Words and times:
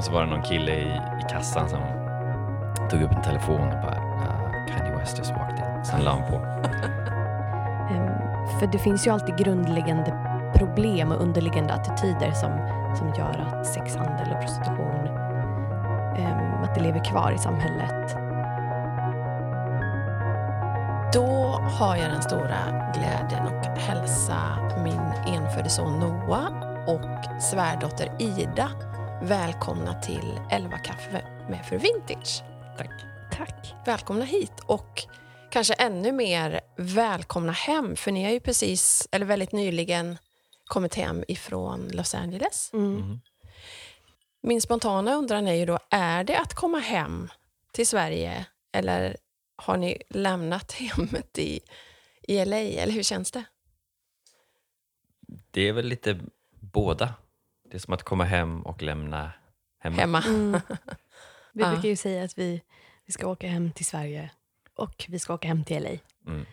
Och 0.00 0.04
så 0.04 0.12
var 0.12 0.20
det 0.24 0.30
någon 0.30 0.42
kille 0.42 0.72
i, 0.72 1.00
i 1.20 1.22
kassan 1.30 1.68
som 1.68 1.80
tog 2.90 3.02
upp 3.02 3.12
en 3.12 3.22
telefon 3.22 3.68
och 3.68 3.80
bara 3.82 3.96
uh, 3.96 4.66
Kanye 4.68 4.96
West 4.96 5.18
just 5.18 5.30
walked 5.30 5.58
in. 5.58 5.84
Sen 5.84 6.04
la 6.04 6.10
han 6.10 6.30
på. 6.30 6.36
Ehm, 7.90 8.58
för 8.60 8.66
det 8.66 8.78
finns 8.78 9.06
ju 9.06 9.10
alltid 9.10 9.36
grundläggande 9.36 10.18
problem 10.54 11.12
och 11.12 11.22
underliggande 11.22 11.74
attityder 11.74 12.32
som, 12.32 12.50
som 12.96 13.08
gör 13.18 13.46
att 13.46 13.66
sexhandel 13.66 14.32
och 14.32 14.40
prostitution 14.40 15.06
ehm, 16.16 16.62
att 16.62 16.74
det 16.74 16.80
lever 16.80 17.04
kvar 17.04 17.32
i 17.32 17.38
samhället. 17.38 18.16
Då 21.12 21.60
har 21.78 21.96
jag 21.96 22.10
den 22.10 22.22
stora 22.22 22.90
glädjen 22.94 23.46
att 23.46 23.78
hälsa 23.78 24.38
min 24.84 25.34
enfödde 25.34 25.68
son 25.68 26.00
Noah 26.00 26.48
och 26.86 27.40
svärdotter 27.42 28.08
Ida 28.18 28.70
välkomna 29.22 30.00
till 30.02 30.40
11 30.50 30.78
kaffe 30.78 31.46
med 31.50 31.66
för 31.66 31.78
Vintage. 31.78 32.42
Tack. 32.78 33.04
Tack. 33.32 33.74
Välkomna 33.86 34.24
hit 34.24 34.52
och 34.66 35.02
kanske 35.50 35.74
ännu 35.74 36.12
mer 36.12 36.60
välkomna 36.76 37.52
hem 37.52 37.96
för 37.96 38.12
ni 38.12 38.24
har 38.24 38.30
ju 38.30 38.40
precis, 38.40 39.08
eller 39.12 39.26
väldigt 39.26 39.52
nyligen 39.52 40.18
kommit 40.64 40.94
hem 40.94 41.24
ifrån 41.28 41.88
Los 41.92 42.14
Angeles. 42.14 42.70
Mm. 42.72 42.96
Mm. 42.96 43.20
Min 44.42 44.60
spontana 44.60 45.14
undran 45.14 45.48
är 45.48 45.54
ju 45.54 45.66
då, 45.66 45.78
är 45.90 46.24
det 46.24 46.38
att 46.38 46.54
komma 46.54 46.78
hem 46.78 47.28
till 47.72 47.86
Sverige 47.86 48.46
eller 48.72 49.16
har 49.56 49.76
ni 49.76 50.02
lämnat 50.10 50.72
hemmet 50.78 51.38
i, 51.38 51.60
i 52.22 52.44
LA? 52.44 52.56
Eller 52.56 52.92
hur 52.92 53.02
känns 53.02 53.30
det? 53.30 53.44
Det 55.50 55.68
är 55.68 55.72
väl 55.72 55.86
lite 55.86 56.20
båda. 56.50 57.14
Det 57.70 57.76
är 57.76 57.78
som 57.78 57.94
att 57.94 58.02
komma 58.02 58.24
hem 58.24 58.62
och 58.62 58.82
lämna 58.82 59.32
hemma. 59.82 59.96
Hemma? 59.96 60.22
Mm. 60.26 60.60
Vi 61.52 61.62
Ja. 61.62 61.70
brukar 61.70 61.88
ju 61.88 61.96
säga 61.96 62.24
att 62.24 62.38
vi, 62.38 62.62
vi 63.06 63.12
ska 63.12 63.26
åka 63.26 63.48
hem 63.48 63.72
till 63.72 63.86
Sverige 63.86 64.30
och 64.76 65.04
vi 65.08 65.18
ska 65.18 65.34
åka 65.34 65.48
hem 65.48 65.64
till 65.64 65.82
LA. 65.82 65.90
Mm. 66.32 66.46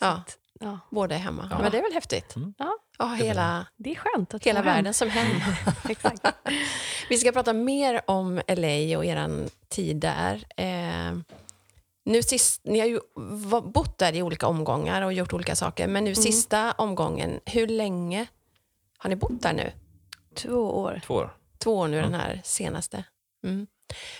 Ja, 0.00 0.22
Ja, 0.60 0.78
båda 0.90 1.14
är 1.14 1.18
hemma. 1.18 1.48
Ja. 1.50 1.58
Men 1.58 1.70
det 1.72 1.78
är 1.78 1.82
väl 1.82 1.92
häftigt? 1.92 2.36
Mm. 2.36 2.54
Ja. 2.58 2.78
Ja, 2.98 3.06
hela, 3.06 3.66
det 3.76 3.90
är 3.90 3.94
skönt 3.94 4.34
att 4.34 4.44
hela 4.46 4.60
vara 4.62 4.70
hem. 4.72 4.76
världen 4.76 4.94
som 4.94 5.08
hem. 5.10 5.40
Exakt. 5.88 6.26
Vi 7.08 7.18
ska 7.18 7.32
prata 7.32 7.52
mer 7.52 8.00
om 8.06 8.34
LA 8.48 8.98
och 8.98 9.04
er 9.04 9.48
tid 9.68 9.96
där. 9.96 10.44
Eh, 10.56 11.18
nu 12.04 12.22
sist, 12.22 12.60
ni 12.64 12.78
har 12.80 12.86
ju 12.86 13.00
bott 13.62 13.98
där 13.98 14.12
i 14.12 14.22
olika 14.22 14.46
omgångar 14.46 15.02
och 15.02 15.12
gjort 15.12 15.32
olika 15.32 15.56
saker, 15.56 15.88
men 15.88 16.04
nu 16.04 16.14
sista 16.14 16.72
omgången, 16.72 17.40
hur 17.46 17.66
länge 17.66 18.26
har 18.98 19.10
ni 19.10 19.16
bott 19.16 19.42
där 19.42 19.52
nu? 19.52 19.72
Två 20.36 20.80
år. 20.80 21.00
Två 21.06 21.14
år. 21.14 21.36
Två 21.58 21.76
år 21.78 21.88
nu, 21.88 22.02
den 22.02 22.14
här 22.14 22.40
senaste. 22.44 23.04
Mm. 23.44 23.66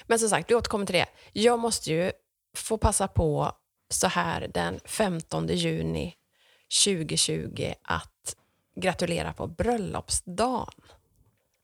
Men 0.07 0.19
som 0.19 0.29
sagt, 0.29 0.51
vi 0.51 0.55
återkommer 0.55 0.87
till 0.87 0.95
det. 0.95 1.07
Jag 1.33 1.59
måste 1.59 1.93
ju 1.93 2.13
få 2.57 2.79
passa 2.79 3.09
på 3.09 3.53
så 3.91 4.07
här 4.07 4.51
den 4.55 4.81
15 4.85 5.47
juni 5.49 6.15
2020 6.85 7.73
att 7.83 8.37
gratulera 8.81 9.33
på 9.33 9.47
bröllopsdagen. 9.47 10.83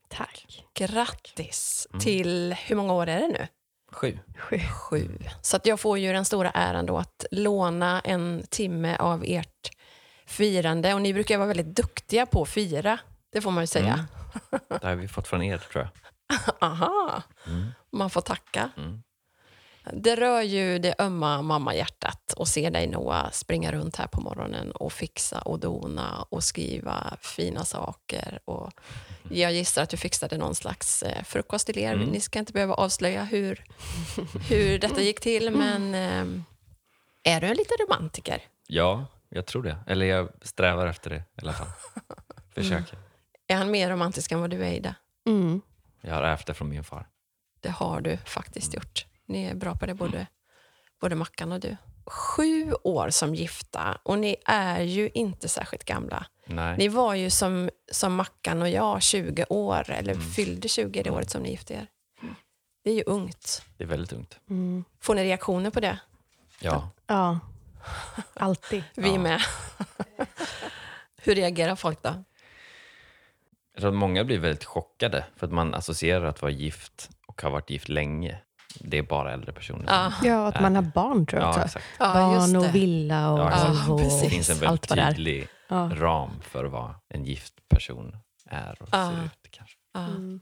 Tack. 0.09 0.65
Grattis 0.73 1.87
till, 1.99 2.53
hur 2.53 2.75
många 2.75 2.93
år 2.93 3.07
är 3.07 3.19
det 3.19 3.27
nu? 3.27 3.47
Sju. 3.91 4.19
Sju. 4.37 4.59
Sju. 4.59 5.09
Så 5.41 5.57
att 5.57 5.65
jag 5.65 5.79
får 5.79 5.97
ju 5.97 6.13
den 6.13 6.25
stora 6.25 6.51
äran 6.51 6.85
då 6.85 6.97
att 6.97 7.25
låna 7.31 7.99
en 7.99 8.43
timme 8.49 8.95
av 8.97 9.23
ert 9.27 9.71
firande. 10.25 10.93
Och 10.93 11.01
ni 11.01 11.13
brukar 11.13 11.37
vara 11.37 11.47
väldigt 11.47 11.75
duktiga 11.75 12.25
på 12.25 12.41
att 12.41 12.49
fira, 12.49 12.99
det 13.31 13.41
får 13.41 13.51
man 13.51 13.63
ju 13.63 13.67
säga. 13.67 13.93
Mm. 13.93 14.05
Det 14.81 14.83
har 14.87 14.95
vi 14.95 15.07
fått 15.07 15.27
från 15.27 15.41
er 15.43 15.57
tror 15.57 15.83
jag. 15.83 15.89
Aha, 16.61 17.21
Mm. 17.47 17.71
man 17.91 18.09
får 18.09 18.21
tacka. 18.21 18.69
Mm. 18.77 19.03
Det 19.93 20.15
rör 20.15 20.41
ju 20.41 20.79
det 20.79 20.95
ömma 20.99 21.41
mammahjärtat 21.41 22.33
att 22.37 22.47
se 22.47 22.69
dig 22.69 22.87
Noah 22.87 23.31
springa 23.31 23.71
runt 23.71 23.95
här 23.95 24.07
på 24.07 24.21
morgonen 24.21 24.71
och 24.71 24.93
fixa 24.93 25.39
och 25.41 25.59
dona 25.59 26.25
och 26.29 26.43
skriva 26.43 27.17
fina 27.21 27.65
saker. 27.65 28.39
Och 28.45 28.71
jag 29.29 29.53
gissar 29.53 29.83
att 29.83 29.89
du 29.89 29.97
fixade 29.97 30.37
någon 30.37 30.55
slags 30.55 31.03
eh, 31.03 31.23
frukost 31.23 31.65
till 31.67 31.77
er. 31.77 31.93
Mm. 31.93 32.09
Ni 32.09 32.19
ska 32.19 32.39
inte 32.39 32.53
behöva 32.53 32.73
avslöja 32.73 33.23
hur, 33.23 33.63
hur 34.49 34.79
detta 34.79 35.01
gick 35.01 35.19
till, 35.19 35.51
men 35.51 35.95
eh, 35.95 36.41
är 37.35 37.41
du 37.41 37.47
en 37.47 37.57
liten 37.57 37.77
romantiker? 37.87 38.41
Ja, 38.67 39.05
jag 39.29 39.45
tror 39.45 39.63
det. 39.63 39.77
Eller 39.87 40.05
jag 40.05 40.29
strävar 40.41 40.87
efter 40.87 41.09
det 41.09 41.15
i 41.17 41.41
alla 41.41 41.53
fall. 41.53 41.67
Försöker. 42.55 42.97
Är 43.53 43.57
han 43.57 43.71
mer 43.71 43.89
romantisk 43.89 44.31
än 44.31 44.41
vad 44.41 44.49
du 44.49 44.65
är, 44.65 44.71
Ida? 44.73 44.95
Mm. 45.27 45.61
Jag 46.01 46.15
har 46.15 46.21
ärvt 46.23 46.47
det 46.47 46.53
från 46.53 46.69
min 46.69 46.83
far. 46.83 47.07
Det 47.59 47.69
har 47.69 48.01
du 48.01 48.17
faktiskt 48.17 48.73
gjort. 48.73 49.05
Ni 49.25 49.43
är 49.45 49.55
bra 49.55 49.75
på 49.75 49.85
det, 49.85 49.93
både, 49.93 50.27
både 51.01 51.15
Mackan 51.15 51.51
och 51.51 51.59
du. 51.59 51.77
Sju 52.05 52.73
år 52.73 53.09
som 53.09 53.35
gifta 53.35 53.97
och 54.03 54.19
ni 54.19 54.35
är 54.45 54.81
ju 54.81 55.09
inte 55.13 55.47
särskilt 55.49 55.83
gamla. 55.83 56.25
Nej. 56.47 56.77
Ni 56.77 56.87
var 56.87 57.13
ju 57.13 57.29
som, 57.29 57.69
som 57.91 58.15
Mackan 58.15 58.61
och 58.61 58.69
jag 58.69 59.01
20 59.01 59.45
år, 59.49 59.89
eller 59.91 60.15
fyllde 60.15 60.67
20 60.67 61.03
det 61.03 61.09
året 61.11 61.29
som 61.29 61.43
ni 61.43 61.49
gifte 61.51 61.73
er. 61.73 61.87
Det 62.83 62.89
är 62.91 62.95
ju 62.95 63.03
ungt. 63.03 63.65
Det 63.77 63.83
är 63.83 63.87
väldigt 63.87 64.13
ungt. 64.13 64.39
Mm. 64.49 64.83
Får 65.01 65.15
ni 65.15 65.23
reaktioner 65.23 65.69
på 65.69 65.79
det? 65.79 65.99
Ja. 66.59 66.89
Ja. 67.07 67.39
Alltid. 68.33 68.83
Vi 68.95 69.09
Ja. 69.13 69.19
med. 69.19 69.41
Hur 71.21 71.35
reagerar 71.35 71.75
folk 71.75 72.01
då? 72.03 72.23
Jag 73.73 73.81
tror 73.81 73.91
att 73.91 73.97
många 73.97 74.23
blir 74.23 74.39
väldigt 74.39 74.65
chockade 74.65 75.25
för 75.35 75.47
att 75.47 75.53
man 75.53 75.73
associerar 75.73 76.25
att 76.25 76.41
vara 76.41 76.51
gift 76.51 77.09
och 77.27 77.41
har 77.41 77.49
varit 77.49 77.69
gift 77.69 77.89
länge. 77.89 78.39
Det 78.79 78.97
är 78.97 79.03
bara 79.03 79.33
äldre 79.33 79.51
personer. 79.53 79.85
Ja, 79.87 80.13
Ja, 80.23 80.47
att 80.47 80.61
man 80.61 80.75
har 80.75 80.83
barn 80.83 81.25
tror 81.25 81.41
jag 81.41 81.55
ja 81.57 81.63
exakt. 81.65 81.85
ja 81.99 82.13
barn 82.13 82.53
det. 82.53 82.59
och 82.59 82.75
villa 82.75 83.31
och 83.31 83.39
Ja. 83.39 83.75
Volvo 83.87 83.97
precis. 84.03 84.21
Det 84.21 84.29
finns 84.29 84.49
en 84.49 84.57
väldigt 84.57 84.89
tydlig 84.89 85.47
Ja. 85.69 85.91
ram 85.95 86.31
för 86.41 86.65
vad 86.65 86.95
en 87.09 87.25
gift 87.25 87.53
person 87.69 88.17
är 88.49 88.77
och 88.81 88.89
Ja. 88.91 89.11
ser 89.11 89.25
ut. 89.25 89.51
Kanske. 89.51 89.75
Ja. 89.93 89.99
Mm. 90.05 90.41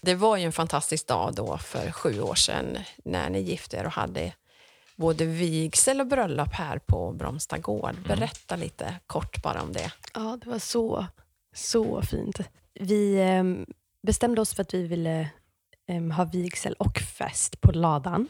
Det 0.00 0.14
var 0.14 0.36
ju 0.36 0.44
en 0.44 0.52
fantastisk 0.52 1.06
dag 1.06 1.34
då 1.34 1.58
för 1.58 1.90
sju 1.92 2.20
år 2.20 2.34
sedan 2.34 2.78
när 3.04 3.30
ni 3.30 3.40
gifte 3.40 3.76
er 3.76 3.86
och 3.86 3.92
hade 3.92 4.32
både 4.96 5.24
vigsel 5.24 6.00
och 6.00 6.06
bröllop 6.06 6.52
här 6.52 6.78
på 6.86 7.12
Bromsta 7.12 7.58
gård. 7.58 7.94
Berätta 8.08 8.56
lite 8.56 8.94
kort 9.06 9.42
bara 9.42 9.62
om 9.62 9.72
det. 9.72 9.92
Ja, 10.14 10.38
det 10.44 10.50
var 10.50 10.58
så, 10.58 11.06
så 11.58 12.02
fint. 12.02 12.40
Vi 12.80 13.20
em, 13.20 13.66
bestämde 14.06 14.40
oss 14.40 14.54
för 14.54 14.62
att 14.62 14.74
vi 14.74 14.86
ville 14.86 15.30
em, 15.86 16.10
ha 16.10 16.24
vigsel 16.24 16.74
och 16.78 16.98
fest 16.98 17.60
på 17.60 17.72
ladan 17.72 18.28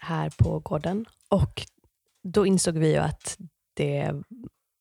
här 0.00 0.30
på 0.38 0.58
gården. 0.58 1.06
Och 1.28 1.62
då 2.22 2.46
insåg 2.46 2.78
vi 2.78 2.92
ju 2.92 2.98
att 2.98 3.38
det 3.74 4.12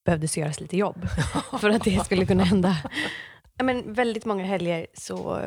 behövdes 0.06 0.38
göras 0.38 0.60
lite 0.60 0.78
jobb 0.78 1.08
för 1.60 1.70
att 1.70 1.84
det 1.84 2.06
skulle 2.06 2.26
kunna 2.26 2.44
hända. 2.44 2.78
Men 3.64 3.94
väldigt 3.94 4.26
många 4.26 4.44
helger 4.44 4.88
så... 4.94 5.42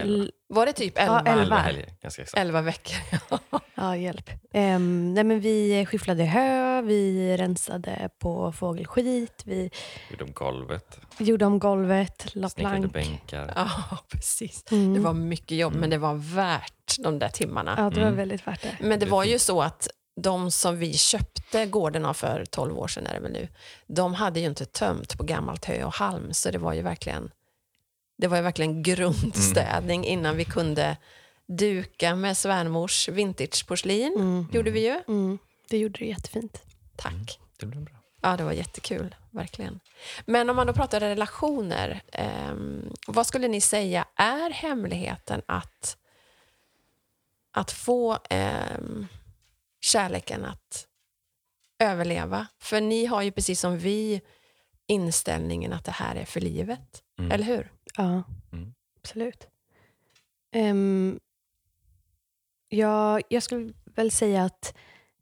Elva. 0.00 0.30
Var 0.48 0.66
det 0.66 0.72
typ 0.72 0.92
Ja, 0.96 1.02
elva, 1.02 1.18
elva. 1.30 1.42
Elva 1.42 1.56
helger, 1.56 1.94
ganska 2.02 2.22
exakt. 2.22 2.40
elva 2.40 2.60
veckor? 2.62 2.96
Ja, 3.74 3.96
hjälp. 3.96 4.30
Um, 4.54 5.14
nej, 5.14 5.24
men 5.24 5.40
vi 5.40 5.86
skyfflade 5.86 6.24
hö, 6.24 6.82
vi 6.82 7.36
rensade 7.36 8.08
på 8.18 8.52
fågelskit, 8.52 9.42
vi 9.44 9.70
Gjorde 10.10 10.24
om 10.24 10.32
golvet, 10.32 10.98
gjorde 11.18 11.44
om 11.46 11.58
golvet, 11.58 12.26
la 12.34 12.48
snickrade 12.48 12.78
plank. 12.78 12.92
bänkar. 12.92 13.52
Ja, 13.56 13.70
precis. 14.08 14.64
Mm. 14.70 14.94
Det 14.94 15.00
var 15.00 15.12
mycket 15.12 15.56
jobb, 15.58 15.74
men 15.74 15.90
det 15.90 15.98
var 15.98 16.14
värt 16.14 16.96
de 16.98 17.18
där 17.18 17.28
timmarna. 17.28 17.74
Ja, 17.78 17.90
det 17.90 18.00
var 18.00 18.06
Mm. 18.06 18.16
väldigt 18.16 18.46
värt 18.46 18.62
det. 18.62 18.76
Men 18.80 18.98
det 19.00 19.06
var 19.06 19.24
ju 19.24 19.38
så 19.38 19.62
att 19.62 19.88
de 20.20 20.50
som 20.50 20.78
vi 20.78 20.92
köpte 20.94 21.66
gården 21.66 22.04
av 22.04 22.14
för 22.14 22.44
12 22.50 22.78
år 22.78 22.88
sedan 22.88 23.06
är 23.06 23.14
det 23.14 23.20
väl 23.20 23.32
nu, 23.32 23.48
de 23.86 24.14
hade 24.14 24.40
ju 24.40 24.46
inte 24.46 24.64
tömt 24.64 25.18
på 25.18 25.24
gammalt 25.24 25.64
hö 25.64 25.84
och 25.84 25.94
halm, 25.94 26.32
så 26.32 26.50
det 26.50 26.58
var 26.58 26.72
ju 26.72 26.82
verkligen, 26.82 27.30
det 28.20 28.28
var 28.28 28.36
ju 28.36 28.42
verkligen 28.42 28.82
grundstädning 28.88 30.04
innan 30.04 30.36
vi 30.36 30.44
kunde 30.44 30.96
duka 31.46 32.14
med 32.16 32.36
svärmors 32.36 33.08
vintageporslin. 33.08 34.14
Mm. 34.16 34.46
gjorde 34.52 34.70
vi 34.70 34.80
ju. 34.86 35.00
Mm. 35.08 35.38
Det 35.68 35.78
gjorde 35.78 35.98
det 35.98 36.04
jättefint. 36.06 36.62
Tack. 36.96 37.40
Det 37.58 37.66
blev 37.66 37.82
bra. 37.84 37.94
Ja, 38.22 38.36
det 38.36 38.44
var 38.44 38.52
jättekul, 38.52 39.14
verkligen. 39.30 39.80
Men 40.26 40.50
om 40.50 40.56
man 40.56 40.66
då 40.66 40.72
pratar 40.72 41.00
relationer, 41.00 42.00
ehm, 42.12 42.92
vad 43.06 43.26
skulle 43.26 43.48
ni 43.48 43.60
säga 43.60 44.04
är 44.16 44.50
hemligheten 44.50 45.42
att, 45.46 45.96
att 47.52 47.70
få 47.72 48.18
ehm, 48.30 49.06
kärleken 49.80 50.44
att 50.44 50.86
överleva? 51.78 52.46
För 52.58 52.80
ni 52.80 53.06
har 53.06 53.22
ju 53.22 53.32
precis 53.32 53.60
som 53.60 53.78
vi 53.78 54.20
inställningen 54.86 55.72
att 55.72 55.84
det 55.84 55.92
här 55.92 56.16
är 56.16 56.24
för 56.24 56.40
livet, 56.40 57.02
Mm. 57.18 57.32
eller 57.32 57.44
hur? 57.44 57.72
Ja, 57.96 58.22
Mm. 58.52 58.74
absolut. 59.00 59.46
Um, 60.56 61.20
ja, 62.68 63.20
jag 63.28 63.42
skulle 63.42 63.72
väl 63.84 64.10
säga 64.10 64.44
att 64.44 64.74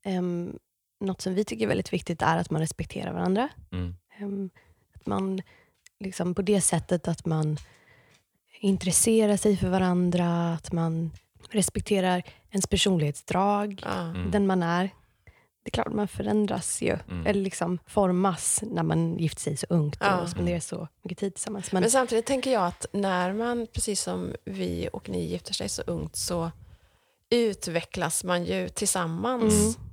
um, 0.05 0.59
något 1.01 1.21
som 1.21 1.35
vi 1.35 1.45
tycker 1.45 1.65
är 1.65 1.69
väldigt 1.69 1.93
viktigt 1.93 2.23
är 2.23 2.37
att 2.37 2.51
man 2.51 2.61
respekterar 2.61 3.13
varandra. 3.13 3.49
Mm. 3.73 3.95
Ehm, 4.19 4.51
att 4.95 5.07
man 5.07 5.41
liksom 6.01 6.35
på 6.35 6.43
det 6.43 6.61
sättet 6.61 7.09
att 7.09 7.27
man 7.27 7.57
intresserar 8.61 9.37
sig 9.37 9.57
för 9.57 9.69
varandra, 9.69 10.53
att 10.55 10.73
man 10.73 11.11
respekterar 11.51 12.23
ens 12.51 12.67
personlighetsdrag, 12.67 13.83
Ja. 13.85 14.01
Mm. 14.01 14.31
den 14.31 14.47
man 14.47 14.63
är. 14.63 14.91
Det 15.73 15.79
är 15.79 15.83
klart 15.83 15.95
man 15.95 16.09
förändras 16.09 16.83
ju, 16.83 16.99
Mm. 17.09 17.27
eller 17.27 17.41
liksom 17.43 17.79
formas 17.87 18.61
när 18.63 18.83
man 18.83 19.19
gifter 19.19 19.41
sig 19.43 19.57
så 19.57 19.67
ungt 19.71 19.97
Ja. 20.01 20.21
och 20.21 20.29
spenderar 20.29 20.61
så 20.61 20.89
mycket 21.03 21.19
tid 21.19 21.35
tillsammans. 21.35 21.73
Men, 21.73 21.81
Men 21.81 21.91
samtidigt 21.91 22.27
tänker 22.27 22.53
jag 22.53 22.67
att 22.67 22.87
när 22.93 23.33
man, 23.33 23.67
precis 23.73 24.01
som 24.03 24.35
vi 24.45 24.89
och 24.93 25.09
ni 25.09 25.25
gifter 25.27 25.55
sig 25.55 25.69
så 25.69 25.83
ungt, 25.83 26.17
så 26.17 26.51
utvecklas 27.31 28.25
man 28.25 28.45
ju 28.45 28.69
tillsammans. 28.69 29.55
Mm. 29.77 29.89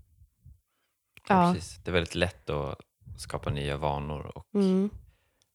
Ja. 1.28 1.48
Ja. 1.48 1.54
Precis. 1.54 1.80
Det 1.84 1.92
är 1.92 1.94
väldigt 1.94 2.16
lätt 2.16 2.50
att 2.50 2.76
skapa 3.18 3.50
nya 3.50 3.78
vanor 3.78 4.32
och 4.38 4.56
mm, 4.56 4.90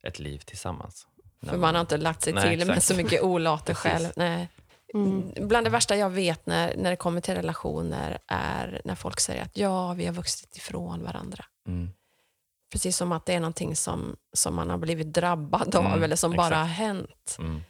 ett 0.03 0.19
liv 0.19 0.39
tillsammans. 0.39 1.07
För 1.47 1.57
man 1.57 1.75
har 1.75 1.81
inte 1.81 1.97
lagt 1.97 2.23
sig 2.23 2.33
Nej, 2.33 2.49
till 2.51 2.59
med 2.67 2.77
exakt. 2.77 2.87
så 2.87 2.95
mycket 2.95 3.23
olater 3.23 3.75
själv. 3.85 4.09
Nej. 4.17 4.49
Mm, 4.95 5.33
Bland 5.49 5.67
det 5.67 5.71
värsta 5.71 5.97
jag 5.97 6.11
vet 6.11 6.47
när, 6.47 6.77
när 6.77 6.91
det 6.91 6.97
kommer 6.97 7.21
till 7.21 7.35
relationer 7.35 8.19
är 8.27 8.81
när 8.85 8.95
folk 8.95 9.21
säger 9.21 9.43
att 9.43 9.57
ja, 9.57 9.93
vi 9.93 10.07
har 10.07 10.13
vuxit 10.13 10.57
ifrån 10.57 11.03
varandra. 11.05 11.45
Mm. 11.69 11.91
Precis 12.73 12.97
som 12.97 13.13
att 13.13 13.27
det 13.27 13.35
är 13.35 13.41
någonting 13.41 13.77
som, 13.77 14.17
som 14.33 14.55
man 14.55 14.71
har 14.71 14.79
blivit 14.79 15.13
drabbad 15.13 15.75
av 15.75 15.85
Mm, 15.87 16.03
eller 16.03 16.17
som 16.17 16.33
exakt. 16.33 16.51
bara 16.51 16.59
har 16.59 16.67
hänt. 16.67 17.37
Mm. 17.39 17.61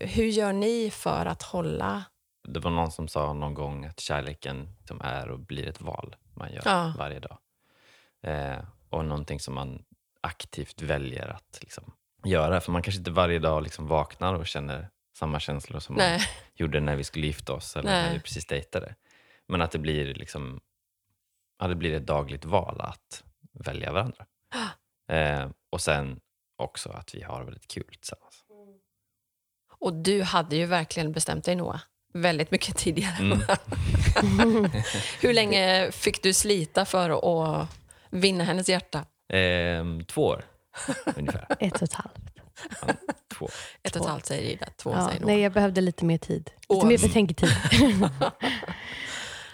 Hur 0.00 0.24
gör 0.26 0.52
ni 0.52 0.90
för 0.90 1.26
att 1.26 1.42
hålla... 1.42 2.04
Det 2.48 2.60
var 2.60 2.70
någon 2.70 2.90
som 2.92 3.08
sa 3.08 3.32
någon 3.32 3.54
gång 3.54 3.84
att 3.84 4.00
kärleken 4.00 4.68
som 4.88 5.00
är 5.00 5.28
och 5.30 5.38
blir 5.40 5.66
ett 5.68 5.80
val 5.80 6.16
man 6.34 6.52
gör 6.52 6.62
Ja. 6.64 6.92
varje 6.98 7.20
dag. 7.20 7.38
Eh, 8.22 8.58
och 8.90 9.04
någonting 9.04 9.40
som 9.40 9.54
man 9.54 9.82
aktivt 10.20 10.82
väljer 10.82 11.28
att 11.28 11.58
liksom, 11.60 11.92
göra. 12.24 12.60
För 12.60 12.72
man 12.72 12.82
kanske 12.82 12.98
inte 12.98 13.10
varje 13.10 13.38
dag 13.38 13.62
liksom 13.62 13.86
vaknar 13.86 14.34
och 14.34 14.46
känner 14.46 14.88
samma 15.16 15.40
känslor 15.40 15.80
som 15.80 15.94
man 15.94 16.04
Nej. 16.04 16.20
gjorde 16.54 16.80
när 16.80 16.96
vi 16.96 17.04
skulle 17.04 17.26
gifta 17.26 17.52
oss 17.52 17.76
eller 17.76 17.90
Nej. 17.90 18.02
när 18.02 18.14
vi 18.14 18.20
precis 18.20 18.46
dejtade. 18.46 18.94
Men 19.48 19.62
att 19.62 19.70
det 19.70 19.78
blir, 19.78 20.14
liksom, 20.14 20.60
ja, 21.58 21.66
det 21.66 21.74
blir 21.74 21.94
ett 21.94 22.06
dagligt 22.06 22.44
val 22.44 22.80
att 22.80 23.24
välja 23.52 23.92
varandra. 23.92 24.26
Eh, 25.08 25.50
och 25.70 25.80
sen 25.80 26.20
också 26.56 26.90
att 26.90 27.14
vi 27.14 27.22
har 27.22 27.44
väldigt 27.44 27.68
kul 27.68 27.94
tillsammans. 28.00 28.44
Och 29.78 29.94
du 29.94 30.22
hade 30.22 30.56
ju 30.56 30.66
verkligen 30.66 31.12
bestämt 31.12 31.44
dig, 31.44 31.54
Noah. 31.54 31.80
Väldigt 32.14 32.50
mycket 32.50 32.76
tidigare. 32.84 33.16
Mm. 33.18 33.38
Hur 35.20 35.32
länge 35.32 35.92
fick 35.92 36.22
du 36.22 36.32
slita 36.32 36.84
för 36.84 37.10
att 37.10 37.68
vinna 38.10 38.44
hennes 38.44 38.68
hjärta? 38.68 39.06
Eh, 39.36 39.84
två 40.06 40.24
år 40.26 40.44
ungefär. 41.16 41.46
ett 41.60 41.74
och 41.74 41.82
ett 41.82 41.92
halvt. 41.92 42.20
Två. 43.38 43.48
Ett 43.82 43.96
och 43.96 44.02
ett 44.02 44.08
halvt 44.08 44.26
säger 44.26 44.50
Ida, 44.52 44.66
två 44.76 44.90
Ja, 44.92 45.06
säger 45.08 45.20
Noah. 45.20 45.32
nej, 45.32 45.40
jag 45.40 45.52
behövde 45.52 45.80
lite 45.80 46.04
mer 46.04 46.18
tid. 46.18 46.50
Åh. 46.68 46.76
Lite 46.76 46.86
mer 46.86 47.08
betänketid. 47.08 47.50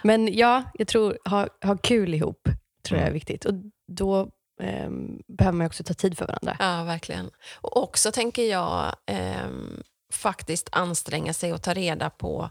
Men 0.03 0.35
ja, 0.35 0.63
jag 0.75 0.89
tror 0.89 1.19
ha, 1.25 1.49
ha 1.63 1.77
kul 1.77 2.15
ihop 2.15 2.49
tror 2.89 2.99
jag 2.99 3.03
är 3.03 3.11
Mm. 3.11 3.15
viktigt. 3.15 3.45
Och 3.45 3.55
då 3.93 4.29
ehm, 4.63 5.19
behöver 5.39 5.59
man 5.59 5.67
också 5.67 5.85
ta 5.85 5.95
tid 5.95 6.19
för 6.19 6.27
varandra. 6.27 6.57
Ja, 6.59 6.85
verkligen. 6.85 7.31
Och 7.61 7.77
också 7.83 8.13
tänker 8.13 8.43
jag 8.51 8.97
ehm, 9.07 9.83
faktiskt 10.13 10.69
anstränga 10.73 11.33
sig 11.33 11.53
och 11.53 11.63
ta 11.63 11.75
reda 11.75 12.11
på 12.11 12.51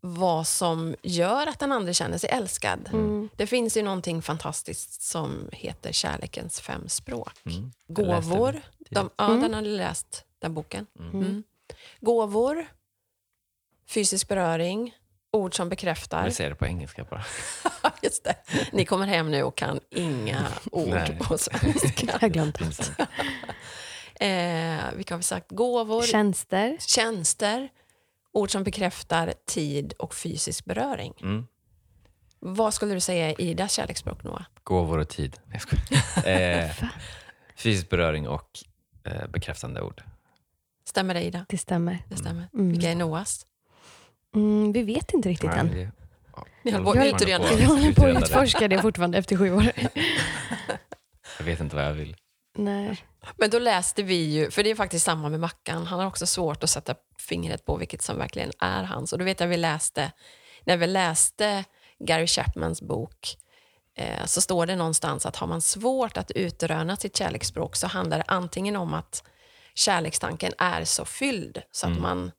vad 0.00 0.46
som 0.46 0.94
gör 1.02 1.46
att 1.46 1.58
den 1.58 1.72
andra 1.72 1.92
känner 1.92 2.18
sig 2.18 2.30
älskad. 2.30 2.88
Mm. 2.92 3.28
Det 3.36 3.46
finns 3.46 3.76
ju 3.76 3.82
någonting 3.82 4.22
fantastiskt 4.22 5.02
som 5.02 5.48
heter 5.52 5.92
kärlekens 5.92 6.60
fem 6.60 6.88
språk. 6.88 7.32
Mm. 7.46 7.70
Gåvor, 7.88 8.60
de, 8.90 9.10
ja, 9.18 9.26
Mm. 9.26 9.40
den 9.42 9.54
har 9.54 9.62
du 9.62 9.76
läst, 9.76 10.24
den 10.46 10.54
boken. 10.54 10.86
Mm. 10.98 11.10
Mm. 11.14 11.42
Gåvor, 12.00 12.66
fysisk 13.88 14.28
beröring, 14.28 14.94
ord 15.30 15.56
som 15.56 15.68
bekräftar. 15.68 16.24
vill 16.24 16.34
säga 16.34 16.48
det 16.48 16.54
på 16.54 16.66
engelska 16.66 17.04
bara. 17.04 17.24
Just 18.02 18.24
det. 18.24 18.36
Ni 18.72 18.84
kommer 18.84 19.06
hem 19.06 19.30
nu 19.30 19.42
och 19.42 19.56
kan 19.56 19.80
inga 19.90 20.46
ord 20.72 20.88
Nej. 20.88 21.18
på 21.22 21.38
svenska. 21.38 22.18
Jag 22.20 22.32
glömt 22.32 22.62
allt. 22.62 22.92
Eh, 24.20 24.92
vilka 24.94 25.14
har 25.14 25.18
vi 25.18 25.22
sagt? 25.22 25.50
Gåvor, 25.50 26.02
Tjänster. 26.02 26.76
tjänster, 26.80 27.68
ord 28.32 28.50
som 28.50 28.64
bekräftar 28.64 29.34
tid 29.46 29.92
och 29.98 30.14
fysisk 30.14 30.64
beröring. 30.64 31.14
Mm. 31.22 31.46
Vad 32.38 32.74
skulle 32.74 32.94
du 32.94 33.00
säga 33.00 33.30
är 33.30 33.40
Idas 33.40 33.72
kärleksspråk, 33.72 34.24
Noah? 34.24 34.42
Gåvor 34.62 34.98
och 34.98 35.08
tid. 35.08 35.40
Jag 36.24 36.62
eh, 36.62 36.70
fysisk 37.56 37.88
beröring 37.88 38.28
och 38.28 38.58
eh, 39.04 39.26
bekräftande 39.28 39.80
ord. 39.80 40.02
Stämmer 40.88 41.14
det, 41.14 41.22
Ida? 41.22 41.46
Det 41.48 41.58
stämmer. 41.58 41.98
Det 42.08 42.16
stämmer. 42.16 42.48
Mm. 42.54 42.68
Vilka 42.72 42.90
är 42.90 42.94
Noahs? 42.94 43.46
Mm, 44.34 44.72
vi 44.72 44.82
vet 44.82 45.12
inte 45.14 45.28
riktigt 45.28 45.50
Nej, 45.50 45.58
än. 45.58 45.68
det- 45.70 45.90
Ni 46.62 46.72
håller 46.72 46.84
Jag 46.84 46.84
på 46.84 46.90
att 46.90 46.96
håller 46.98 47.14
utreda. 47.14 47.38
på- 47.48 47.58
Jag 47.60 47.68
håller 47.68 47.92
på 47.92 48.06
att 48.06 48.22
utforska 48.22 48.68
det 48.68 48.82
fortfarande 48.82 49.18
efter 49.18 49.36
sju 49.36 49.52
år. 49.54 49.72
Jag 51.38 51.44
vet 51.44 51.60
inte 51.60 51.76
vad 51.76 51.84
jag 51.84 51.92
vill. 51.92 52.16
Nej. 52.58 53.04
Men 53.36 53.50
då 53.50 53.58
läste 53.58 54.02
vi 54.02 54.14
ju, 54.14 54.50
för 54.50 54.62
det 54.62 54.70
är 54.70 54.74
faktiskt 54.74 55.04
samma 55.04 55.28
med 55.28 55.40
Mackan, 55.40 55.86
han 55.86 55.98
har 56.00 56.06
också 56.06 56.26
svårt 56.26 56.62
att 56.64 56.70
sätta 56.70 56.94
fingret 57.18 57.64
på 57.64 57.76
vilket 57.76 58.02
som 58.02 58.18
verkligen 58.18 58.50
är 58.58 58.82
hans. 58.84 59.12
Och 59.12 59.18
då 59.18 59.24
vet 59.24 59.40
jag 59.40 59.46
vi 59.46 59.56
läste, 59.56 60.12
när 60.64 60.76
vi 60.76 60.86
läste 60.86 61.64
Gary 61.98 62.26
Chapmans 62.26 62.82
bok, 62.82 63.36
eh, 63.94 64.24
så 64.24 64.40
står 64.40 64.66
det 64.66 64.76
någonstans 64.76 65.26
att 65.26 65.36
har 65.36 65.46
man 65.46 65.60
svårt 65.60 66.16
att 66.16 66.30
utröna 66.30 66.96
sitt 66.96 67.16
kärleksspråk 67.16 67.76
så 67.76 67.86
handlar 67.86 68.18
det 68.18 68.24
antingen 68.26 68.76
om 68.76 68.94
att 68.94 69.22
kärlekstanken 69.76 70.52
är 70.58 70.84
så 70.84 71.04
fylld 71.04 71.62
så 71.72 71.86
att 71.86 71.90
Mm. 71.90 72.02
man, 72.02 72.30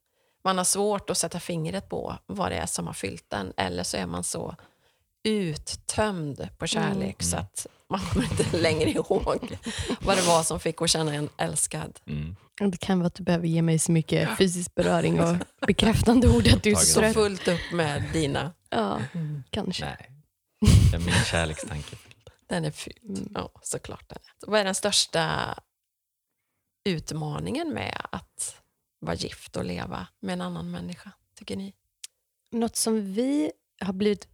man 0.43 0.57
har 0.57 0.65
svårt 0.65 1.09
att 1.09 1.17
sätta 1.17 1.39
fingret 1.39 1.89
på 1.89 2.15
vad 2.25 2.51
det 2.51 2.55
är 2.55 2.65
som 2.65 2.87
har 2.87 2.93
fyllt 2.93 3.25
den, 3.29 3.53
eller 3.57 3.83
så 3.83 3.97
är 3.97 4.05
man 4.05 4.23
så 4.23 4.55
uttömd 5.23 6.49
på 6.57 6.67
kärlek 6.67 7.23
så 7.23 7.37
att 7.37 7.67
man 7.89 7.99
kommer 7.99 8.25
inte 8.31 8.57
längre 8.57 8.89
ihåg 8.89 9.57
vad 10.01 10.17
det 10.17 10.21
var 10.21 10.43
som 10.43 10.59
fick 10.59 10.81
att 10.81 10.89
känna 10.89 11.13
en 11.13 11.29
älskad. 11.37 11.99
Mm. 12.07 12.35
Det 12.71 12.77
kan 12.77 12.99
vara 12.99 13.07
att 13.07 13.15
du 13.15 13.23
behöver 13.23 13.47
ge 13.47 13.61
mig 13.61 13.79
så 13.79 13.91
mycket 13.91 14.37
fysisk 14.37 14.75
beröring 14.75 15.19
och 15.19 15.35
bekräftande 15.67 16.27
ord 16.27 16.47
att 16.47 16.63
du 16.63 16.71
är 16.71 16.75
så 16.75 16.99
trött. 16.99 17.13
fullt 17.13 17.47
upp 17.47 17.71
med 17.73 18.03
dina. 18.13 18.51
Ja, 18.69 19.01
kanske. 19.49 19.85
Nej, 19.85 20.11
det 20.91 20.97
är 20.97 21.01
min 21.01 21.13
kärlekstanke. 21.25 21.95
Den 22.49 22.65
är 22.65 22.71
fylld. 22.71 23.17
Mm. 23.17 23.31
Ja, 23.35 23.49
såklart 23.61 24.09
den 24.09 24.17
är. 24.25 24.49
Vad 24.51 24.59
är 24.59 24.65
den 24.65 24.75
största 24.75 25.55
utmaningen 26.87 27.73
med 27.73 28.01
att 28.11 28.61
vara 28.99 29.15
gift 29.15 29.57
och 29.57 29.65
leva 29.65 30.07
med 30.19 30.33
en 30.33 30.41
annan 30.41 30.71
människa, 30.71 31.11
tycker 31.35 31.55
ni? 31.57 31.73
Något 32.51 32.75
som 32.75 33.13
vi 33.13 33.51
har 33.81 33.93
blivit 33.93 34.27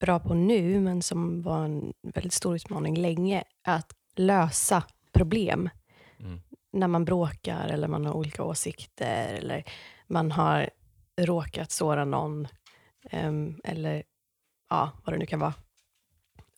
bra 0.00 0.18
på 0.18 0.34
nu, 0.34 0.80
men 0.80 1.02
som 1.02 1.42
var 1.42 1.64
en 1.64 1.92
väldigt 2.02 2.32
stor 2.32 2.56
utmaning 2.56 2.96
länge, 2.96 3.44
är 3.62 3.76
att 3.76 3.92
lösa 4.16 4.84
problem. 5.12 5.70
Mm. 6.18 6.40
När 6.72 6.88
man 6.88 7.04
bråkar 7.04 7.68
eller 7.68 7.88
man 7.88 8.06
har 8.06 8.12
olika 8.14 8.44
åsikter 8.44 9.34
eller 9.34 9.64
man 10.06 10.32
har 10.32 10.70
råkat 11.20 11.70
såra 11.70 12.04
någon 12.04 12.48
ehm, 13.10 13.60
eller 13.64 14.02
ja, 14.70 14.92
vad 15.04 15.14
det 15.14 15.18
nu 15.18 15.26
kan 15.26 15.40
vara. 15.40 15.54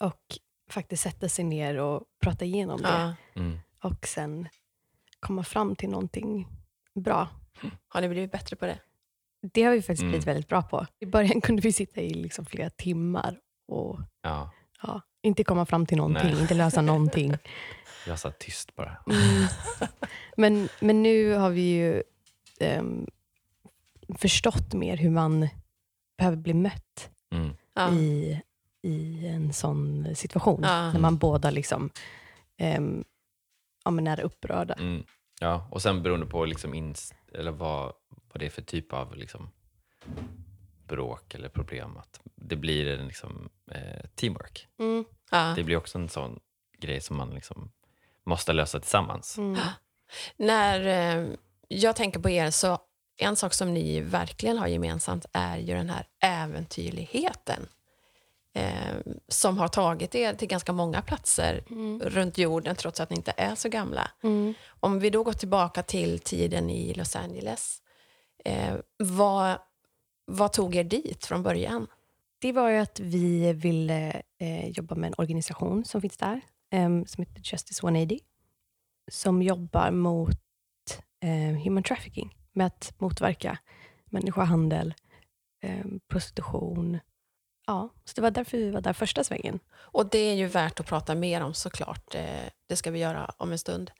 Och 0.01 0.39
faktiskt 0.71 1.03
sätta 1.03 1.29
sig 1.29 1.45
ner 1.45 1.77
och 1.77 2.03
prata 2.21 2.45
igenom 2.45 2.83
det 2.83 2.89
Ja. 2.89 3.15
Mm. 3.35 3.59
och 3.83 4.07
sen 4.07 4.49
komma 5.27 5.45
fram 5.45 5.77
till 5.77 5.89
någonting 5.89 6.49
bra. 6.95 7.29
Har 7.89 8.01
ni 8.01 8.09
blivit 8.09 8.33
bättre 8.33 8.57
på 8.57 8.67
det? 8.67 8.79
Det 9.53 9.63
har 9.63 9.73
vi 9.73 9.83
faktiskt 9.83 10.01
Mm. 10.03 10.11
blivit 10.11 10.27
väldigt 10.27 10.49
bra 10.49 10.63
på. 10.63 10.87
I 10.99 11.07
början 11.07 11.41
kunde 11.43 11.63
vi 11.63 11.73
sitta 11.73 12.01
i 12.01 12.15
liksom 12.15 12.45
flera 12.47 12.71
timmar 12.71 13.39
och 13.69 13.99
Ja, 14.23 14.51
ja, 14.83 15.01
inte 15.23 15.45
komma 15.45 15.67
fram 15.67 15.87
till 15.87 15.97
någonting, 15.97 16.31
Nej. 16.33 16.41
inte 16.43 16.55
lösa 16.55 16.83
någonting. 16.83 17.35
jag 18.07 18.19
satt 18.19 18.39
tyst 18.39 18.75
bara. 18.77 18.97
Mm. 19.07 19.47
Men, 20.37 20.69
men 20.81 21.03
nu 21.03 21.35
har 21.35 21.51
vi 21.51 21.61
ju 21.61 22.03
ehm, 22.61 23.07
förstått 24.19 24.75
mer 24.75 24.97
hur 24.97 25.11
man 25.11 25.49
behöver 26.19 26.37
bli 26.37 26.55
mött 26.55 27.11
Mm. 27.31 27.55
Ja. 27.75 27.93
i, 27.93 28.41
i 28.83 29.27
en 29.27 29.53
sån 29.53 30.15
situation. 30.15 30.61
När 30.61 30.99
man 30.99 31.17
båda 31.19 31.51
liksom, 31.51 31.91
ehm, 32.57 33.05
ja, 33.85 33.91
men 33.91 34.07
är 34.07 34.21
upprörda. 34.21 34.75
Mm. 34.75 35.05
Ja, 35.41 35.69
och 35.71 35.83
sen 35.83 36.03
beroende 36.03 36.27
på 36.27 36.45
liksom 36.45 36.75
ins- 36.75 37.15
eller 37.35 37.51
vad, 37.51 37.93
vad 38.09 38.41
det 38.41 38.47
är 38.47 38.51
för 38.51 38.63
typ 38.63 38.93
av 38.93 39.17
liksom 39.17 39.51
bråk 40.89 41.35
eller 41.35 41.49
problem. 41.49 41.97
Att 41.97 42.21
det 42.35 42.57
blir 42.57 42.87
en 42.99 43.07
liksom, 43.07 43.49
eh, 43.71 44.07
teamwork. 44.15 44.69
Mm. 44.79 45.05
Ja. 45.31 45.53
Det 45.57 45.65
blir 45.65 45.77
också 45.77 45.99
en 45.99 46.09
sån 46.09 46.41
grej 46.79 47.01
som 47.01 47.17
man 47.17 47.31
liksom 47.31 47.73
måste 48.25 48.53
lösa 48.53 48.81
tillsammans. 48.81 49.39
Mm. 49.39 49.59
När 50.37 50.87
eh, 50.87 51.29
jag 51.69 51.97
tänker 51.97 52.21
på 52.21 52.31
er 52.31 52.51
så 52.51 52.79
en 53.17 53.37
sak 53.37 53.55
som 53.55 53.75
ni 53.75 54.01
verkligen 54.01 54.59
har 54.59 54.67
gemensamt 54.67 55.27
är 55.33 55.59
ju 55.59 55.75
den 55.75 55.91
här 55.91 56.07
äventyrligheten 56.21 57.69
eh, 58.57 58.97
som 59.29 59.59
har 59.59 59.69
tagit 59.69 60.15
er 60.15 60.35
till 60.35 60.49
ganska 60.49 60.73
många 60.73 61.03
platser 61.03 61.65
Mm. 61.71 62.01
runt 62.01 62.39
jorden 62.39 62.77
trots 62.77 63.01
att 63.01 63.11
ni 63.11 63.17
inte 63.17 63.33
är 63.37 63.55
så 63.55 63.69
gamla. 63.69 64.11
Mm. 64.23 64.55
Om 64.81 64.99
vi 64.99 65.11
då 65.11 65.23
går 65.23 65.33
tillbaka 65.33 65.83
till 65.83 66.19
tiden 66.19 66.71
i 66.71 66.95
Los 66.95 67.17
Angeles. 67.17 67.83
Eh, 68.45 68.75
vad, 68.99 69.59
vad 70.27 70.53
tog 70.53 70.77
er 70.77 70.85
dit 70.85 71.27
från 71.27 71.43
början? 71.43 71.87
Det 72.39 72.53
var 72.53 72.69
ju 72.69 72.77
att 72.79 73.01
vi 73.01 73.53
ville 73.53 74.23
eh, 74.39 74.69
jobba 74.69 74.95
med 74.95 75.09
en 75.09 75.15
organisation 75.19 75.85
som 75.85 76.01
finns 76.01 76.17
där, 76.17 76.41
eh, 76.73 76.89
som 77.07 77.25
heter 77.25 77.41
Justice 77.45 77.81
180, 77.87 78.21
som 79.11 79.43
jobbar 79.43 79.91
mot 79.91 80.39
eh, 81.23 81.63
human 81.65 81.83
trafficking, 81.83 82.37
med 82.53 82.67
att 82.67 82.95
motverka 82.99 83.59
människohandel, 84.07 84.95
eh, 85.63 85.85
prostitution. 86.09 86.99
Ja, 87.67 87.89
så 88.05 88.13
det 88.15 88.21
var 88.21 88.31
därför 88.31 88.59
vi 88.59 88.71
var 88.71 88.81
där 88.81 88.93
första 88.93 89.25
svängen. 89.25 89.61
Och 89.75 90.11
det 90.11 90.19
är 90.19 90.35
ju 90.35 90.47
värt 90.47 90.81
att 90.81 90.87
prata 90.87 91.15
mer 91.15 91.41
om 91.41 91.55
såklart. 91.55 92.15
Eh, 92.15 92.49
det 92.67 92.77
ska 92.77 92.91
vi 92.91 92.99
göra 92.99 93.35
om 93.37 93.53
en 93.53 93.59
stund. 93.59 93.91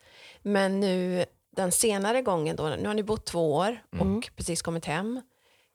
Men 0.41 0.79
nu 0.79 1.25
den 1.55 1.71
senare 1.71 2.21
gången 2.21 2.55
då, 2.55 2.63
nu 2.69 2.87
har 2.87 2.93
ni 2.93 3.03
bott 3.03 3.25
två 3.25 3.53
år 3.53 3.77
Mm. 3.93 4.17
och 4.17 4.29
precis 4.35 4.61
kommit 4.61 4.85
hem. 4.85 5.21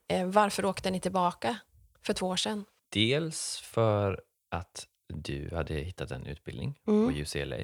Eh, 0.08 0.26
varför 0.26 0.64
åkte 0.64 0.90
ni 0.90 1.00
tillbaka 1.00 1.58
för 2.02 2.12
två 2.14 2.26
år 2.26 2.36
sedan? 2.36 2.64
Dels 2.88 3.58
för 3.60 4.22
att 4.48 4.86
du 5.08 5.50
hade 5.54 5.74
hittat 5.74 6.10
en 6.10 6.26
utbildning 6.26 6.78
Mm. 6.86 7.06
på 7.06 7.12
UCLA. 7.20 7.56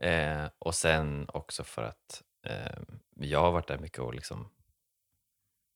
Eh, 0.00 0.48
och 0.58 0.74
sen 0.74 1.26
också 1.28 1.64
för 1.64 1.82
att 1.82 2.22
eh, 2.46 2.82
jag 3.16 3.40
har 3.40 3.52
varit 3.52 3.68
där 3.68 3.78
mycket 3.78 3.98
och 3.98 4.14
liksom 4.14 4.50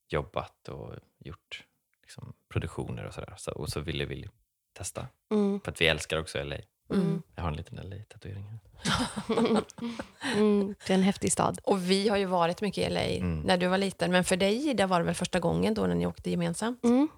jobbat 0.09 0.69
och 0.69 0.95
gjort 1.19 1.65
liksom, 2.09 2.33
produktioner 2.53 3.05
och 3.05 3.15
sådär. 3.15 3.35
Så, 3.39 3.53
och 3.53 3.69
så 3.69 3.81
ville 3.81 4.05
vi 4.05 4.29
testa. 4.73 5.07
Mm. 5.31 5.61
För 5.61 5.73
att 5.73 5.81
vi 5.81 5.87
älskar 5.87 6.19
också 6.21 6.43
LA. 6.45 6.57
Mm. 6.95 7.23
Jag 7.35 7.43
har 7.43 7.51
en 7.51 7.57
liten 7.57 7.79
LA-tatuering 7.91 8.45
här. 8.45 8.61
Mm. 10.37 10.75
Det 10.87 10.93
är 10.93 10.95
en 10.95 11.03
häftig 11.03 11.33
stad. 11.33 11.59
Och 11.65 11.91
vi 11.91 12.09
har 12.09 12.17
ju 12.17 12.25
varit 12.25 12.61
mycket 12.61 12.91
i 12.91 12.95
LA 12.95 13.01
Mm. 13.01 13.41
när 13.41 13.57
du 13.59 13.67
var 13.67 13.79
liten. 13.79 14.11
Men 14.13 14.25
för 14.25 14.37
dig, 14.37 14.75
det 14.75 14.87
var 14.87 14.99
det 15.01 15.07
väl 15.07 15.15
första 15.15 15.41
gången 15.41 15.75
då 15.75 15.87
när 15.87 15.95
ni 15.95 16.07
åkte 16.07 16.31
gemensamt? 16.31 16.85
Mm. 16.85 17.09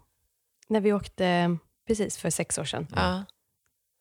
När 0.69 0.81
vi 0.81 0.93
åkte, 0.93 1.57
precis 1.87 2.19
för 2.19 2.31
sex 2.31 2.59
år 2.59 2.65
sedan. 2.65 2.87
Ja. 2.97 3.25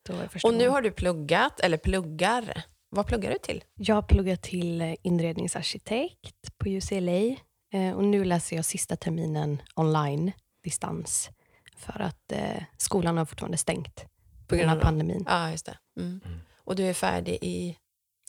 Då 0.07 0.13
var 0.13 0.23
det 0.23 0.29
första 0.29 0.47
Och 0.47 0.53
nu 0.53 0.57
gången. 0.59 0.71
har 0.73 0.81
du 0.81 0.91
pluggat, 0.91 1.59
eller 1.59 1.77
pluggar. 1.77 2.63
Vad 2.89 3.07
pluggar 3.07 3.31
du 3.31 3.37
till? 3.37 3.63
Jag 3.75 4.07
pluggar 4.07 4.35
till 4.35 4.95
inredningsarkitekt 5.01 6.57
på 6.57 6.69
UCLA 6.69 7.35
eh, 7.73 7.91
och 7.95 8.03
nu 8.03 8.23
läser 8.25 8.55
jag 8.55 8.65
sista 8.65 8.95
terminen 8.95 9.61
online, 9.75 10.31
distans, 10.63 11.29
för 11.77 11.99
att 12.01 12.31
eh, 12.31 12.63
skolan 12.77 13.17
har 13.17 13.25
fortfarande 13.25 13.57
stängt 13.57 14.05
på 14.47 14.55
grund 14.55 14.71
av 14.71 14.79
pandemin. 14.79 15.25
Ja, 15.27 15.51
just 15.51 15.65
det. 15.65 15.77
Mm. 15.97 16.21
Mm. 16.25 16.39
Och 16.63 16.75
du 16.75 16.83
är 16.85 16.93
färdig 16.93 17.37
i, 17.41 17.77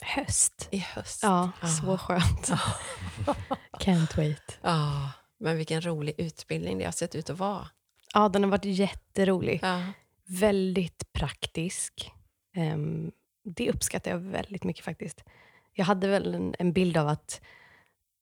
Höst. 0.03 0.69
i 0.71 0.79
höst? 0.79 1.21
Ja, 1.23 1.51
Ah. 1.61 1.67
så 1.69 1.99
skönt. 1.99 2.51
Can't 3.73 4.17
wait. 4.17 4.59
Ja, 4.63 5.11
men 5.39 5.57
vilken 5.57 5.81
rolig 5.87 6.15
utbildning 6.19 6.79
det 6.79 6.85
har 6.85 6.93
sett 6.93 7.15
ut 7.15 7.31
att 7.31 7.39
vara. 7.39 7.69
Ja, 8.15 8.29
den 8.29 8.43
har 8.43 8.51
varit 8.51 8.65
jätterolig. 8.65 9.59
Ja. 9.63 9.83
Väldigt 10.27 11.13
praktisk. 11.13 12.13
Ehm, 12.57 13.11
det 13.45 13.71
uppskattar 13.71 14.11
jag 14.11 14.19
väldigt 14.19 14.65
mycket 14.65 14.85
faktiskt. 14.85 15.25
Jag 15.73 15.85
hade 15.85 16.09
väl 16.09 16.35
en, 16.35 16.55
en 16.59 16.73
bild 16.73 16.97
av 16.97 17.09
att, 17.09 17.41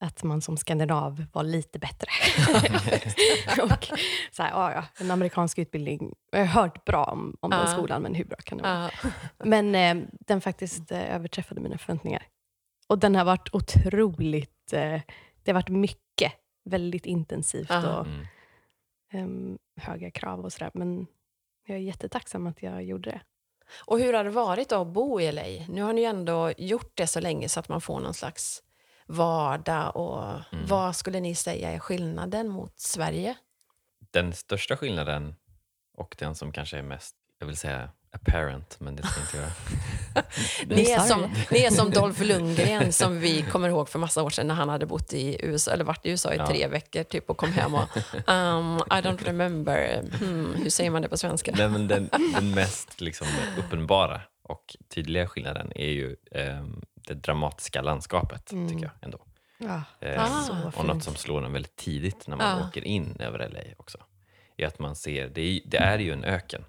att 0.00 0.22
man 0.22 0.40
som 0.40 0.56
skandinav 0.56 1.24
var 1.32 1.42
lite 1.42 1.78
bättre. 1.78 2.08
och 3.62 3.86
så 4.32 4.42
här, 4.42 4.50
ja, 4.50 4.72
ja, 4.72 4.84
en 5.00 5.10
amerikansk 5.10 5.58
utbildning. 5.58 6.14
Jag 6.30 6.38
har 6.38 6.62
hört 6.62 6.84
bra 6.84 7.04
om, 7.04 7.36
om 7.40 7.50
den 7.50 7.68
skolan, 7.68 8.02
men 8.02 8.14
hur 8.14 8.24
bra 8.24 8.36
kan 8.44 8.58
det 8.58 8.64
vara? 8.64 8.90
Men 9.38 9.74
eh, 9.74 10.04
den 10.10 10.40
faktiskt 10.40 10.92
eh, 10.92 11.14
överträffade 11.14 11.60
mina 11.60 11.78
förväntningar. 11.78 12.26
Och 12.86 12.98
den 12.98 13.14
har 13.16 13.24
varit 13.24 13.54
otroligt... 13.54 14.72
Eh, 14.72 15.00
det 15.42 15.50
har 15.50 15.54
varit 15.54 15.68
mycket, 15.68 16.32
väldigt 16.64 17.06
intensivt 17.06 17.70
och 17.70 18.06
Mm. 18.06 18.26
ehm, 19.12 19.58
höga 19.80 20.10
krav 20.10 20.40
och 20.44 20.52
sådär. 20.52 20.70
Men 20.74 21.06
jag 21.66 21.76
är 21.76 21.80
jättetacksam 21.80 22.46
att 22.46 22.62
jag 22.62 22.84
gjorde 22.84 23.10
det. 23.10 23.20
Och 23.86 23.98
hur 23.98 24.12
har 24.12 24.24
det 24.24 24.30
varit 24.30 24.68
då 24.68 24.80
att 24.80 24.86
bo 24.86 25.20
i 25.20 25.32
LA? 25.32 25.42
Nu 25.68 25.82
har 25.82 25.92
ni 25.92 26.00
ju 26.00 26.06
ändå 26.06 26.52
gjort 26.58 26.92
det 26.94 27.06
så 27.06 27.20
länge 27.20 27.48
så 27.48 27.60
att 27.60 27.68
man 27.68 27.80
får 27.80 28.00
någon 28.00 28.14
slags 28.14 28.62
vardag. 29.08 29.96
Och 29.96 30.24
Mm. 30.52 30.66
Vad 30.66 30.96
skulle 30.96 31.20
ni 31.20 31.34
säga 31.34 31.70
är 31.70 31.78
skillnaden 31.78 32.48
mot 32.48 32.80
Sverige? 32.80 33.34
Den 34.10 34.32
största 34.32 34.76
skillnaden 34.76 35.34
och 35.96 36.16
den 36.18 36.34
som 36.34 36.52
kanske 36.52 36.78
är 36.78 36.82
mest, 36.82 37.14
jag 37.38 37.46
vill 37.46 37.56
säga 37.56 37.90
apparent, 38.12 38.76
men 38.80 38.96
det 38.96 39.02
ska 39.06 39.20
jag 39.20 39.26
inte 39.26 39.36
göra. 39.36 39.50
Ni 40.76 40.90
är, 40.90 40.98
som, 41.00 41.34
ni 41.50 41.58
är 41.58 41.70
som 41.70 41.90
Dolph 41.90 42.22
Lundgren 42.22 42.92
som 42.92 43.20
vi 43.20 43.42
kommer 43.42 43.68
ihåg 43.68 43.88
för 43.88 43.98
massa 43.98 44.22
år 44.22 44.30
sedan 44.30 44.46
när 44.46 44.54
han 44.54 44.68
hade 44.68 44.86
bott 44.86 45.12
i 45.12 45.46
USA, 45.46 45.70
eller 45.70 45.84
varit 45.84 46.06
i 46.06 46.10
USA 46.10 46.32
i 46.34 46.36
Ja. 46.36 46.46
tre 46.46 46.66
veckor 46.68 47.02
typ 47.02 47.30
och 47.30 47.36
kom 47.36 47.52
hem 47.52 47.74
och 47.74 47.96
um, 48.14 48.76
I 48.76 49.00
don't 49.02 49.24
remember. 49.24 50.02
Hmm, 50.18 50.54
hur 50.54 50.70
säger 50.70 50.90
man 50.90 51.02
det 51.02 51.08
på 51.08 51.16
svenska? 51.16 51.52
Nej, 51.56 51.68
men 51.68 51.88
den, 51.88 52.08
den 52.34 52.50
mest 52.54 53.00
liksom, 53.00 53.26
uppenbara 53.58 54.20
och 54.42 54.76
tydliga 54.94 55.28
skillnaden 55.28 55.72
är 55.74 55.88
ju 55.90 56.16
ehm, 56.32 56.82
det 57.08 57.14
dramatiska 57.14 57.82
landskapet, 57.82 58.52
Mm. 58.52 58.68
tycker 58.68 58.82
jag 58.82 58.92
ändå. 59.00 59.18
Ja. 59.58 59.82
Eh, 60.00 60.22
Ah. 60.22 60.72
Och 60.76 60.84
något 60.86 61.02
som 61.04 61.14
slår 61.14 61.44
en 61.44 61.52
väldigt 61.52 61.76
tidigt 61.76 62.26
när 62.26 62.36
man 62.36 62.58
Ah. 62.62 62.68
åker 62.68 62.84
in 62.84 63.16
över 63.20 63.38
LA 63.48 63.60
också, 63.76 63.98
är 64.56 64.66
att 64.66 64.78
man 64.78 64.96
ser, 64.96 65.28
det 65.28 65.40
är, 65.42 65.60
det 65.64 65.76
är 65.76 65.98
ju 65.98 66.12
en 66.12 66.24
öken, 66.24 66.64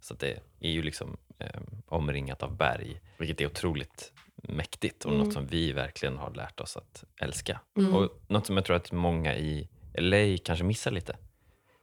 så 0.00 0.14
det 0.14 0.40
är 0.60 0.70
ju 0.70 0.82
liksom 0.82 1.16
ehm, 1.38 1.82
omringat 1.88 2.42
av 2.42 2.56
berg, 2.56 3.00
vilket 3.18 3.40
är 3.40 3.46
otroligt 3.46 4.12
mäktigt 4.36 5.04
och 5.04 5.12
Mm. 5.12 5.24
något 5.24 5.34
som 5.34 5.46
vi 5.46 5.72
verkligen 5.72 6.18
har 6.18 6.30
lärt 6.34 6.60
oss 6.60 6.76
att 6.76 7.04
älska. 7.20 7.60
Mm. 7.76 7.94
Och 7.94 8.20
något 8.28 8.46
som 8.46 8.56
jag 8.56 8.64
tror 8.64 8.76
att 8.76 8.92
många 8.92 9.36
i 9.36 9.68
LA 9.94 10.38
kanske 10.44 10.64
missar 10.64 10.90
lite. 10.90 11.16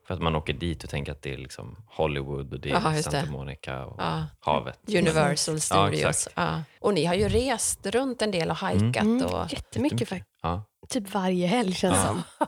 För 0.09 0.13
att 0.15 0.21
man 0.21 0.35
åker 0.35 0.53
dit 0.53 0.83
och 0.83 0.89
tänker 0.89 1.11
att 1.11 1.21
det 1.21 1.33
är 1.33 1.37
liksom 1.37 1.75
Hollywood 1.87 2.53
och 2.53 2.59
det 2.59 2.69
är 2.71 2.91
just 2.93 3.03
Santa 3.03 3.21
det. 3.25 3.31
Monica 3.31 3.85
och 3.85 3.95
Ja. 4.01 4.23
havet. 4.39 4.79
Universal 4.87 5.55
Ja, 5.55 5.59
Studios. 5.59 6.09
exakt. 6.09 6.33
Ja, 6.37 6.63
Och 6.79 6.93
ni 6.93 7.05
har 7.05 7.15
ju 7.15 7.29
rest 7.29 7.85
runt 7.85 8.21
en 8.21 8.31
del 8.31 8.49
och 8.49 8.55
hajkat 8.55 9.03
Mm, 9.03 9.25
och 9.25 9.53
jättemycket 9.53 10.09
faktiskt. 10.09 10.39
Ja. 10.41 10.63
Typ 10.89 11.13
varje 11.13 11.47
helg 11.47 11.73
känns 11.73 11.95
Ja. 11.97 12.05
som. 12.07 12.47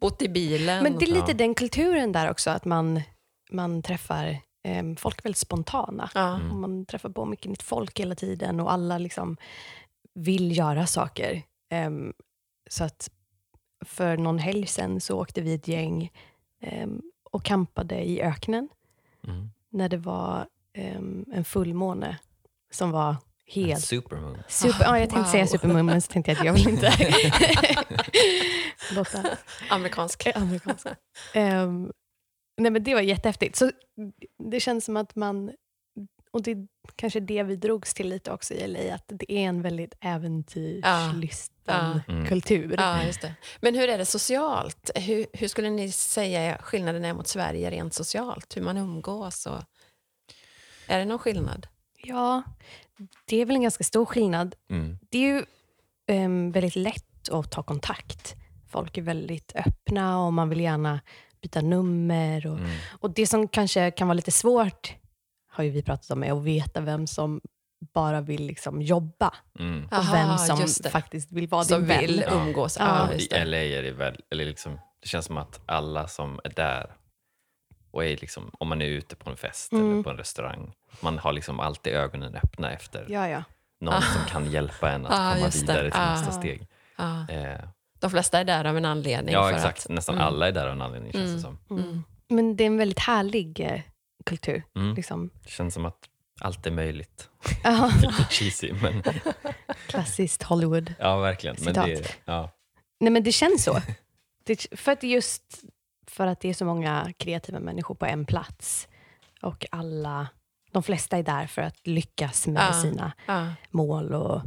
bott 0.00 0.22
i 0.22 0.28
bilen. 0.28 0.82
Men 0.82 0.98
det 0.98 1.04
är 1.04 1.06
lite 1.14 1.24
Ja. 1.28 1.34
den 1.34 1.54
kulturen 1.54 2.12
där 2.12 2.30
också, 2.30 2.50
att 2.50 2.64
man, 2.64 3.00
man 3.50 3.82
träffar 3.82 4.38
um, 4.68 4.96
folk 4.96 5.24
väldigt 5.24 5.38
spontana. 5.38 6.10
ja. 6.14 6.34
Mm. 6.34 6.50
Och 6.50 6.56
man 6.56 6.86
träffar 6.86 7.08
på 7.08 7.24
mycket 7.24 7.50
nytt 7.50 7.62
folk 7.62 8.00
hela 8.00 8.14
tiden 8.14 8.60
och 8.60 8.72
alla 8.72 8.98
liksom 8.98 9.36
vill 10.14 10.56
göra 10.58 10.86
saker. 10.86 11.42
Ehm, 11.72 12.12
så 12.70 12.84
att 12.84 13.10
för 13.84 14.16
någon 14.16 14.38
helg 14.38 14.66
sen 14.66 15.00
så 15.00 15.20
åkte 15.20 15.40
vi 15.40 15.54
ett 15.54 15.68
gäng 15.68 16.12
och 17.30 17.44
campade 17.44 18.00
i 18.04 18.22
öknen 18.22 18.68
Mm. 19.24 19.50
när 19.70 19.88
det 19.88 19.96
var 19.96 20.46
ehm, 20.74 21.24
en 21.32 21.44
fullmåne 21.44 22.18
som 22.70 22.90
var 22.90 23.08
En 23.10 23.16
helt 23.46 23.84
supermoon. 23.84 24.42
Super, 24.48 24.84
ja, 24.84 24.98
jag 24.98 25.10
tänkte 25.10 25.22
Wow. 25.24 25.30
säga 25.32 25.46
supermoon, 25.46 25.86
men 25.86 26.02
så 26.02 26.12
tänkte 26.12 26.30
jag 26.30 26.38
att 26.40 26.46
jag 26.46 26.52
vill 26.52 26.68
inte 26.68 26.92
låta 28.94 29.24
Amerikansk. 29.70 30.26
amerikansk. 30.34 30.86
Ehm, 31.34 31.92
nej, 32.56 32.70
men 32.70 32.84
det 32.84 32.94
var 32.94 33.00
jättehäftigt. 33.00 33.56
Så 33.56 33.70
det 34.50 34.60
känns 34.60 34.84
som 34.84 34.96
att 34.96 35.16
man, 35.16 35.50
och 36.32 36.42
det 36.42 36.50
är 36.50 36.66
kanske 36.96 37.20
det 37.20 37.42
vi 37.42 37.56
drogs 37.56 37.94
till 37.94 38.08
lite 38.08 38.30
också 38.32 38.54
i 38.54 38.66
LA, 38.68 38.94
att 38.94 39.04
det 39.06 39.32
är 39.32 39.38
en 39.48 39.62
väldigt 39.62 39.94
äventyrslysten 40.00 41.54
Ja. 41.66 42.00
Mm. 42.08 42.26
kultur. 42.26 42.74
Ja, 42.78 43.02
just 43.04 43.20
det. 43.20 43.34
Men 43.60 43.74
hur 43.74 43.88
är 43.88 43.98
det 43.98 44.06
socialt? 44.06 44.90
Hur, 44.94 45.26
hur 45.32 45.48
skulle 45.48 45.70
ni 45.70 45.92
säga 45.92 46.58
skillnaden 46.62 47.04
är 47.04 47.14
mot 47.14 47.26
Sverige 47.28 47.70
rent 47.70 47.94
socialt? 47.94 48.56
Hur 48.56 48.62
man 48.62 48.76
umgås? 48.76 49.46
Och... 49.46 49.62
Är 50.86 50.98
det 50.98 51.04
någon 51.04 51.18
skillnad? 51.18 51.66
Ja, 52.02 52.42
det 53.24 53.36
är 53.36 53.44
väl 53.46 53.56
en 53.56 53.62
ganska 53.62 53.84
stor 53.84 54.06
skillnad. 54.06 54.54
Mm. 54.70 54.98
Det 55.10 55.18
är 55.18 55.22
ju 55.22 55.44
ehm, 56.06 56.52
väldigt 56.52 56.76
lätt 56.76 57.28
att 57.30 57.50
ta 57.50 57.62
kontakt. 57.62 58.34
Folk 58.70 58.98
är 58.98 59.02
väldigt 59.02 59.52
öppna 59.54 60.24
och 60.26 60.32
man 60.32 60.48
vill 60.48 60.60
gärna 60.60 61.00
byta 61.42 61.60
nummer. 61.60 62.46
Och, 62.46 62.58
Mm. 62.58 62.70
och 63.00 63.10
Det 63.10 63.26
som 63.26 63.48
kanske 63.48 63.90
kan 63.90 64.08
vara 64.08 64.14
lite 64.14 64.30
svårt, 64.32 64.94
har 65.60 65.64
ju 65.64 65.70
vi 65.70 65.82
pratat 65.82 66.10
om, 66.10 66.24
är 66.24 66.32
att 66.32 66.42
veta 66.44 66.80
vem 66.80 67.06
som 67.06 67.40
bara 67.94 68.20
vill 68.20 68.46
liksom 68.46 68.82
jobba 68.82 69.34
Mm. 69.58 69.86
och 69.86 69.92
Aha, 69.92 70.12
vem 70.12 70.38
som 70.38 70.90
faktiskt 70.90 71.32
vill 71.32 71.48
vara 71.48 71.64
Som 71.64 71.78
din 71.80 71.88
vän. 71.88 72.00
vill 72.00 72.24
umgås? 72.32 72.76
Ja. 72.80 73.08
Ja, 73.10 73.14
I 73.14 73.26
det. 73.30 73.44
LA 73.44 73.56
är 73.58 73.82
det 73.82 73.92
väl, 73.92 74.16
eller 74.30 74.44
liksom, 74.44 74.78
det 75.02 75.08
känns 75.08 75.26
som 75.26 75.36
att 75.36 75.60
alla 75.66 76.08
som 76.08 76.40
är 76.44 76.50
där 76.56 76.90
och 77.90 78.04
är 78.04 78.16
liksom, 78.16 78.50
om 78.58 78.68
man 78.68 78.82
är 78.82 78.86
ute 78.86 79.16
på 79.16 79.30
en 79.30 79.36
fest 79.36 79.72
Mm. 79.72 79.92
eller 79.92 80.02
på 80.02 80.10
en 80.10 80.16
restaurang, 80.16 80.72
man 81.00 81.18
har 81.18 81.32
liksom 81.32 81.60
alltid 81.60 81.92
ögonen 81.92 82.34
öppna 82.34 82.72
efter 82.72 83.06
Ja, 83.08 83.28
ja. 83.28 83.42
någon 83.80 84.02
som 84.02 84.24
kan 84.28 84.50
hjälpa 84.50 84.90
en 84.92 85.06
att 85.06 85.12
Ah, 85.12 85.32
komma 85.34 85.44
just 85.46 85.66
det. 85.66 85.72
vidare 85.72 85.90
till 85.90 86.00
Ah. 86.00 86.10
nästa 86.10 86.32
steg. 86.32 86.66
Ja. 86.98 87.28
Eh, 87.28 87.60
De 88.00 88.10
flesta 88.10 88.38
är 88.40 88.44
där 88.44 88.64
av 88.64 88.76
en 88.76 88.84
anledning. 88.84 89.34
ja, 89.34 89.48
för 89.48 89.54
exakt. 89.56 89.84
Att, 89.86 89.90
Nästan 89.92 90.14
Mm. 90.14 90.26
alla 90.26 90.48
är 90.48 90.52
där 90.52 90.66
av 90.66 90.72
en 90.72 90.82
anledning 90.82 91.12
känns 91.12 91.24
Mm. 91.24 91.36
det 91.36 91.40
som. 91.42 91.58
Mm. 91.78 92.02
Men 92.28 92.56
det 92.56 92.64
är 92.64 92.66
en 92.66 92.76
väldigt 92.76 92.98
härlig 92.98 93.60
eh, 93.60 93.80
kultur. 94.26 94.62
Mm. 94.76 94.94
Liksom. 94.94 95.30
Det 95.42 95.50
känns 95.50 95.74
som 95.74 95.84
att 95.86 95.98
allt 96.40 96.66
är 96.66 96.70
möjligt. 96.70 97.28
Ja, 97.64 97.92
Lite 98.02 98.24
cheesy, 98.30 98.72
men 98.72 99.02
klassiskt 99.86 100.42
Hollywood. 100.42 100.94
ja, 100.98 101.18
verkligen. 101.18 101.56
Men 101.60 101.74
Citat. 101.74 101.86
det, 101.86 102.14
ja. 102.24 102.50
Nej, 103.00 103.10
men 103.12 103.22
det 103.22 103.32
känns 103.32 103.64
så. 103.64 103.80
Det, 104.44 104.66
för 104.78 104.92
att 104.92 105.02
just 105.02 105.64
för 106.06 106.26
att 106.26 106.40
det 106.40 106.48
är 106.48 106.54
så 106.54 106.64
många 106.64 107.12
kreativa 107.18 107.60
människor 107.60 107.94
på 107.94 108.06
en 108.06 108.24
plats 108.26 108.88
och 109.42 109.66
alla, 109.70 110.28
de 110.72 110.82
flesta 110.82 111.16
är 111.18 111.22
där 111.22 111.46
för 111.46 111.62
att 111.62 111.86
lyckas 111.86 112.46
med 112.46 112.62
Ja. 112.70 112.82
sina 112.82 113.12
Ja. 113.26 113.46
mål 113.70 114.14
och, 114.14 114.42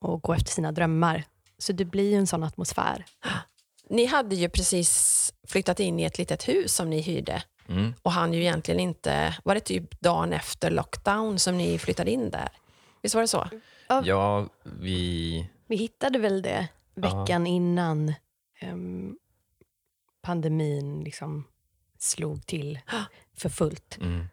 och 0.00 0.22
gå 0.22 0.34
efter 0.34 0.50
sina 0.50 0.72
drömmar. 0.72 1.24
Så 1.58 1.72
det 1.72 1.84
blir 1.84 2.10
ju 2.10 2.16
en 2.16 2.26
sån 2.26 2.42
atmosfär. 2.42 3.04
Ni 3.90 4.06
hade 4.06 4.34
ju 4.36 4.48
precis 4.48 5.32
flyttat 5.48 5.80
in 5.80 6.00
i 6.00 6.04
ett 6.04 6.18
litet 6.18 6.48
hus 6.48 6.74
som 6.74 6.90
ni 6.90 7.00
hyrde 7.00 7.42
Mm. 7.68 7.94
och 8.02 8.12
han 8.12 8.32
ju 8.32 8.40
egentligen 8.40 8.80
inte, 8.80 9.36
var 9.44 9.54
det 9.54 9.60
typ 9.60 10.00
dagen 10.00 10.32
efter 10.32 10.70
lockdown 10.70 11.38
som 11.38 11.58
ni 11.58 11.78
flyttade 11.78 12.10
in 12.10 12.30
där? 12.30 12.48
Visst 13.02 13.14
var 13.14 13.22
det 13.22 13.28
så? 13.28 13.48
Ja, 14.04 14.48
vi... 14.62 15.50
Vi 15.66 15.76
hittade 15.76 16.18
väl 16.18 16.42
det 16.42 16.68
veckan 16.94 17.46
innan 17.46 18.14
em, 18.60 19.16
pandemin 20.22 21.04
liksom 21.04 21.44
slog 21.98 22.46
till 22.46 22.78
för 23.36 23.48
fullt. 23.48 23.98
Mm. 24.00 24.26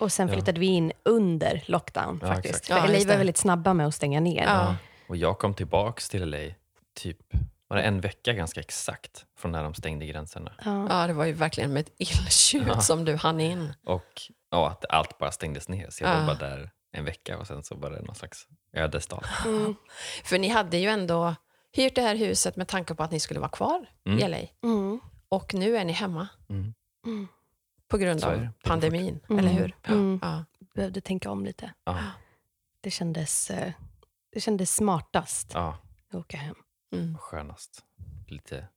Och 0.00 0.12
sen 0.12 0.28
Ja. 0.28 0.34
flyttade 0.34 0.60
vi 0.60 0.66
in 0.66 0.92
under 1.02 1.64
lockdown 1.66 2.18
Ja, 2.22 2.28
faktiskt. 2.28 2.54
exakt. 2.54 2.66
För 2.66 2.92
Ja, 2.92 2.98
LA 2.98 3.08
var 3.08 3.16
väldigt 3.18 3.36
snabba 3.36 3.74
med 3.74 3.86
att 3.86 3.94
stänga 3.94 4.20
ner. 4.20 4.42
Ja. 4.44 4.76
Och 5.08 5.16
jag 5.16 5.38
kom 5.38 5.54
tillbaks 5.54 6.08
till 6.08 6.30
LA 6.30 6.54
typ, 6.94 7.18
var 7.68 7.76
det 7.76 7.82
en 7.82 8.00
vecka 8.00 8.32
ganska 8.32 8.60
exakt 8.60 9.26
från 9.38 9.52
när 9.52 9.62
de 9.62 9.74
stängde 9.74 10.06
gränserna. 10.06 10.52
Ja. 10.64 10.86
Ja, 10.88 11.06
det 11.06 11.12
var 11.12 11.24
ju 11.24 11.32
verkligen 11.32 11.72
med 11.72 11.80
ett 11.80 11.92
illtjut 11.98 12.66
Ja. 12.68 12.80
som 12.80 13.04
du 13.04 13.16
hann 13.16 13.40
in. 13.40 13.72
Och 13.84 14.22
ja, 14.50 14.70
att 14.70 14.84
allt 14.88 15.18
bara 15.18 15.32
stängdes 15.32 15.68
ner. 15.68 15.90
Så 15.90 16.04
jag 16.04 16.10
Ja. 16.14 16.18
var 16.20 16.26
bara 16.26 16.36
där 16.38 16.70
en 16.92 17.04
vecka 17.04 17.38
och 17.38 17.46
sen 17.46 17.62
så 17.62 17.74
var 17.74 17.90
det 17.90 18.02
någon 18.02 18.14
slags 18.14 18.46
ödesdag. 18.72 19.24
Mm. 19.46 19.74
För 20.24 20.38
ni 20.38 20.48
hade 20.48 20.76
ju 20.76 20.88
ändå 20.88 21.34
hyrt 21.72 21.94
det 21.94 22.02
här 22.02 22.16
huset 22.16 22.56
med 22.56 22.68
tanke 22.68 22.94
på 22.94 23.02
att 23.02 23.10
ni 23.10 23.20
skulle 23.20 23.40
vara 23.40 23.50
kvar 23.50 23.86
Mm. 24.06 24.18
i 24.18 24.22
LA. 24.28 24.68
Mm. 24.68 25.00
Och 25.28 25.54
nu 25.54 25.76
är 25.76 25.84
ni 25.84 25.92
hemma 25.92 26.28
Mm. 26.48 26.74
Mm. 27.06 27.28
på 27.88 27.98
grund 27.98 28.24
av 28.24 28.32
det. 28.40 28.50
Pandemin, 28.64 29.20
Mm. 29.28 29.38
eller 29.38 29.52
hur? 29.52 29.76
Mm. 29.86 30.18
Ja. 30.22 30.44
Behövde 30.74 31.00
tänka 31.00 31.30
om 31.30 31.44
lite. 31.44 31.72
Ja, 31.84 31.98
Det 32.80 32.90
kändes, 32.90 33.50
eh, 33.50 33.72
det 34.32 34.40
kändes 34.40 34.74
smartast 34.76 35.50
ja, 35.54 35.76
att 36.08 36.14
åka 36.14 36.36
hem. 36.36 36.54
Mm. 36.98 37.18
skönast. 37.18 37.84
Lite 38.28 38.68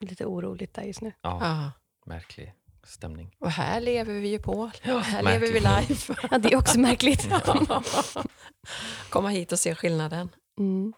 Lite 0.00 0.26
oroligt 0.26 0.74
där 0.74 0.82
just 0.82 1.00
nu. 1.00 1.12
ja, 1.22 1.38
Ja. 1.42 1.72
märklig 2.06 2.52
stämning. 2.86 3.36
Och 3.38 3.50
här 3.50 3.80
lever 3.80 4.14
vi 4.14 4.28
ju 4.28 4.38
på. 4.38 4.70
här 4.82 5.22
märkligt. 5.22 5.24
lever 5.24 5.46
vi 5.46 5.60
live. 5.88 6.16
Ja, 6.30 6.38
det 6.38 6.52
är 6.52 6.56
också 6.56 6.78
märkligt. 6.80 7.28
Komma 9.10 9.28
hit 9.28 9.52
och 9.52 9.58
se 9.58 9.74
skillnaden. 9.74 10.28
Mm. 10.58 10.92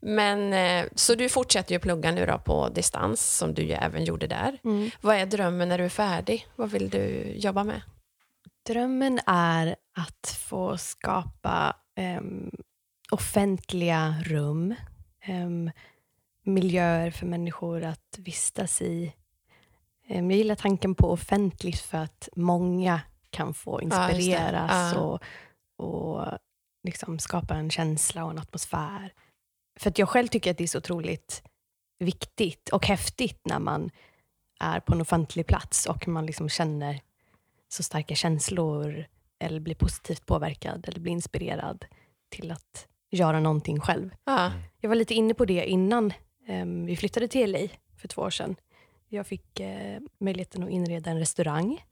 Men, 0.00 0.52
eh, 0.52 0.90
så 0.94 1.14
du 1.14 1.28
fortsätter 1.28 1.72
ju 1.74 1.78
plugga 1.78 2.10
nu 2.12 2.26
då 2.26 2.38
på 2.38 2.68
distans, 2.68 3.36
som 3.36 3.54
du 3.54 3.62
ju 3.62 3.72
även 3.72 4.04
gjorde 4.04 4.26
där. 4.26 4.58
Mm. 4.64 4.90
Vad 5.00 5.16
är 5.16 5.26
drömmen 5.26 5.68
när 5.68 5.78
du 5.78 5.84
är 5.84 5.88
färdig? 5.88 6.46
Vad 6.56 6.70
vill 6.70 6.90
du 6.90 7.32
jobba 7.36 7.64
med? 7.64 7.82
Drömmen 8.66 9.20
är 9.26 9.76
att 9.98 10.36
få 10.40 10.78
skapa 10.78 11.76
em, 11.96 12.50
offentliga 13.10 14.14
rum, 14.24 14.74
em, 15.20 15.70
miljöer 16.46 17.10
för 17.10 17.26
människor 17.26 17.84
att 17.84 18.18
vistas 18.18 18.82
i. 18.82 19.12
Em, 20.08 20.30
jag 20.30 20.38
gillar 20.38 20.54
tanken 20.54 20.94
på 20.94 21.10
offentligt 21.10 21.80
för 21.80 21.98
att 21.98 22.28
många 22.36 23.00
kan 23.30 23.54
få 23.54 23.80
Ja, 23.82 24.10
inspireras 24.10 24.92
Ja. 24.94 25.00
och, 25.00 25.22
och 25.86 26.38
liksom 26.84 27.18
skapa 27.18 27.54
en 27.54 27.70
känsla 27.70 28.24
och 28.24 28.30
en 28.30 28.38
atmosfär. 28.38 29.12
För 29.78 29.90
att 29.90 29.98
jag 29.98 30.08
själv 30.08 30.26
tycker 30.28 30.50
att 30.50 30.58
det 30.58 30.64
är 30.64 30.68
så 30.68 30.78
otroligt 30.78 31.42
viktigt 31.98 32.68
och 32.68 32.86
häftigt 32.86 33.40
när 33.44 33.58
man 33.58 33.90
är 34.60 34.80
på 34.80 34.94
en 34.94 35.00
offentlig 35.00 35.46
plats 35.46 35.86
och 35.86 36.08
man 36.08 36.26
liksom 36.26 36.48
känner 36.48 37.00
så 37.68 37.82
starka 37.82 38.14
känslor 38.14 39.06
eller 39.38 39.60
blir 39.60 39.74
positivt 39.74 40.26
påverkad 40.26 40.88
eller 40.88 41.00
blir 41.00 41.12
inspirerad 41.12 41.84
till 42.28 42.50
att 42.50 42.86
göra 43.10 43.40
någonting 43.40 43.80
själv. 43.80 44.10
Ja. 44.24 44.52
Jag 44.80 44.88
var 44.88 44.96
lite 44.96 45.14
inne 45.14 45.34
på 45.34 45.44
det 45.44 45.66
innan 45.66 46.12
vi 46.86 46.96
flyttade 46.96 47.28
till 47.28 47.52
LA 47.52 47.68
för 47.96 48.08
två 48.08 48.22
år 48.22 48.30
sedan. 48.30 48.56
Jag 49.08 49.26
fick 49.26 49.60
eh, 49.60 50.00
möjligheten 50.18 50.62
att 50.62 50.70
inreda 50.70 51.10
en 51.10 51.18
restaurang. 51.18 51.84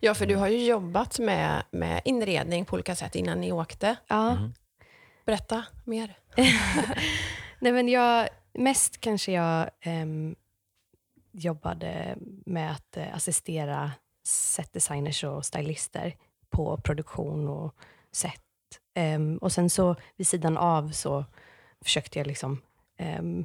ja, 0.00 0.14
för 0.14 0.26
du 0.26 0.36
har 0.36 0.48
ju 0.48 0.64
jobbat 0.64 1.18
med, 1.18 1.62
med 1.70 2.02
inredning 2.04 2.64
på 2.64 2.74
olika 2.74 2.96
sätt 2.96 3.14
innan 3.14 3.40
ni 3.40 3.52
åkte. 3.52 3.96
Ja. 4.06 4.30
Mm. 4.30 4.52
Berätta 5.26 5.64
mer. 5.84 6.18
Nej, 7.58 7.72
men 7.72 7.88
jag, 7.88 8.28
mest 8.52 9.00
kanske 9.00 9.32
jag 9.32 9.70
em, 9.80 10.36
jobbade 11.32 12.16
med 12.46 12.72
att 12.72 12.96
eh, 12.96 13.14
assistera 13.14 13.92
setdesigners 14.24 15.24
och 15.24 15.46
stylister 15.46 16.16
på 16.50 16.76
produktion 16.76 17.48
och 17.48 17.74
set. 18.12 18.42
Em, 18.94 19.38
och 19.38 19.52
sen 19.52 19.70
så 19.70 19.96
vid 20.16 20.26
sidan 20.26 20.56
av 20.56 20.90
så 20.90 21.24
försökte 21.84 22.18
jag 22.18 22.26
liksom 22.26 22.62
em, 22.96 23.44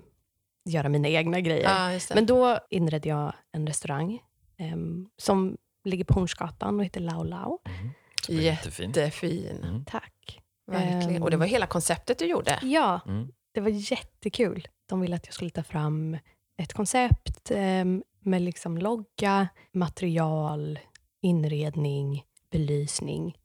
göra 0.66 0.90
mina 0.90 1.08
egna 1.08 1.40
grejer. 1.42 1.92
Ja. 1.94 2.00
Men 2.16 2.26
då 2.26 2.60
inredde 2.70 3.10
jag 3.10 3.34
en 3.52 3.68
restaurang 3.68 4.20
em, 4.58 5.10
som 5.18 5.58
ligger 5.84 6.04
på 6.04 6.14
Hornsgatan 6.14 6.80
och 6.80 6.86
heter 6.86 7.02
Lau 7.02 7.24
Lau. 7.24 7.60
Mm. 7.66 8.42
Jättefin. 8.44 8.90
Jättefin. 8.92 9.64
Mm. 9.64 9.86
Tack. 9.86 10.40
Verkligen. 10.68 11.16
Ehm. 11.16 11.24
Och 11.24 11.32
det 11.32 11.38
var 11.38 11.46
hela 11.46 11.68
konceptet 11.68 12.20
du 12.20 12.26
gjorde. 12.26 12.60
Ja, 12.62 13.00
Mm. 13.08 13.32
det 13.52 13.62
var 13.62 13.70
jättekul. 13.70 14.68
De 14.86 15.02
ville 15.02 15.16
att 15.16 15.26
jag 15.26 15.34
skulle 15.34 15.50
ta 15.50 15.64
fram 15.64 16.18
ett 16.58 16.74
koncept 16.74 17.52
em, 17.52 18.04
med 18.20 18.42
liksom 18.42 18.78
logga, 18.78 19.48
material, 19.74 20.80
inredning, 21.22 22.24
belysning. 22.52 23.38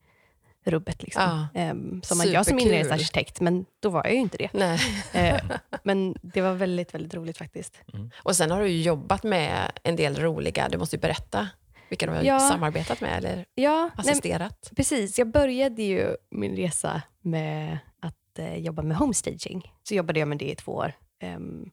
Rubbet 0.64 1.02
liksom. 1.02 1.22
Ja. 1.54 1.60
Em, 1.60 2.02
som 2.02 2.20
att 2.20 2.28
jag 2.28 2.46
som 2.46 2.58
inredningsarkitekt, 2.58 3.40
men 3.40 3.64
då 3.80 3.90
var 3.90 4.04
jag 4.04 4.14
ju 4.14 4.20
inte 4.20 4.36
det. 4.36 4.48
Nej. 4.52 4.78
Eh, 5.12 5.40
men 5.84 6.14
det 6.22 6.40
var 6.40 6.52
väldigt, 6.54 6.94
väldigt 6.94 7.14
roligt 7.14 7.38
faktiskt. 7.38 7.80
Och 8.22 8.36
sen 8.36 8.50
har 8.50 8.60
du 8.60 8.68
ju 8.68 8.82
jobbat 8.82 9.22
med 9.22 9.72
en 9.82 9.96
del 9.96 10.16
roliga, 10.16 10.68
du 10.68 10.78
måste 10.78 10.96
ju 10.96 11.00
berätta 11.00 11.48
vilka 11.88 12.06
du 12.06 12.12
har 12.12 12.22
Ja. 12.22 12.38
samarbetat 12.40 13.00
med 13.00 13.18
eller 13.18 13.44
Ja, 13.54 13.82
nej, 13.82 13.90
assisterat. 13.96 14.72
precis. 14.76 15.18
Jag 15.18 15.30
började 15.30 15.82
ju 15.82 16.16
min 16.30 16.56
resa 16.56 17.02
med 17.20 17.78
att 18.00 18.38
eh, 18.38 18.56
jobba 18.56 18.82
med 18.82 18.96
homestaging. 18.96 19.72
Så 19.82 19.94
jobbade 19.94 20.18
jag 20.18 20.28
med 20.28 20.38
det 20.38 20.50
i 20.50 20.54
två 20.54 20.72
år. 20.72 20.92
Em, 21.22 21.70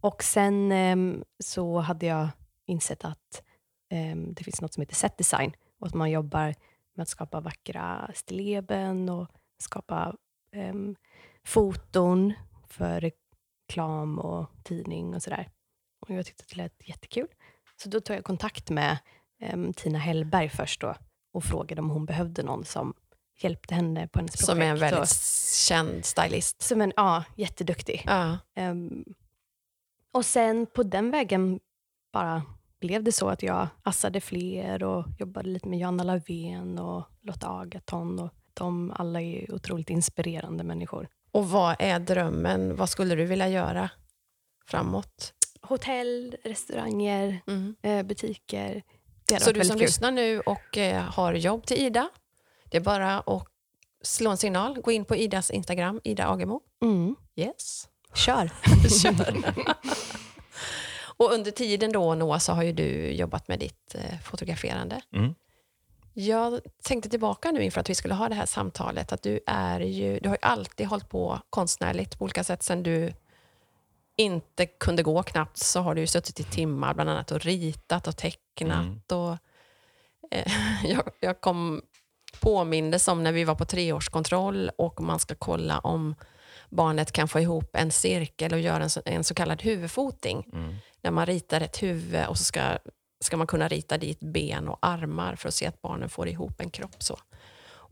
och 0.00 0.22
sen 0.22 0.72
em, 0.72 1.24
så 1.44 1.78
hade 1.78 2.06
jag 2.06 2.28
insett 2.66 3.04
att 3.04 3.42
det 4.34 4.44
finns 4.44 4.60
något 4.60 4.74
som 4.74 4.80
heter 4.80 4.94
set 4.94 5.18
design 5.18 5.52
och 5.80 5.86
att 5.86 5.94
man 5.94 6.10
jobbar 6.10 6.54
med 6.94 7.02
att 7.02 7.08
skapa 7.08 7.40
vackra 7.40 8.10
stilleben 8.14 9.08
och 9.08 9.28
skapa 9.62 10.16
em, 10.52 10.96
foton 11.44 12.32
för 12.68 13.00
reklam 13.00 14.18
och 14.18 14.50
tidning 14.64 15.14
och 15.14 15.22
sådär. 15.22 15.48
Och 16.00 16.10
jag 16.14 16.26
tyckte 16.26 16.42
att 16.42 16.48
det 16.48 16.56
lät 16.56 16.88
jättekul. 16.88 17.28
Så 17.82 17.88
då 17.88 18.00
tog 18.00 18.16
jag 18.16 18.24
kontakt 18.24 18.70
med 18.70 18.98
em, 19.42 19.72
Tina 19.72 19.98
Hellberg 19.98 20.48
först 20.48 20.80
då 20.80 20.94
och 21.32 21.44
frågade 21.44 21.82
om 21.82 21.90
hon 21.90 22.06
behövde 22.06 22.42
någon 22.42 22.64
som 22.64 22.94
hjälpte 23.38 23.74
henne 23.74 24.08
på 24.08 24.18
hennes 24.18 24.32
projekt. 24.32 24.46
Som 24.46 24.62
är 24.62 24.66
en 24.66 24.78
väldigt 24.78 25.00
Och, 25.00 25.08
känd 25.68 26.04
stylist. 26.04 26.62
som 26.62 26.80
en, 26.80 26.92
ja, 26.96 27.24
jätteduktig. 27.36 28.02
Ja. 28.06 28.38
Ehm, 28.54 29.04
och 30.12 30.24
sen 30.24 30.66
på 30.66 30.82
den 30.82 31.10
vägen 31.10 31.60
bara 32.12 32.42
blev 32.82 33.02
det 33.02 33.12
så 33.12 33.28
att 33.28 33.42
jag 33.42 33.68
assade 33.82 34.20
fler 34.20 34.82
och 34.82 35.04
jobbade 35.18 35.48
lite 35.48 35.68
med 35.68 35.78
Joanna 35.78 36.02
Lavén 36.04 36.78
och 36.78 37.04
Lotta 37.22 37.48
Agaton. 37.48 38.18
Och 38.18 38.30
de 38.54 38.90
alla 38.96 39.20
är 39.20 39.54
otroligt 39.54 39.90
inspirerande 39.90 40.64
människor. 40.64 41.08
Och 41.32 41.50
vad 41.50 41.76
är 41.78 41.98
drömmen? 41.98 42.76
Vad 42.76 42.88
skulle 42.90 43.14
du 43.14 43.24
vilja 43.24 43.48
göra 43.48 43.90
framåt? 44.66 45.34
Hotell, 45.62 46.36
restauranger, 46.44 47.40
Mm. 47.46 47.74
eh, 47.82 48.02
butiker. 48.02 48.82
Så 49.40 49.52
du 49.52 49.64
som 49.64 49.74
kul. 49.76 49.80
lyssnar 49.86 50.10
nu 50.10 50.40
och 50.40 50.78
eh, 50.78 51.02
har 51.02 51.34
jobb 51.34 51.66
till 51.66 51.76
Ida, 51.76 52.08
det 52.70 52.76
är 52.76 52.80
bara 52.80 53.20
att 53.20 53.46
slå 54.02 54.30
en 54.30 54.36
signal. 54.36 54.80
Gå 54.80 54.92
in 54.92 55.04
på 55.04 55.16
Idas 55.16 55.50
Instagram, 55.50 56.00
Ida 56.04 56.26
Agemo. 56.28 56.60
Mm. 56.82 57.16
Yes. 57.36 57.88
Kör. 58.14 58.50
Kör. 59.02 59.54
och 61.22 61.32
under 61.32 61.50
tiden 61.50 61.92
då, 61.92 62.14
Noah, 62.14 62.38
så 62.38 62.52
har 62.52 62.62
ju 62.62 62.72
du 62.72 63.10
jobbat 63.10 63.48
med 63.48 63.58
ditt 63.58 63.94
eh, 63.94 64.18
fotograferande. 64.24 65.00
Mm. 65.14 65.34
Jag 66.14 66.60
tänkte 66.82 67.10
tillbaka 67.10 67.50
nu 67.50 67.62
inför 67.62 67.80
att 67.80 67.90
vi 67.90 67.94
skulle 67.94 68.14
ha 68.14 68.28
det 68.28 68.34
här 68.34 68.46
samtalet, 68.46 69.12
att 69.12 69.22
du 69.22 69.40
är 69.46 69.80
ju, 69.80 70.18
du 70.18 70.28
har 70.28 70.36
ju 70.36 70.42
alltid 70.42 70.86
hållit 70.86 71.08
på 71.08 71.38
konstnärligt 71.50 72.18
på 72.18 72.24
olika 72.24 72.44
sätt 72.44 72.62
sen 72.62 72.82
du 72.82 73.12
inte 74.16 74.66
kunde 74.66 75.02
gå 75.02 75.22
knappt 75.22 75.56
så 75.56 75.80
har 75.80 75.94
du 75.94 76.00
ju 76.00 76.06
suttit 76.06 76.40
i 76.40 76.44
timmar 76.44 76.94
bland 76.94 77.10
annat 77.10 77.30
och 77.30 77.40
ritat 77.40 78.06
och 78.06 78.16
tecknat. 78.16 79.12
Och, 79.12 79.36
eh, 80.30 80.52
jag, 80.84 81.10
jag 81.20 81.40
kom 81.40 81.82
påmindes 82.40 83.08
om 83.08 83.22
när 83.22 83.32
vi 83.32 83.44
var 83.44 83.54
på 83.54 83.64
treårskontroll 83.64 84.70
och 84.78 85.00
man 85.00 85.18
ska 85.18 85.34
kolla 85.34 85.78
om 85.78 86.14
barnet 86.68 87.12
kan 87.12 87.28
få 87.28 87.40
ihop 87.40 87.76
en 87.76 87.90
cirkel 87.90 88.52
och 88.52 88.60
göra 88.60 88.82
en 88.82 88.90
så, 88.90 89.02
en 89.04 89.24
så 89.24 89.34
kallad 89.34 89.62
huvudfoting. 89.62 90.48
Mm. 90.52 90.74
När 91.02 91.10
man 91.10 91.26
ritar 91.26 91.60
ett 91.60 91.82
huvud 91.82 92.26
och 92.26 92.38
så 92.38 92.44
ska, 92.44 92.78
ska 93.20 93.36
man 93.36 93.46
kunna 93.46 93.68
rita 93.68 93.98
dit 93.98 94.20
ben 94.20 94.68
och 94.68 94.78
armar 94.82 95.36
för 95.36 95.48
att 95.48 95.54
se 95.54 95.66
att 95.66 95.82
barnen 95.82 96.08
får 96.08 96.28
ihop 96.28 96.60
en 96.60 96.70
kropp. 96.70 97.02
så. 97.02 97.18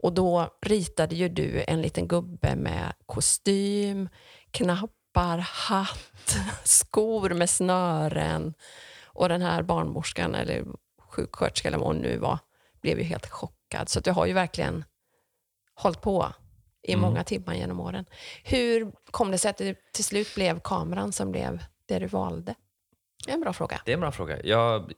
Och 0.02 0.12
då 0.12 0.58
ritade 0.62 1.14
ju 1.14 1.28
du 1.28 1.64
en 1.68 1.82
liten 1.82 2.08
gubbe 2.08 2.56
med 2.56 2.92
kostym, 3.06 4.08
knappar, 4.50 5.38
hatt, 5.38 6.36
skor 6.64 7.30
med 7.30 7.50
snören. 7.50 8.54
Och 9.04 9.28
den 9.28 9.42
här 9.42 9.62
barnmorskan, 9.62 10.34
eller 10.34 10.64
sjuksköterskan 11.00 11.68
eller 11.74 11.78
vad 11.84 11.94
hon 11.94 12.02
nu 12.02 12.18
var, 12.18 12.38
blev 12.80 12.98
ju 12.98 13.04
helt 13.04 13.26
chockad. 13.26 13.88
Så 13.88 14.00
du 14.00 14.10
har 14.10 14.26
ju 14.26 14.32
verkligen 14.32 14.84
hållit 15.74 16.00
på 16.00 16.32
i 16.82 16.92
Mm. 16.92 17.02
många 17.02 17.24
timmar 17.24 17.54
genom 17.54 17.80
åren. 17.80 18.04
Hur 18.44 18.92
kom 19.10 19.30
det 19.30 19.38
sig 19.38 19.50
att 19.50 19.56
det 19.58 19.92
till 19.92 20.04
slut 20.04 20.34
blev 20.34 20.60
kameran 20.60 21.12
som 21.12 21.30
blev 21.30 21.62
det 21.86 21.98
du 21.98 22.06
valde? 22.06 22.54
Det 23.24 23.30
är 23.30 23.34
en 23.34 23.40
bra 23.40 23.52
fråga. 23.52 23.80
Det 23.84 23.92
är 23.92 23.94
en 23.94 24.00
bra 24.00 24.12
fråga. 24.12 24.40
Jag, 24.44 24.92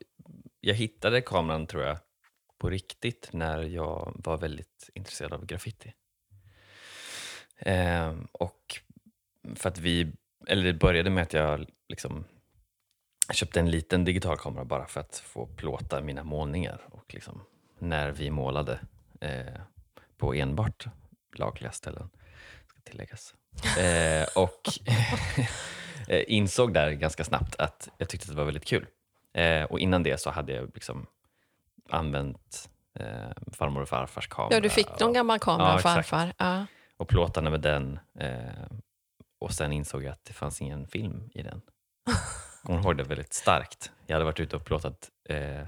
jag 0.61 0.75
hittade 0.75 1.21
kameran, 1.21 1.67
tror 1.67 1.83
jag, 1.83 1.99
på 2.59 2.71
riktigt 2.71 3.29
när 3.33 3.63
jag 3.63 4.13
var 4.25 4.37
väldigt 4.37 4.91
intresserad 4.95 5.33
av 5.33 5.47
graffiti. 5.47 5.93
Ehm, 7.59 8.29
och 8.33 8.81
för 9.55 9.69
att 9.69 9.79
vi, 9.79 10.13
eller 10.47 10.65
det 10.65 10.75
började 10.75 11.11
med 11.11 11.23
att 11.23 11.33
jag 11.33 11.67
liksom 11.89 12.25
köpte 13.33 13.61
en 13.61 13.71
liten 13.71 14.05
digital 14.05 14.39
kamera 14.39 14.65
bara 14.65 14.87
för 14.87 15.01
att 15.01 15.17
få 15.17 15.47
plåta 15.47 16.01
mina 16.01 16.25
målningar. 16.25 16.81
Och 16.91 17.15
liksom, 17.15 17.43
när 17.79 18.11
vi 18.11 18.31
målade 18.31 18.81
eh, 19.21 19.61
på 20.17 20.35
enbart 20.35 20.87
lagliga 21.37 21.73
ställen, 21.73 22.11
ska 22.67 22.81
tilläggas. 22.81 23.35
Eh, 23.79 24.27
och 24.37 24.61
eh, 24.87 25.47
insåg 26.09 26.75
där 26.75 26.91
ganska 26.91 27.25
snabbt 27.25 27.57
att 27.61 27.89
jag 27.99 28.09
tyckte 28.09 28.25
att 28.25 28.31
det 28.31 28.37
var 28.37 28.45
väldigt 28.45 28.65
kul. 28.65 28.87
Eh, 29.35 29.65
och 29.65 29.81
innan 29.81 30.03
det 30.03 30.21
så 30.21 30.31
hade 30.31 30.53
jag 30.53 30.71
liksom 30.75 31.07
använt 31.91 32.71
eh, 32.99 33.31
farmor 33.53 33.83
och 33.83 33.89
farfars 33.89 34.29
kamera. 34.29 34.55
Ja, 34.55 34.61
du 34.61 34.69
fick 34.69 35.01
någon 35.01 35.09
och, 35.09 35.15
gammal 35.15 35.39
kamera 35.39 35.69
Ja, 35.69 35.75
av 35.75 35.79
farfar. 35.79 36.33
Ja. 36.39 36.67
och 36.97 37.09
plåtade 37.09 37.51
med 37.51 37.61
den. 37.61 37.99
Eh, 38.19 38.67
och 39.41 39.53
sen 39.53 39.73
insåg 39.73 40.05
jag 40.05 40.13
att 40.13 40.25
det 40.25 40.33
fanns 40.33 40.61
ingen 40.63 40.87
film 40.87 41.31
i 41.35 41.43
den. 41.43 41.63
Kommer 42.63 42.81
ihåg 42.81 42.97
det 42.97 43.05
väldigt 43.05 43.33
starkt. 43.33 43.93
Jag 44.07 44.15
hade 44.15 44.25
varit 44.25 44.41
ute 44.41 44.57
och 44.57 44.65
plåtat 44.65 45.11
eh, 45.29 45.67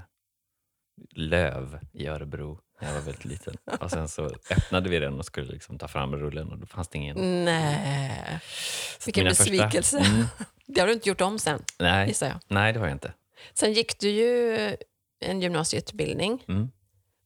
löv 1.15 1.79
i 1.91 2.07
Örebro 2.07 2.59
när 2.79 2.87
jag 2.87 2.95
var 2.95 3.01
väldigt 3.01 3.25
liten. 3.25 3.55
Och 3.79 3.91
sen 3.91 4.07
så 4.07 4.25
öppnade 4.25 4.89
vi 4.89 4.99
den 4.99 5.19
och 5.19 5.25
skulle 5.25 5.51
liksom 5.51 5.77
ta 5.77 5.87
fram 5.87 6.15
rullen 6.15 6.51
och 6.51 6.57
då 6.57 6.65
fanns 6.65 6.87
det 6.87 6.97
ingen. 6.97 7.45
Nej, 7.45 8.39
Så 8.99 9.05
vilken 9.05 9.25
besvikelse. 9.25 9.99
mm, 9.99 10.25
det 10.67 10.79
har 10.81 10.87
du 10.87 10.93
inte 10.93 11.09
gjort 11.09 11.21
om 11.21 11.39
sen, 11.39 11.63
nej, 11.79 12.07
gissar 12.07 12.27
jag. 12.27 12.39
nej, 12.47 12.73
det 12.73 12.79
har 12.79 12.87
jag 12.87 12.95
inte. 12.95 13.13
Sen 13.53 13.73
gick 13.73 13.99
du 13.99 14.09
ju 14.09 14.57
en 15.19 15.41
gymnasieutbildning. 15.41 16.43
Mm. 16.47 16.67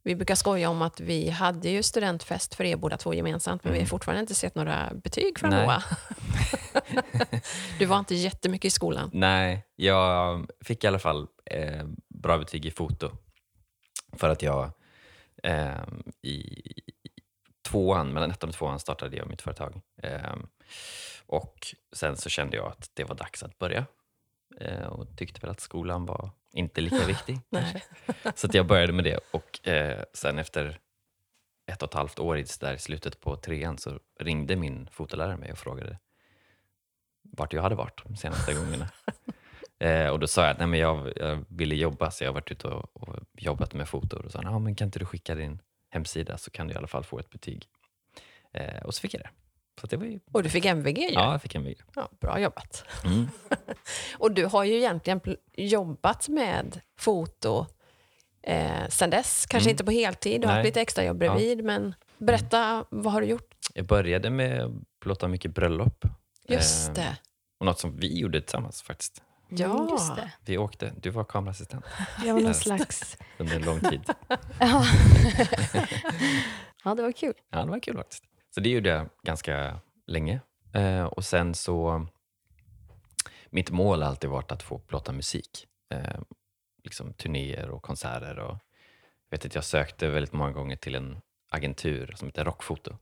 Vi 0.04 0.16
brukar 0.16 0.36
skoja 0.36 0.70
om 0.70 0.82
att 0.82 1.00
vi 1.00 1.30
hade 1.30 1.70
ju 1.70 1.84
studentfest 1.84 2.56
för 2.56 2.64
er 2.64 2.76
båda 2.76 2.98
två 2.98 3.14
gemensamt, 3.14 3.64
men 3.64 3.74
vi 3.74 3.80
har 3.80 3.82
Mm. 3.82 3.90
fortfarande 3.90 4.22
inte 4.22 4.36
sett 4.36 4.56
några 4.56 4.92
betyg 5.04 5.40
från. 5.40 5.50
Noah. 5.50 5.84
du 7.80 7.86
var 7.86 8.00
inte 8.00 8.16
jättemycket 8.16 8.66
i 8.66 8.70
skolan. 8.70 9.10
Nej, 9.14 9.66
jag 9.76 10.46
fick 10.66 10.84
i 10.84 10.88
alla 10.88 11.00
fall 11.00 11.28
eh, 11.46 11.86
bra 12.10 12.38
betyg 12.38 12.66
i 12.66 12.72
foto. 12.72 13.12
För 14.18 14.30
att 14.30 14.42
jag 14.42 14.72
i 16.22 16.64
tvåan, 17.62 18.14
mellan 18.14 18.32
ettan 18.32 18.50
och 18.50 18.56
tvåan 18.56 18.80
startade 18.80 19.18
jag 19.18 19.28
mitt 19.28 19.42
företag. 19.42 19.82
Eh, 20.04 20.36
och 21.26 21.76
sen 21.92 22.18
så 22.18 22.30
kände 22.30 22.58
jag 22.58 22.68
att 22.68 22.92
det 22.94 23.04
var 23.04 23.16
dags 23.16 23.44
att 23.44 23.58
börja. 23.58 23.86
Eh, 24.60 24.88
och 24.88 25.18
tyckte 25.18 25.42
väl 25.42 25.50
att 25.50 25.60
skolan 25.60 26.06
var 26.06 26.30
inte 26.54 26.82
lika 26.82 27.06
viktig. 27.08 27.40
Så 28.36 28.48
att 28.48 28.54
jag 28.54 28.68
började 28.68 28.94
med 28.94 29.04
det 29.04 29.20
och 29.32 29.68
eh, 29.68 30.04
sen 30.14 30.40
efter 30.40 30.80
ett 31.72 31.84
och 31.84 31.90
ett 31.90 31.94
halvt 31.94 32.20
år 32.20 32.38
i, 32.38 32.46
där 32.60 32.78
slutet 32.78 33.20
på 33.20 33.36
trean 33.36 33.78
så 33.78 34.00
ringde 34.20 34.56
min 34.56 34.88
fotolärare 34.92 35.38
mig 35.38 35.52
och 35.52 35.58
frågade 35.58 36.00
vart 37.24 37.54
jag 37.54 37.62
hade 37.62 37.76
varit 37.76 38.04
de 38.04 38.16
senaste 38.16 38.54
gångerna. 38.54 38.90
Eh, 39.80 40.08
och 40.08 40.20
då 40.20 40.28
sa 40.28 40.42
jag 40.42 40.52
att 40.52 40.58
nej, 40.60 40.68
men 40.68 40.80
jag, 40.80 41.14
jag 41.16 41.46
ville 41.50 41.76
jobba 41.76 42.12
så 42.12 42.24
jag 42.24 42.30
har 42.30 42.34
varit 42.34 42.52
ute 42.52 42.68
och, 42.68 42.90
och 43.02 43.16
jobbat 43.38 43.74
med 43.74 43.90
foto. 43.90 44.16
Och 44.18 44.24
då 44.24 44.30
sa 44.30 44.42
han, 44.44 44.54
ah, 44.56 44.60
men 44.60 44.76
kan 44.76 44.86
inte 44.88 45.00
du 45.00 45.06
skicka 45.06 45.36
din 45.36 45.62
hemsida 45.90 46.38
så 46.38 46.52
kan 46.52 46.68
du 46.68 46.74
i 46.74 46.78
alla 46.78 46.88
fall 46.88 47.04
få 47.04 47.20
ett 47.20 47.30
betyg. 47.30 47.66
Eh, 48.54 48.84
och 48.84 48.96
så 48.96 49.02
fick 49.02 49.14
jag 49.14 49.22
det. 49.22 49.30
Så 49.82 49.88
det 49.88 49.98
var 49.98 50.06
ju, 50.06 50.20
Och 50.32 50.44
du 50.44 50.50
fick 50.50 50.66
MVG 50.66 50.98
ju. 50.98 51.10
ja, 51.10 51.32
jag 51.32 51.42
fick 51.42 51.56
video. 51.56 51.84
Ja, 51.96 52.10
bra 52.22 52.40
jobbat. 52.40 52.86
Mm. 53.06 53.28
Och 54.18 54.32
du 54.32 54.46
har 54.46 54.64
ju 54.64 54.74
egentligen 54.78 55.22
jobbat 55.58 56.30
med 56.30 56.82
foto 56.98 57.66
eh, 58.42 58.88
sen 58.90 59.10
dess. 59.10 59.46
Kanske 59.46 59.68
Mm. 59.70 59.72
inte 59.74 59.84
på 59.84 59.92
heltid, 59.92 60.42
du 60.42 60.48
har 60.48 60.54
haft 60.56 60.66
lite 60.66 60.82
extrajobb 60.82 61.18
bredvid. 61.18 61.64
Men 61.64 61.96
berätta, 62.18 62.86
vad 62.90 63.14
har 63.14 63.22
du 63.22 63.28
gjort? 63.28 63.56
Jag 63.74 63.86
började 63.86 64.30
med 64.30 64.62
att 64.64 64.72
plåta 65.02 65.28
mycket 65.28 65.56
bröllop. 65.56 66.06
Just 66.48 66.90
Eh, 66.90 66.94
det. 66.94 67.18
Och 67.60 67.66
något 67.66 67.80
som 67.80 67.98
vi 67.98 68.20
gjorde 68.20 68.42
tillsammans 68.42 68.82
faktiskt. 68.82 69.24
Ja. 69.50 69.80
Mm, 69.80 69.90
just 69.90 70.16
det. 70.16 70.32
Vi 70.46 70.58
åkte, 70.58 70.94
du 71.02 71.10
var 71.10 71.24
kamerassistent 71.24 71.86
Jag 72.26 72.34
var 72.34 72.42
någon 72.42 72.54
slags... 72.54 73.18
under 73.38 73.56
en 73.56 73.62
lång 73.62 73.80
tid. 73.80 74.02
Ja. 74.60 74.86
ja, 76.84 76.96
det 76.96 77.02
var 77.02 77.12
kul. 77.12 77.34
Ja, 77.50 77.64
det 77.64 77.72
var 77.72 77.80
kul 77.80 77.98
faktiskt. 77.98 78.24
Så 78.56 78.60
det 78.62 78.70
gjorde 78.70 78.90
jag 78.90 79.10
ganska 79.24 79.80
länge. 80.08 80.42
Eh, 80.74 81.04
och 81.04 81.26
sen 81.26 81.56
så, 81.56 82.08
mitt 83.50 83.72
mål 83.72 84.02
har 84.02 84.10
alltid 84.10 84.30
varit 84.30 84.52
att 84.52 84.64
få 84.64 84.80
plåta 84.80 85.12
musik. 85.12 85.68
Eh, 85.94 86.20
liksom 86.84 87.14
turnéer 87.14 87.70
och 87.70 87.84
konserter. 87.84 88.40
Och, 88.40 88.58
jag 89.30 89.38
vet 89.38 89.46
att 89.46 89.56
jag 89.56 89.64
sökte 89.64 90.10
väldigt 90.10 90.34
många 90.34 90.52
gånger 90.52 90.76
till 90.76 90.96
en 90.96 91.22
agentur 91.50 92.14
som 92.16 92.28
heter 92.28 92.46
Rockfoto. 92.46 92.98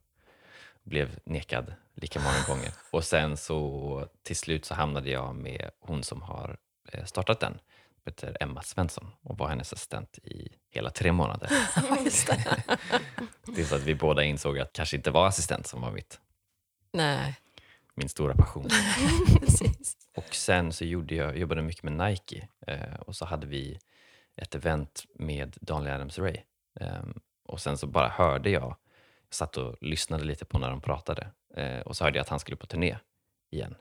Blev 0.87 1.19
nekad 1.23 1.73
lika 1.95 2.19
många 2.19 2.43
gånger. 2.47 2.71
Och 2.91 3.03
sen 3.03 3.37
så 3.37 4.07
till 4.23 4.35
slut 4.35 4.65
så 4.65 4.73
hamnade 4.73 5.09
jag 5.09 5.35
med 5.35 5.69
hon 5.79 6.03
som 6.03 6.21
har 6.21 6.57
eh, 6.91 7.05
startat 7.05 7.39
den. 7.39 7.59
Heter 8.05 8.37
Emma 8.39 8.61
Svensson 8.63 9.11
och 9.21 9.37
var 9.37 9.47
hennes 9.47 9.73
assistent 9.73 10.17
i 10.17 10.49
hela 10.69 10.89
tre 10.89 11.11
månader. 11.11 11.51
Just 12.05 12.27
det. 12.27 12.63
Tills 13.55 13.73
att 13.73 13.83
vi 13.83 13.95
båda 13.95 14.23
insåg 14.23 14.59
att 14.59 14.73
kanske 14.73 14.97
inte 14.97 15.11
var 15.11 15.27
assistent 15.27 15.67
som 15.67 15.81
var 15.81 15.91
mitt, 15.91 16.19
Nej, 16.93 17.35
min 17.95 18.09
stora 18.09 18.35
passion. 18.35 18.69
Och 20.15 20.35
sen 20.35 20.73
så 20.73 20.85
gjorde 20.85 21.15
jag, 21.15 21.37
jobbade 21.37 21.61
jag 21.61 21.65
mycket 21.65 21.83
med 21.83 21.93
Nike 21.93 22.47
eh, 22.67 22.93
och 22.99 23.15
så 23.15 23.25
hade 23.25 23.47
vi 23.47 23.79
ett 24.35 24.55
event 24.55 25.05
med 25.15 25.57
Daniel 25.61 26.01
Adams-Ray. 26.01 26.39
Ehm, 26.79 27.19
och 27.45 27.61
sen 27.61 27.77
så 27.77 27.87
bara 27.87 28.09
hörde 28.09 28.49
jag 28.49 28.75
satt 29.29 29.57
och 29.57 29.75
lyssnade 29.81 30.23
lite 30.23 30.45
på 30.45 30.59
när 30.59 30.69
de 30.69 30.81
pratade 30.81 31.27
eh, 31.55 31.79
och 31.79 31.95
så 31.97 32.03
hörde 32.03 32.17
jag 32.17 32.21
att 32.21 32.29
han 32.29 32.39
skulle 32.39 32.57
på 32.57 32.65
turné 32.65 32.97
igen. 33.51 33.75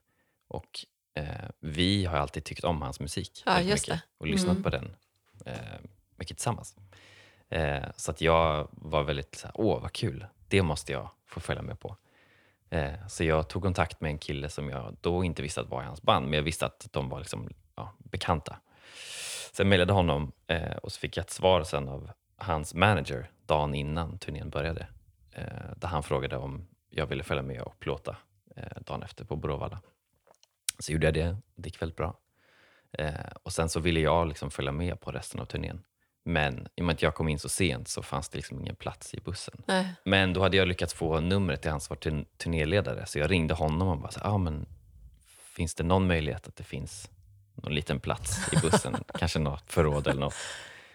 Och 0.49 0.85
eh, 1.15 1.49
vi 1.61 2.05
har 2.05 2.17
alltid 2.19 2.45
tyckt 2.45 2.65
om 2.65 2.83
hans 2.83 3.01
musik 3.01 3.43
Ja, 3.47 3.59
mycket 3.59 3.87
det. 3.87 4.01
och 4.19 4.27
lyssnat 4.27 4.51
Mm. 4.53 4.63
på 4.63 4.71
den 4.71 4.97
eh, 5.47 5.55
mycket 6.17 6.37
tillsammans. 6.37 6.77
Eh, 7.49 7.85
så 7.97 8.11
att 8.11 8.21
jag 8.21 8.69
var 8.73 9.03
väldigt 9.03 9.35
så 9.35 9.47
här, 9.47 9.55
åh 9.61 9.81
vad 9.83 9.93
kul, 9.93 10.27
det 10.49 10.63
måste 10.63 10.93
jag 10.93 11.11
få 11.27 11.41
följa 11.41 11.63
med 11.63 11.81
på. 11.81 11.97
Eh, 12.71 13.07
så 13.09 13.25
jag 13.25 13.49
tog 13.49 13.63
kontakt 13.63 14.01
med 14.01 14.11
en 14.11 14.19
kille 14.19 14.49
som 14.49 14.69
jag 14.69 14.97
då 15.01 15.25
inte 15.25 15.43
visste 15.43 15.61
att 15.61 15.69
var 15.69 15.83
i 15.83 15.87
hans 15.87 16.03
band, 16.03 16.25
men 16.27 16.33
jag 16.35 16.43
visste 16.43 16.67
att 16.67 16.89
de 16.93 17.09
var 17.09 17.19
liksom, 17.19 17.51
ja, 17.75 17.93
bekanta. 17.99 18.57
Jag 19.59 19.67
mejlade 19.67 19.93
honom 19.93 20.33
eh, 20.47 20.77
och 20.77 20.93
så 20.93 21.01
fick 21.01 21.17
jag 21.17 21.23
ett 21.25 21.31
svar 21.31 21.65
sen 21.65 21.89
av 21.89 22.11
hans 22.37 22.75
manager 22.75 23.31
dagen 23.47 23.75
innan 23.75 24.19
turnén 24.19 24.51
började. 24.51 24.87
Eh, 25.37 25.71
där 25.77 25.89
han 25.89 26.03
frågade 26.03 26.37
om 26.37 26.69
jag 26.91 27.07
ville 27.07 27.23
följa 27.23 27.43
med 27.43 27.63
och 27.63 27.79
plåta 27.79 28.17
eh, 28.57 28.83
dagen 28.87 29.03
efter 29.03 29.25
på 29.25 29.37
Bråvalla. 29.37 29.81
Så 30.79 30.93
gjorde 30.93 31.07
jag 31.07 31.15
det, 31.15 31.37
det 31.55 31.69
gick 31.69 31.83
väldigt 31.83 31.97
bra. 31.97 32.19
Eh, 32.93 33.15
och 33.43 33.53
sen 33.53 33.69
så 33.69 33.81
ville 33.81 34.01
jag 34.01 34.29
liksom 34.29 34.51
följa 34.51 34.73
med 34.73 35.01
på 35.01 35.11
resten 35.11 35.41
av 35.41 35.45
turnén. 35.45 35.83
Men 36.25 36.69
i 36.77 36.81
och 36.81 36.85
med 36.85 36.95
att 36.95 37.03
jag 37.03 37.15
kom 37.15 37.29
in 37.29 37.39
så 37.39 37.49
sent 37.49 37.89
så 37.89 38.03
fanns 38.03 38.29
det 38.29 38.37
liksom 38.37 38.61
ingen 38.61 38.77
plats 38.77 39.15
i 39.15 39.21
bussen. 39.21 39.63
Nej. 39.67 39.95
Men 40.05 40.33
då 40.33 40.43
hade 40.43 40.57
jag 40.57 40.69
lyckats 40.69 40.95
få 40.95 41.21
numret 41.21 41.63
till 41.63 41.71
han 41.71 41.81
som 41.81 41.97
var 42.03 42.25
turnéledare, 42.37 43.07
så 43.07 43.19
jag 43.19 43.31
ringde 43.31 43.55
honom 43.55 43.89
och 43.89 43.99
bara 43.99 44.11
så, 44.11 44.21
ah, 44.23 44.39
men 44.39 44.67
finns 45.27 45.75
det 45.75 45.85
någon 45.85 46.07
möjlighet 46.07 46.49
att 46.49 46.57
det 46.57 46.65
finns 46.65 47.11
någon 47.55 47.75
liten 47.75 48.01
plats 48.01 48.53
i 48.53 48.57
bussen? 48.57 48.97
kanske 49.19 49.39
något 49.39 49.73
förråd 49.73 50.07
eller 50.07 50.21
något. 50.21 50.35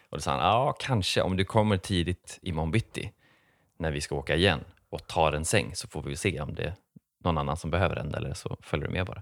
Och 0.09 0.17
då 0.17 0.21
sa 0.21 0.31
han, 0.31 0.39
ja 0.39 0.75
kanske 0.79 1.21
om 1.21 1.37
du 1.37 1.45
kommer 1.45 1.77
tidigt 1.77 2.39
imorgon 2.41 2.71
bitti 2.71 3.11
när 3.81 3.91
vi 3.91 4.01
ska 4.01 4.15
åka 4.15 4.35
igen 4.35 4.63
och 4.89 5.07
tar 5.07 5.33
en 5.33 5.45
säng 5.45 5.75
så 5.75 5.87
får 5.87 6.03
vi 6.03 6.15
se 6.15 6.41
om 6.41 6.55
det 6.55 6.63
är 6.63 6.75
någon 7.23 7.37
annan 7.37 7.57
som 7.57 7.71
behöver 7.71 7.95
den 7.95 8.13
eller 8.15 8.33
så 8.33 8.57
följer 8.61 8.87
du 8.87 8.93
med 8.93 9.05
bara. 9.05 9.21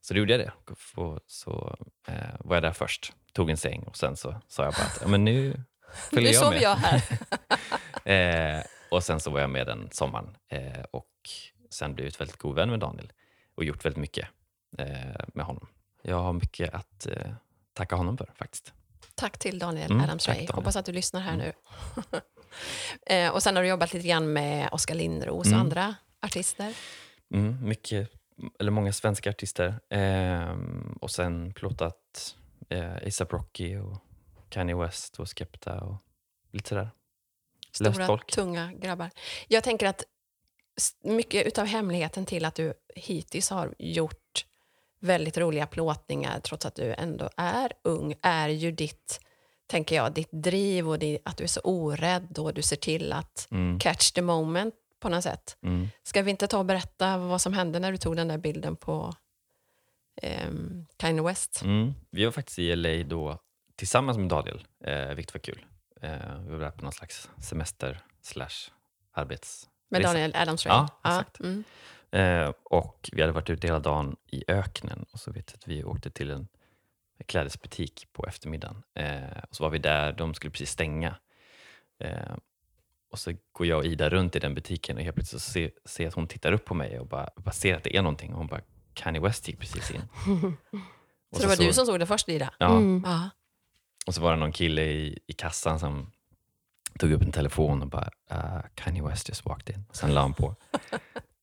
Så 0.00 0.14
då 0.14 0.20
gjorde 0.20 0.32
jag 0.32 0.40
det. 0.40 0.52
Och 1.00 1.20
Så 1.26 1.76
eh, 2.08 2.14
var 2.40 2.56
jag 2.56 2.62
där 2.62 2.72
först, 2.72 3.12
tog 3.32 3.50
en 3.50 3.56
säng 3.56 3.82
och 3.82 3.96
sen 3.96 4.16
så 4.16 4.34
sa 4.48 4.64
jag 4.64 4.74
bara 4.74 4.86
att 4.86 5.08
men 5.10 5.24
nu 5.24 5.62
följer 6.10 6.28
Nu 6.30 6.34
jag 6.34 6.42
sover 6.42 6.50
med. 6.56 6.62
jag 6.62 6.74
här. 6.76 7.02
Eh, 8.04 8.62
och 8.90 9.04
sen 9.04 9.20
så 9.20 9.30
var 9.30 9.40
jag 9.40 9.50
med 9.50 9.66
den 9.66 9.88
sommaren 9.92 10.36
eh, 10.48 10.82
och 10.90 11.06
sen 11.70 11.94
blivit 11.94 12.20
väldigt 12.20 12.36
god 12.36 12.54
vän 12.56 12.70
med 12.70 12.80
Daniel 12.80 13.12
och 13.54 13.64
gjort 13.64 13.84
väldigt 13.84 14.00
mycket 14.00 14.28
eh, 14.78 14.86
med 15.34 15.46
honom. 15.46 15.68
Jag 16.02 16.16
har 16.16 16.32
mycket 16.32 16.74
att 16.74 17.06
eh, 17.06 17.32
tacka 17.72 17.96
honom 17.96 18.16
för 18.18 18.30
faktiskt. 18.34 18.72
Tack 19.14 19.38
till 19.38 19.58
Daniel 19.58 19.90
Mm, 19.90 20.04
Adams 20.04 20.28
Ray. 20.28 20.46
Hoppas 20.50 20.76
att 20.76 20.86
du 20.86 20.92
lyssnar 20.92 21.20
här 21.20 21.36
nu. 21.36 21.52
Eh, 23.06 23.28
och 23.30 23.42
sen 23.42 23.56
har 23.56 23.62
du 23.62 23.68
jobbat 23.68 23.92
lite 23.92 24.08
grann 24.08 24.32
med 24.32 24.68
Oskar 24.72 24.94
Lindros 24.94 25.38
och 25.40 25.46
Mm. 25.46 25.60
andra 25.60 25.94
artister. 26.22 26.74
Mm, 27.34 27.68
mycket, 27.68 28.10
eller 28.60 28.70
många 28.70 28.92
svenska 28.92 29.30
artister. 29.30 29.80
Ehm, 29.90 30.98
och 31.00 31.10
sen 31.10 31.52
plåtat 31.54 32.36
eh, 32.68 32.92
A$AP 32.92 33.36
Rocky 33.36 33.76
och 33.76 33.98
Kanye 34.48 34.74
West 34.76 35.20
och 35.20 35.28
Skepta 35.38 35.80
och 35.80 35.96
lite 36.50 36.68
sådär. 36.68 36.90
Stora, 37.72 38.18
tunga 38.18 38.72
grabbar. 38.72 39.10
Jag 39.48 39.64
tänker 39.64 39.86
att 39.86 40.04
mycket 41.04 41.46
utav 41.46 41.66
hemligheten 41.66 42.26
till 42.26 42.44
att 42.44 42.54
du 42.54 42.74
hittills 42.94 43.50
har 43.50 43.74
gjort 43.78 44.46
väldigt 45.00 45.38
roliga 45.38 45.66
plåtningar 45.66 46.40
trots 46.40 46.66
att 46.66 46.74
du 46.74 46.94
ändå 46.94 47.30
är 47.36 47.72
ung 47.82 48.14
är 48.22 48.48
ju 48.48 48.72
ditt, 48.72 49.20
tänker 49.70 49.96
jag, 49.96 50.12
ditt 50.12 50.28
driv 50.32 50.88
och 50.88 50.98
det, 50.98 51.18
att 51.24 51.36
du 51.36 51.44
är 51.44 51.48
så 51.48 51.60
orädd 51.64 52.38
och 52.38 52.54
du 52.54 52.62
ser 52.62 52.76
till 52.76 53.12
att 53.12 53.48
Mm, 53.50 53.78
catch 53.78 54.10
the 54.12 54.22
moment 54.22 54.74
på 55.00 55.08
något 55.08 55.22
sätt. 55.22 55.56
mm. 55.62 55.88
Ska 56.02 56.22
vi 56.22 56.30
inte 56.30 56.46
ta 56.46 56.58
och 56.58 56.64
berätta 56.64 57.18
vad 57.18 57.40
som 57.40 57.52
hände 57.52 57.78
när 57.78 57.92
du 57.92 57.98
tog 57.98 58.16
den 58.16 58.28
där 58.28 58.38
bilden 58.38 58.76
på 58.76 59.14
um, 60.22 60.86
Kanye 60.96 61.22
West? 61.22 61.62
Mm. 61.62 61.94
Vi 62.10 62.24
var 62.24 62.32
faktiskt 62.32 62.58
i 62.58 62.76
LA 62.76 63.04
då 63.04 63.38
tillsammans 63.76 64.18
med 64.18 64.28
Daniel, 64.28 64.66
eh, 64.84 65.08
vilket 65.14 65.34
var 65.34 65.40
kul. 65.40 65.64
Eh, 66.02 66.38
vi 66.40 66.50
var 66.50 66.58
där 66.58 66.70
på 66.70 66.82
någon 66.82 66.92
slags 66.92 67.30
semester 67.42 68.00
slash 68.22 68.70
arbets... 69.12 69.66
Med. 69.92 70.02
Daniel 70.02 70.32
Adams 70.36 70.66
Ray? 70.66 70.74
Ja, 70.74 70.88
exakt. 71.04 71.40
mm. 71.40 71.64
Eh, 72.12 72.52
och 72.64 73.10
vi 73.12 73.20
hade 73.20 73.32
varit 73.32 73.50
ute 73.50 73.66
hela 73.66 73.78
dagen 73.78 74.16
i 74.26 74.44
öknen 74.48 75.04
och 75.12 75.20
så 75.20 75.32
vet 75.32 75.50
jag 75.52 75.58
att 75.58 75.68
vi 75.68 75.84
åkte 75.84 76.10
till 76.10 76.30
en 76.30 76.48
klädesbutik 77.26 78.06
på 78.12 78.26
eftermiddagen. 78.26 78.82
Eh, 78.94 79.42
och 79.50 79.56
så 79.56 79.62
var 79.62 79.70
vi 79.70 79.78
där, 79.78 80.12
de 80.12 80.34
skulle 80.34 80.50
precis 80.50 80.70
stänga. 80.70 81.14
Eh, 82.04 82.34
och 83.12 83.18
så 83.18 83.32
går 83.52 83.66
jag 83.66 83.78
och 83.78 83.84
Ida 83.84 84.08
runt 84.10 84.36
i 84.36 84.38
den 84.38 84.54
butiken 84.54 84.96
och 84.96 85.02
helt 85.02 85.14
plötsligt 85.16 85.42
så 85.42 85.50
ser, 85.50 85.70
ser 85.84 86.04
jag 86.04 86.08
att 86.08 86.14
hon 86.14 86.26
tittar 86.28 86.52
upp 86.52 86.64
på 86.64 86.74
mig 86.74 86.98
och 86.98 87.06
bara, 87.06 87.28
bara 87.36 87.52
ser 87.52 87.74
att 87.76 87.84
det 87.84 87.96
är 87.96 88.02
någonting. 88.02 88.32
Och 88.32 88.38
hon 88.38 88.46
bara, 88.46 88.60
Kanye 88.94 89.20
West 89.20 89.48
gick 89.48 89.58
precis 89.60 89.90
in. 89.90 90.02
Och 91.32 91.36
Så 91.36 91.42
det 91.42 91.48
var 91.48 91.56
såg- 91.56 91.66
du 91.66 91.72
som 91.72 91.86
såg 91.86 91.98
det 92.00 92.06
först, 92.06 92.28
Ida? 92.28 92.54
Ja, 92.58 92.70
Mm. 92.76 93.02
Ja. 93.06 93.30
och 94.06 94.14
så 94.14 94.20
var 94.20 94.30
det 94.32 94.38
någon 94.38 94.52
kille 94.52 94.82
i, 94.82 95.18
i 95.26 95.32
kassan 95.32 95.78
som 95.78 96.10
tog 96.98 97.12
upp 97.12 97.22
en 97.22 97.32
telefon 97.32 97.82
och 97.82 97.88
bara, 97.88 98.10
uh, 98.32 98.60
Kanye 98.74 99.02
West 99.02 99.28
just 99.28 99.44
walked 99.46 99.76
in. 99.76 99.84
Och 99.88 99.96
sen 99.96 100.14
la 100.14 100.20
han 100.20 100.34
på. 100.34 100.54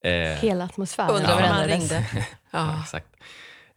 Eh, 0.04 0.12
Hela 0.40 0.64
atmosfären 0.64 1.10
Undrar 1.16 1.36
vem 1.42 1.52
han 1.52 1.68
ringde. 1.68 2.08
Ja, 2.16 2.24
Ja. 2.52 2.82
exakt. 2.82 3.08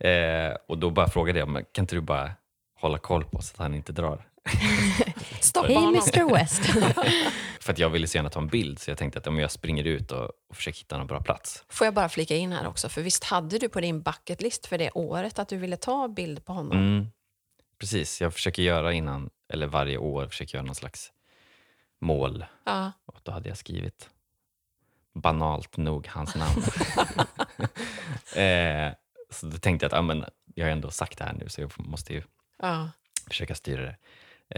Eh, 0.01 0.57
och 0.69 0.79
då 0.79 0.91
bara 0.91 1.09
frågade 1.09 1.39
jag, 1.39 1.49
men 1.49 1.65
kan 1.73 1.83
inte 1.83 1.97
du 1.97 2.01
bara 2.01 2.33
hålla 2.81 2.99
koll 2.99 3.25
på 3.25 3.43
så 3.43 3.53
att 3.55 3.59
han 3.59 3.75
inte 3.75 3.93
drar? 3.93 4.27
Stoppa 5.41 5.69
Hej. 5.69 5.77
Mr 5.77 6.35
West. 6.35 6.63
För 7.61 7.73
att 7.73 7.79
jag 7.79 7.91
ville 7.91 8.07
så 8.07 8.19
gärna 8.19 8.31
ta 8.31 8.41
en 8.41 8.47
bild, 8.49 8.79
så 8.79 8.91
jag 8.91 8.99
tänkte 8.99 9.19
att 9.19 9.27
om 9.27 9.39
jag 9.39 9.51
springer 9.51 9.85
ut 9.85 10.13
och, 10.13 10.31
och 10.49 10.57
försöker 10.57 10.79
hitta 10.79 10.99
någon 10.99 11.07
bra 11.07 11.23
plats. 11.23 11.65
Får 11.69 11.85
jag 11.85 11.95
bara 11.95 12.09
flika 12.09 12.37
in 12.37 12.53
här 12.53 12.67
också, 12.67 12.89
för 12.89 13.03
visst 13.03 13.25
hade 13.25 13.59
du 13.59 13.69
på 13.69 13.81
din 13.81 14.03
bucket 14.03 14.43
list 14.43 14.67
för 14.67 14.79
det 14.79 14.91
året 14.91 15.39
att 15.39 15.49
du 15.49 15.57
ville 15.57 15.77
ta 15.77 16.09
bild 16.09 16.45
på 16.45 16.53
honom? 16.53 16.79
Mm, 16.79 17.07
precis, 17.79 18.21
jag 18.21 18.35
försöker 18.35 18.63
göra 18.63 18.93
innan, 18.93 19.31
eller 19.53 19.67
varje 19.67 19.99
år, 19.99 20.27
försöker 20.27 20.55
göra 20.55 20.67
någon 20.67 20.75
slags 20.75 21.13
mål. 22.01 22.45
Ja. 22.65 22.93
Och 23.07 23.21
då 23.23 23.33
hade 23.33 23.49
jag 23.49 23.59
skrivit 23.59 24.11
banalt 25.15 25.77
nog 25.77 26.07
hans 26.07 26.35
namn. 26.35 26.63
eh, 28.47 28.95
så 29.31 29.47
då 29.47 29.59
tänkte 29.59 29.85
jag 29.85 29.93
att 29.93 29.99
ah, 29.99 30.03
men, 30.03 30.25
jag 30.55 30.67
har 30.67 30.73
ändå 30.73 30.91
sagt 30.91 31.19
det 31.19 31.25
här 31.25 31.33
nu, 31.33 31.49
så 31.49 31.61
jag 31.61 31.73
måste 31.77 32.13
ju 32.15 32.23
Ja. 32.59 32.91
försöka 33.29 33.55
styra 33.55 33.83
det. 33.83 33.97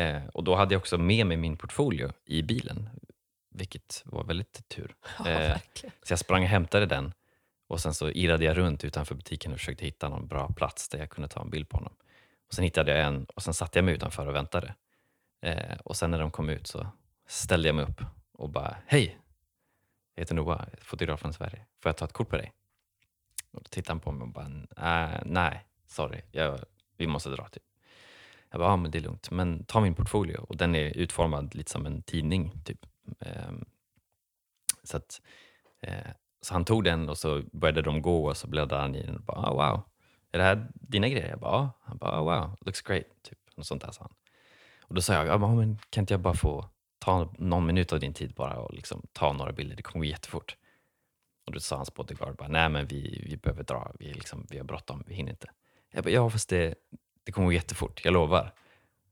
Eh, 0.03 0.27
och 0.27 0.45
då 0.45 0.55
hade 0.55 0.75
jag 0.75 0.81
också 0.81 0.99
med 0.99 1.27
mig 1.27 1.37
min 1.37 1.57
portfolio 1.57 2.13
i 2.25 2.43
bilen, 2.43 2.89
vilket 3.51 4.03
var 4.07 4.25
väldigt 4.25 4.69
tur. 4.69 4.95
ja, 5.19 5.29
Eh. 5.31 5.59
Så 6.03 6.13
jag 6.13 6.19
sprang 6.19 6.43
och 6.43 6.49
hämtade 6.49 6.87
den 6.87 7.13
och 7.69 7.81
sen 7.81 7.95
så 7.95 8.11
irrade 8.11 8.45
jag 8.45 8.57
runt 8.57 8.85
utanför 8.85 9.15
butiken 9.15 9.53
och 9.53 9.59
försökte 9.59 9.85
hitta 9.85 10.09
någon 10.09 10.27
bra 10.27 10.49
plats 10.57 10.89
där 10.89 10.99
jag 10.99 11.11
kunde 11.11 11.29
ta 11.29 11.41
en 11.43 11.51
bild 11.51 11.69
på 11.69 11.77
honom. 11.77 11.93
Och 12.49 12.55
Sen 12.55 12.65
hittade 12.65 12.91
jag 12.97 13.07
en 13.07 13.25
och 13.25 13.43
sen 13.43 13.55
satte 13.55 13.79
jag 13.79 13.85
mig 13.85 13.95
utanför 13.95 14.27
och 14.27 14.35
väntade. 14.35 14.75
Eh, 15.43 15.77
och 15.85 15.97
sen 15.97 16.11
när 16.11 16.19
de 16.19 16.31
kom 16.31 16.49
ut 16.49 16.67
så 16.67 16.87
ställde 17.27 17.69
jag 17.69 17.75
mig 17.75 17.85
upp 17.85 18.03
och 18.33 18.51
bara 18.51 18.77
Hej! 18.87 19.19
Jag 20.15 20.23
heter 20.23 20.35
Noah, 20.35 20.65
fotograf 20.83 21.21
från 21.21 21.33
Sverige. 21.33 21.67
Får 21.83 21.89
jag 21.89 21.97
ta 21.97 22.05
ett 22.05 22.13
kort 22.13 22.29
på 22.29 22.37
dig? 22.37 22.53
Och 23.53 23.63
då 23.63 23.69
tittade 23.69 23.93
han 23.93 24.01
på 24.01 24.13
mig 24.13 24.23
och 24.23 24.33
bara 24.33 24.47
"Äh, 25.15 25.21
Nej, 25.27 25.67
sorry, 25.87 26.21
jag, 26.31 26.59
vi 26.97 27.07
måste 27.07 27.31
dra. 27.31 27.49
Typ. 27.49 27.63
Jag 28.51 28.61
bara, 28.61 28.71
ja 28.71 28.77
men 28.77 28.91
det 28.91 28.99
är 28.99 29.03
lugnt. 29.03 29.31
Men 29.31 29.65
ta 29.65 29.81
min 29.81 29.95
portfolio 29.95 30.39
och 30.39 30.57
den 30.57 30.75
är 30.75 30.97
utformad 30.97 31.55
lite 31.55 31.71
som 31.71 31.87
en 31.87 32.03
tidning. 32.03 32.53
typ. 32.65 32.87
Ehm, 33.21 33.65
så 34.83 34.97
att 34.97 35.21
eh, 35.81 36.11
så 36.41 36.55
han 36.55 36.65
tog 36.65 36.85
den 36.85 37.09
och 37.09 37.19
så 37.19 37.43
började 37.53 37.83
de 37.83 38.03
gå 38.03 38.27
och 38.29 38.37
så 38.37 38.47
bläddrade 38.49 38.83
han 38.83 38.95
i 38.95 39.03
den 39.07 39.17
och 39.17 39.23
bara, 39.23 39.51
oh, 39.51 39.55
wow, 39.55 39.83
är 40.33 40.39
det 40.39 40.45
här 40.45 40.69
dina 40.75 41.09
grejer? 41.09 41.29
Jag 41.29 41.41
bara, 41.41 41.53
ja. 41.53 41.71
Han 41.83 41.97
bara, 41.99 42.21
oh, 42.21 42.25
wow, 42.25 42.57
looks 42.61 42.83
great. 42.83 43.05
Typ. 43.23 43.39
Något 43.57 43.67
sånt 43.67 43.83
där 43.83 43.91
sa 43.91 44.03
han. 44.03 44.13
Och 44.83 44.95
då 44.95 45.03
sa 45.03 45.15
jag, 45.15 45.27
ja, 45.27 45.39
men 45.39 45.79
kan 45.91 46.03
inte 46.03 46.15
jag 46.15 46.21
bara 46.21 46.35
få 46.35 46.69
ta 46.99 47.33
någon 47.39 47.67
minut 47.67 47.93
av 47.93 48.01
din 48.01 48.15
tid 48.15 48.35
bara 48.35 48.57
och 48.57 48.75
liksom 48.75 49.07
ta 49.13 49.33
några 49.33 49.53
bilder? 49.53 49.77
Det 49.77 49.83
kommer 49.83 50.07
gå 50.07 50.11
jättefort. 50.11 50.57
Och 51.53 51.55
då 51.57 51.61
sa 51.61 51.77
hans 51.77 51.95
bodyguard 51.95 52.37
bara, 52.37 52.49
nej 52.49 52.69
men 52.69 52.87
vi, 52.87 53.25
vi 53.29 53.37
behöver 53.37 53.65
dra, 53.65 53.93
vi, 53.99 54.13
liksom, 54.13 54.47
vi 54.51 54.59
har 54.59 54.65
bråttom, 54.65 55.05
vi 55.07 55.15
hinner 55.15 55.31
inte. 55.31 55.51
Jag 55.93 56.05
bara, 56.05 56.11
ja 56.11 56.31
fast 56.31 56.49
det, 56.49 56.75
det 57.25 57.33
kommer 57.33 57.47
gå 57.47 57.53
jättefort, 57.53 58.01
jag 58.05 58.13
lovar. 58.13 58.53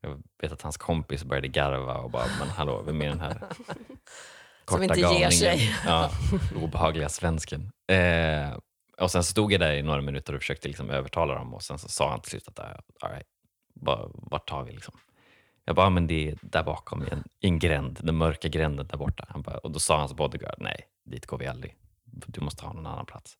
Jag 0.00 0.22
vet 0.42 0.53
att 0.53 0.62
hans 0.62 0.76
kompis 0.76 1.24
började 1.24 1.48
garva 1.48 1.94
och 1.94 2.11
bara, 2.11 2.26
men 2.38 2.48
hallå, 2.48 2.83
vem 2.87 3.03
är 3.03 3.09
den 3.09 3.20
här 3.20 3.42
Som 4.68 4.83
inte 4.83 5.00
ger 5.00 5.31
sig. 5.31 5.74
Ja, 5.87 6.11
obehagliga 6.57 7.09
svensken. 7.09 7.72
Eh, 7.92 8.59
och 8.98 9.11
sen 9.11 9.24
stod 9.24 9.53
jag 9.53 9.61
där 9.61 9.72
i 9.72 9.83
några 9.83 10.00
minuter 10.00 10.33
och 10.35 10.40
försökte 10.40 10.68
liksom 10.68 10.90
övertala 10.90 11.35
dem 11.35 11.55
och 11.55 11.62
sen 11.62 11.79
så 11.79 11.88
sa 11.88 12.11
han 12.11 12.20
till 12.20 12.31
slut 12.31 12.48
att 12.48 12.59
"Ah, 12.59 12.83
all 13.00 13.11
right, 13.11 13.26
bara, 13.74 14.09
vart 14.14 14.48
tar 14.48 14.64
vi 14.64 14.72
liksom? 14.72 14.94
Jag 15.64 15.76
bara, 15.76 15.87
"Ah, 15.87 15.90
men 15.90 16.07
det 16.07 16.29
är 16.29 16.38
där 16.42 16.62
bakom 16.62 17.03
i 17.03 17.11
en, 17.11 17.24
i 17.40 17.46
en 17.46 17.59
gränd, 17.59 17.98
den 18.03 18.16
mörka 18.16 18.48
gränden 18.48 18.87
där 18.87 18.96
borta. 18.96 19.26
Han 19.29 19.42
bara, 19.42 19.59
och 19.59 19.70
då 19.70 19.79
sa 19.79 19.98
hans 19.98 20.14
bodyguard, 20.14 20.55
nej, 20.59 20.81
dit 21.05 21.26
går 21.26 21.38
vi 21.38 21.46
aldrig. 21.46 21.74
Du 22.12 22.40
måste 22.40 22.64
ha 22.64 22.73
någon 22.73 22.87
annan 22.87 23.07
plats. 23.07 23.38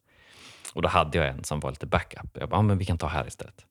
Och 0.75 0.83
då 0.83 0.89
hade 0.89 1.19
jag 1.19 1.29
en 1.29 1.45
som 1.45 1.61
var 1.61 1.71
lite 1.71 1.87
backup. 1.87 2.37
Jag 2.41 2.49
bara, 2.49 2.57
"Ah, 2.57 2.63
men 2.63 2.79
vi 2.79 2.85
kan 2.85 2.99
ta 2.99 3.07
här 3.07 3.27
istället. 3.27 3.67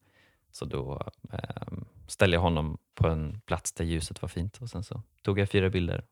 Så 0.51 0.65
då 0.65 1.01
eh, 1.33 1.73
ställde 2.07 2.35
jag 2.35 2.41
honom 2.41 2.77
på 2.95 3.07
en 3.07 3.41
plats 3.41 3.71
där 3.73 3.85
ljuset 3.85 4.21
var 4.21 4.29
fint 4.29 4.57
och 4.61 4.69
sen 4.69 4.83
så 4.83 5.01
tog 5.21 5.39
jag 5.39 5.49
fyra 5.49 5.69
bilder. 5.69 6.05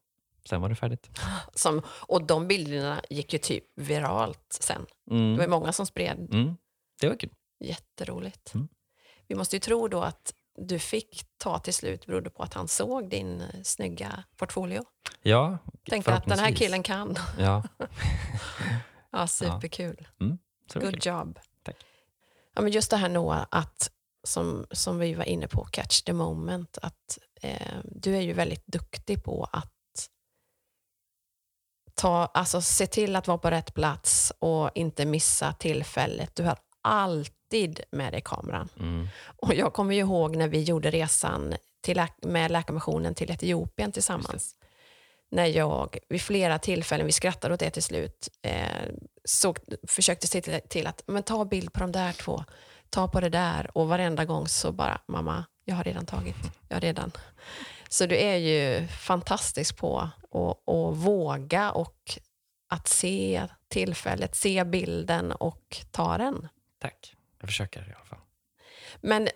Sen 0.46 0.62
var 0.62 0.70
det 0.70 0.76
färdigt. 0.76 1.10
Som, 1.54 1.82
och 1.88 2.24
de 2.28 2.48
bilderna 2.48 3.02
gick 3.10 3.34
ju 3.34 3.40
typ 3.40 3.64
viralt 3.76 4.46
sen. 4.50 4.86
Mm. 5.12 5.32
Det 5.32 5.38
var 5.40 5.48
många 5.48 5.72
som 5.72 5.86
spred. 5.86 6.28
Mm. 6.32 6.58
Det 7.02 7.08
var 7.08 7.16
kul. 7.16 7.30
Jätteroligt. 7.60 8.54
Mm. 8.54 8.68
Vi 9.28 9.36
måste 9.36 9.56
ju 9.56 9.60
tro 9.60 9.88
då 9.88 10.02
att 10.02 10.34
du 10.58 10.80
fick 10.80 11.26
ta 11.38 11.60
till 11.60 11.74
slut 11.74 12.06
berodde 12.06 12.30
på 12.30 12.44
att 12.44 12.54
han 12.54 12.68
såg 12.68 13.10
din 13.10 13.42
eh, 13.42 13.48
snygga 13.64 14.24
portfolio. 14.38 14.84
Ja, 15.22 15.58
Tänkte 15.90 16.14
att 16.14 16.26
den 16.26 16.40
här 16.40 16.52
killen 16.52 16.84
kan. 16.84 17.18
Ja, 17.40 17.64
Ja, 19.12 19.28
superkul. 19.28 20.08
det 20.74 20.80
var 20.80 20.82
Good 20.82 21.06
job. 21.06 21.40
Tack. 21.64 21.76
Ja, 22.56 22.62
men 22.62 22.72
just 22.72 22.90
det 22.92 22.98
här 22.98 23.10
Noah, 23.10 23.46
att 23.52 23.92
som, 24.24 24.66
som 24.72 25.00
vi 25.00 25.14
var 25.14 25.24
inne 25.24 25.48
på, 25.48 25.66
catch 25.66 26.02
the 26.02 26.14
moment, 26.14 26.78
att 26.82 27.20
eh, 27.42 27.78
du 27.84 28.16
är 28.16 28.22
ju 28.22 28.34
väldigt 28.34 28.68
duktig 28.68 29.24
på 29.24 29.50
att 29.52 29.74
ta, 31.94 32.26
alltså, 32.26 32.62
se 32.62 32.88
till 32.88 33.16
att 33.16 33.28
vara 33.28 33.38
på 33.38 33.52
rätt 33.52 33.74
plats 33.74 34.34
och 34.40 34.72
inte 34.76 35.06
missa 35.06 35.54
tillfället. 35.54 36.36
Du 36.36 36.44
har 36.44 36.58
alltid 36.82 37.82
med 37.92 38.14
dig 38.14 38.22
kameran. 38.22 38.70
Mm. 38.80 39.08
Och 39.36 39.54
jag 39.54 39.74
kommer 39.74 39.94
ju 39.94 40.00
ihåg 40.00 40.36
när 40.36 40.48
vi 40.48 40.64
gjorde 40.64 40.92
resan 40.92 41.54
till, 41.82 42.04
med 42.22 42.52
Läkarmissionen 42.52 43.16
till 43.16 43.32
Etiopien 43.32 43.92
tillsammans. 43.92 44.56
När 45.32 45.46
jag 45.46 45.98
vid 46.10 46.22
flera 46.22 46.60
tillfällen, 46.60 47.06
vi 47.06 47.12
skrattade 47.12 47.54
åt 47.54 47.60
det 47.60 47.70
till 47.70 47.84
slut, 47.84 48.30
eh, 48.42 48.68
såg, 49.26 49.60
försökte 49.88 50.28
se 50.28 50.42
till, 50.42 50.60
till 50.70 50.88
att 50.88 51.02
men 51.08 51.24
ta 51.24 51.46
bild 51.46 51.74
på 51.74 51.80
de 51.80 51.92
där 51.92 52.12
två, 52.12 52.44
ta 52.90 53.08
på 53.08 53.20
det 53.20 53.30
där 53.30 53.78
och 53.78 53.88
varenda 53.88 54.26
gång 54.26 54.48
så 54.48 54.72
bara, 54.72 55.02
mamma, 55.08 55.46
jag 55.66 55.76
har 55.76 55.84
redan 55.84 56.06
tagit, 56.06 56.36
jag 56.68 56.76
har 56.76 56.82
redan. 56.82 57.12
Så 57.90 58.06
du 58.06 58.18
är 58.18 58.36
ju 58.36 58.88
fantastisk 58.88 59.78
på 59.78 60.00
att, 60.00 60.70
att 60.70 60.98
våga 60.98 61.72
och 61.72 62.18
att 62.70 62.88
se 62.88 63.48
tillfället, 63.68 64.36
se 64.36 64.64
bilden 64.64 65.32
och 65.32 65.78
ta 65.92 66.18
den. 66.18 66.48
Tack. 66.80 67.16
Jag 67.40 67.50
försöker 67.50 67.80
i 67.80 67.94
alla 67.96 68.06
fall. 68.06 68.20
Men 69.02 69.28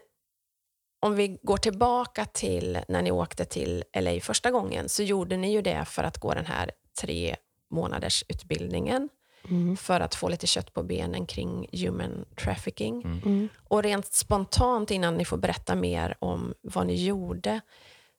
om 1.00 1.16
vi 1.16 1.40
går 1.44 1.58
tillbaka 1.58 2.26
till 2.26 2.80
när 2.88 3.02
ni 3.02 3.12
åkte 3.12 3.46
till 3.46 3.84
LA 4.00 4.20
första 4.22 4.52
gången 4.52 4.90
så 4.90 5.04
gjorde 5.04 5.38
ni 5.38 5.54
ju 5.54 5.62
det 5.62 5.86
för 5.86 6.04
att 6.04 6.18
gå 6.18 6.34
den 6.34 6.46
här 6.46 6.72
tre 7.02 7.36
månaders 7.70 8.24
utbildningen. 8.28 9.10
Mm. 9.50 9.78
för 9.78 10.00
att 10.00 10.16
få 10.16 10.30
lite 10.30 10.48
kött 10.48 10.74
på 10.74 10.84
benen 10.84 11.26
kring 11.26 11.68
human 11.72 12.26
trafficking. 12.44 13.02
Mm. 13.04 13.50
Och 13.68 13.84
rent 13.84 14.06
spontant, 14.06 14.92
innan 14.92 15.16
ni 15.16 15.26
får 15.26 15.38
berätta 15.38 15.76
mer 15.76 16.18
om 16.20 16.54
vad 16.62 16.88
ni 16.88 17.06
gjorde, 17.06 17.62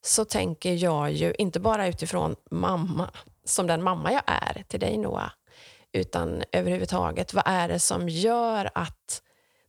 så 0.04 0.24
tänker 0.24 0.72
jag 0.72 1.12
ju 1.12 1.34
inte 1.38 1.60
bara 1.60 1.86
utifrån 1.88 2.36
mamma, 2.50 3.10
som 3.44 3.66
den 3.66 3.82
mamma 3.82 4.12
jag 4.12 4.22
är 4.26 4.64
till 4.68 4.80
dig 4.80 4.98
Noah, 4.98 5.30
utan 5.92 6.42
överhuvudtaget, 6.52 7.34
vad 7.34 7.44
är 7.46 7.68
det 7.68 7.78
som 7.78 8.08
gör 8.08 8.70
att 8.74 9.22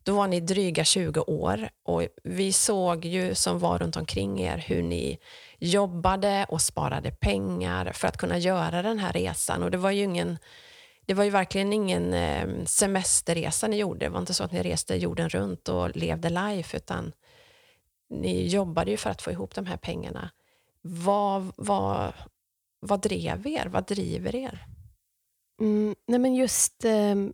då 0.04 0.16
var 0.16 0.28
ni 0.28 0.40
dryga 0.40 0.84
20 0.84 1.22
år 1.22 1.70
och 1.84 2.08
vi 2.24 2.54
såg 2.54 3.06
ju 3.06 3.36
som 3.36 3.60
var 3.60 3.80
runt 3.80 3.96
omkring 3.96 4.42
er 4.42 4.58
hur 4.58 4.84
ni 4.84 5.20
jobbade 5.60 6.46
och 6.50 6.62
sparade 6.62 7.12
pengar 7.12 7.92
för 7.94 8.08
att 8.08 8.18
kunna 8.18 8.38
göra 8.38 8.82
den 8.82 9.00
här 9.00 9.14
resan. 9.14 9.64
Och 9.64 9.72
det 9.72 9.78
var 9.78 9.92
ju 9.92 10.04
ingen 10.04 10.38
det 11.06 11.14
var 11.14 11.24
ju 11.24 11.30
verkligen 11.30 11.74
ingen 11.74 12.14
eh, 12.14 12.66
semesterresa 12.66 13.68
ni 13.68 13.78
gjorde. 13.78 14.06
Det 14.06 14.10
var 14.10 14.20
inte 14.20 14.34
så 14.34 14.44
att 14.44 14.52
ni 14.52 14.64
reste 14.64 14.96
jorden 14.96 15.30
runt 15.30 15.70
och 15.70 15.96
levde 15.96 16.30
life, 16.30 16.78
utan 16.78 17.12
ni 18.10 18.48
jobbade 18.48 18.92
ju 18.92 18.98
för 18.98 19.10
att 19.10 19.22
få 19.22 19.32
ihop 19.32 19.56
de 19.56 19.66
här 19.66 19.78
pengarna. 19.78 20.30
Vad, 20.82 21.52
vad, 21.56 22.14
vad 22.80 23.02
drev 23.02 23.48
er? 23.48 23.66
Vad 23.66 23.86
driver 23.86 24.36
er? 24.36 24.66
Mm, 25.62 25.96
nej 26.08 26.20
men 26.20 26.36
just 26.36 26.86
ehm, 26.86 27.34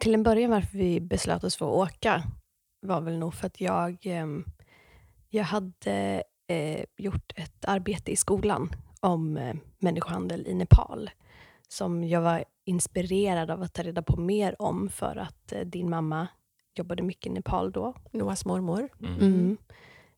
till 0.00 0.14
en 0.14 0.22
början 0.22 0.50
varför 0.50 0.78
vi 0.78 1.00
beslöt 1.00 1.44
oss 1.44 1.56
för 1.56 1.66
att 1.66 1.90
åka 1.90 2.22
var 2.80 3.00
väl 3.00 3.18
nog 3.18 3.34
för 3.34 3.46
att 3.46 3.60
jag, 3.60 3.98
ehm, 4.02 4.44
jag 5.28 5.44
hade 5.44 6.22
eh, 6.46 6.84
gjort 6.96 7.32
ett 7.36 7.64
arbete 7.64 8.12
i 8.12 8.16
skolan 8.16 8.70
om 9.00 9.36
eh, 9.36 9.54
människohandel 9.78 10.46
i 10.46 10.54
Nepal 10.54 11.10
som 11.68 12.04
jag 12.04 12.20
var 12.20 12.44
inspirerad 12.64 13.50
av 13.50 13.62
att 13.62 13.72
ta 13.74 13.82
reda 13.82 14.02
på 14.02 14.16
mer 14.16 14.62
om 14.62 14.88
för 14.88 15.16
att 15.16 15.52
eh, 15.52 15.60
din 15.60 15.90
mamma 15.90 16.28
jobbade 16.74 17.02
mycket 17.02 17.26
i 17.26 17.30
Nepal 17.30 17.72
då. 17.72 17.94
Noahs 18.10 18.44
mormor? 18.44 18.88
Mm. 19.00 19.18
Mm. 19.20 19.56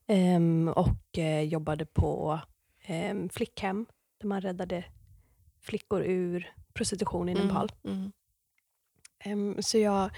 Ehm, 0.06 0.68
och 0.68 1.18
eh, 1.18 1.42
jobbade 1.42 1.86
på 1.86 2.40
um, 2.88 3.28
flickhem 3.28 3.86
där 4.20 4.28
man 4.28 4.40
räddade 4.40 4.84
flickor 5.60 6.02
ur 6.02 6.54
prostitution 6.74 7.28
i 7.28 7.34
Nepal. 7.34 7.72
Mm. 7.84 8.12
Ehm, 9.24 9.62
så 9.62 9.78
jag, 9.78 10.10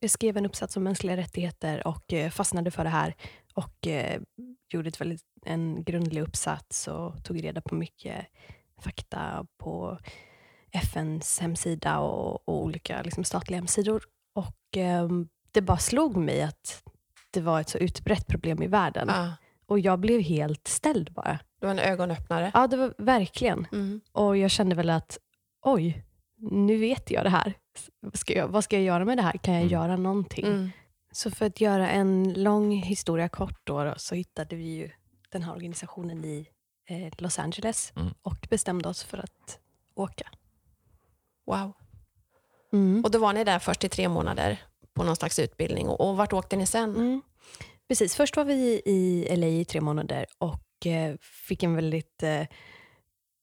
jag 0.00 0.10
skrev 0.10 0.36
en 0.36 0.46
uppsats 0.46 0.76
om 0.76 0.82
mänskliga 0.82 1.16
rättigheter 1.16 1.86
och 1.86 2.12
eh, 2.12 2.30
fastnade 2.30 2.70
för 2.70 2.84
det 2.84 2.90
här 2.90 3.14
och 3.54 3.86
eh, 3.86 4.20
gjorde 4.72 4.88
ett 4.88 5.00
väldigt, 5.00 5.22
en 5.46 5.84
grundlig 5.84 6.20
uppsats 6.22 6.88
och 6.88 7.24
tog 7.24 7.44
reda 7.44 7.60
på 7.60 7.74
mycket 7.74 8.26
fakta 8.80 9.46
på 9.58 9.98
FNs 10.72 11.38
hemsida 11.40 11.98
och, 11.98 12.48
och 12.48 12.62
olika 12.64 13.02
liksom, 13.02 13.24
statliga 13.24 13.58
hemsidor. 13.58 14.04
Och 14.34 14.76
ehm, 14.76 15.28
det 15.52 15.60
bara 15.62 15.78
slog 15.78 16.16
mig 16.16 16.42
att 16.42 16.82
det 17.30 17.40
var 17.40 17.60
ett 17.60 17.68
så 17.68 17.78
utbrett 17.78 18.26
problem 18.26 18.62
i 18.62 18.66
världen. 18.66 19.10
Ah, 19.10 19.30
Och 19.66 19.78
jag 19.78 19.98
blev 20.00 20.20
helt 20.20 20.68
ställd 20.68 21.12
bara. 21.12 21.38
det 21.60 21.66
var 21.66 21.70
en 21.72 21.78
ögonöppnare. 21.78 22.50
Ja, 22.54 22.66
det 22.66 22.76
var 22.76 22.94
verkligen. 22.98 23.66
Mm. 23.72 24.00
Och 24.12 24.36
jag 24.36 24.50
kände 24.50 24.74
väl 24.76 24.90
att 24.90 25.18
oj, 25.66 26.02
nu 26.38 26.76
vet 26.76 27.10
jag 27.10 27.24
det 27.24 27.30
här. 27.30 27.54
Vad 28.00 28.16
ska 28.18 28.34
jag, 28.34 28.48
vad 28.48 28.64
ska 28.64 28.76
jag 28.76 28.84
göra 28.84 29.04
med 29.04 29.18
det 29.18 29.22
här? 29.22 29.32
Kan 29.32 29.54
jag 29.54 29.60
Mm. 29.62 29.72
göra 29.72 29.96
någonting? 29.96 30.46
Mm. 30.46 30.70
Så 31.12 31.30
för 31.30 31.46
att 31.46 31.60
göra 31.60 31.88
en 31.90 32.32
lång 32.42 32.70
historia 32.72 33.28
kort 33.28 33.60
då, 33.64 33.84
då, 33.84 33.94
så 33.96 34.14
hittade 34.14 34.56
vi 34.56 34.64
ju 34.64 34.90
den 35.32 35.42
här 35.42 35.52
organisationen 35.52 36.24
i 36.24 36.48
eh, 36.88 37.12
Los 37.18 37.38
Angeles 37.38 37.92
Mm. 37.96 38.14
och 38.22 38.46
bestämde 38.50 38.88
oss 38.88 39.04
för 39.04 39.18
att 39.18 39.58
åka. 39.94 40.30
Wow. 41.46 41.72
Och 43.04 43.10
då 43.10 43.18
var 43.18 43.32
ni 43.32 43.44
där 43.44 43.58
först 43.58 43.84
i 43.84 43.88
tre 43.88 44.08
månader 44.08 44.62
på 44.94 45.02
någon 45.04 45.16
slags 45.16 45.38
utbildning. 45.38 45.88
Och, 45.88 46.08
och 46.10 46.16
vart 46.16 46.32
åkte 46.32 46.56
ni 46.56 46.66
sen? 46.66 46.96
Mm. 46.96 47.22
Precis, 47.88 48.16
först 48.16 48.36
var 48.36 48.44
vi 48.44 48.82
i 48.84 49.36
LA 49.36 49.46
i 49.46 49.64
tre 49.64 49.80
månader 49.80 50.26
och 50.38 50.86
eh, 50.86 51.16
fick 51.20 51.62
en 51.62 51.74
väldigt, 51.74 52.22
eh, 52.22 52.40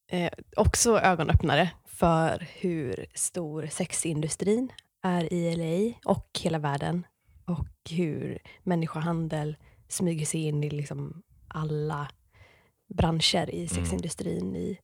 eh, 0.08 0.32
också 0.58 1.00
ögonöppnare 1.00 1.72
för 1.94 2.48
hur 2.60 3.06
stor 3.14 3.68
sexindustrin 3.72 4.72
är 5.04 5.34
i 5.34 5.56
LA 5.56 6.00
och 6.12 6.40
hela 6.40 6.60
världen. 6.60 7.06
Och 7.46 7.92
hur 7.92 8.40
människohandel 8.64 9.56
smyger 9.88 10.26
sig 10.26 10.42
in 10.42 10.64
i 10.64 10.70
liksom 10.70 11.24
alla 11.48 12.08
branscher 12.94 13.50
i 13.50 13.68
sexindustrin. 13.68 14.56
I 14.56 14.80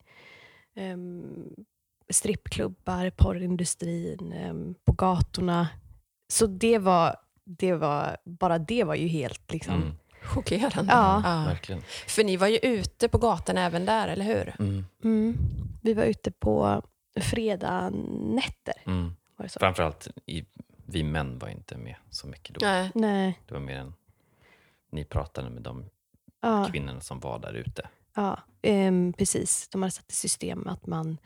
um, 0.76 1.56
strippklubbar, 2.10 3.10
porrindustrin, 3.10 4.34
em, 4.34 4.76
på 4.86 4.92
gatorna. 4.92 5.68
Så 6.34 6.48
det 6.48 6.78
var, 6.78 7.16
det 7.46 7.74
var, 7.74 8.18
bara 8.26 8.60
det 8.60 8.84
var 8.84 8.96
ju 8.96 9.08
helt 9.08 9.54
liksom, 9.54 9.76
Mm. 9.76 9.92
Chockerande. 10.22 10.94
Ja. 10.94 11.44
Verkligen. 11.48 11.82
För 12.08 12.24
ni 12.24 12.38
var 12.38 12.48
ju 12.48 12.58
ute 12.58 13.08
på 13.10 13.18
gatorna 13.18 13.66
även 13.66 13.86
där, 13.86 14.08
eller 14.08 14.26
hur? 14.26 14.56
Mm. 14.60 14.86
Mm. 15.04 15.38
Vi 15.82 15.94
var 15.94 16.04
ute 16.04 16.32
på 16.32 16.82
fredag 17.16 17.90
nätter. 18.36 18.74
Mm. 18.86 19.16
Var 19.36 19.44
det 19.44 19.50
så? 19.50 19.60
Framförallt 19.60 20.08
i, 20.26 20.46
vi 20.86 21.04
män 21.04 21.40
var 21.40 21.48
inte 21.50 21.78
med 21.78 21.96
så 22.10 22.28
mycket 22.28 22.56
då. 22.60 22.66
Nej. 22.66 22.92
Nej. 22.96 23.40
Det 23.48 23.54
var 23.54 23.62
mer 23.62 23.76
än 23.78 23.94
ni 24.92 25.04
pratade 25.06 25.50
med 25.50 25.64
de 25.64 25.86
Ja, 26.42 26.68
kvinnorna 26.72 27.02
som 27.02 27.20
var 27.20 27.40
där 27.40 27.54
ute. 27.54 27.90
ja 28.16 28.40
ehm, 28.62 29.14
precis. 29.14 29.68
De 29.70 29.82
hade 29.82 29.92
satt 29.92 30.12
i 30.12 30.16
system 30.16 30.68
att 30.68 30.88
man 30.88 31.18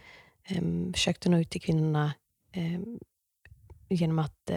um, 0.58 0.94
försökte 0.94 1.30
nå 1.30 1.38
ut 1.38 1.50
till 1.50 1.62
kvinnorna 1.62 2.14
ehm, 2.52 3.00
genom 3.90 4.20
att 4.20 4.52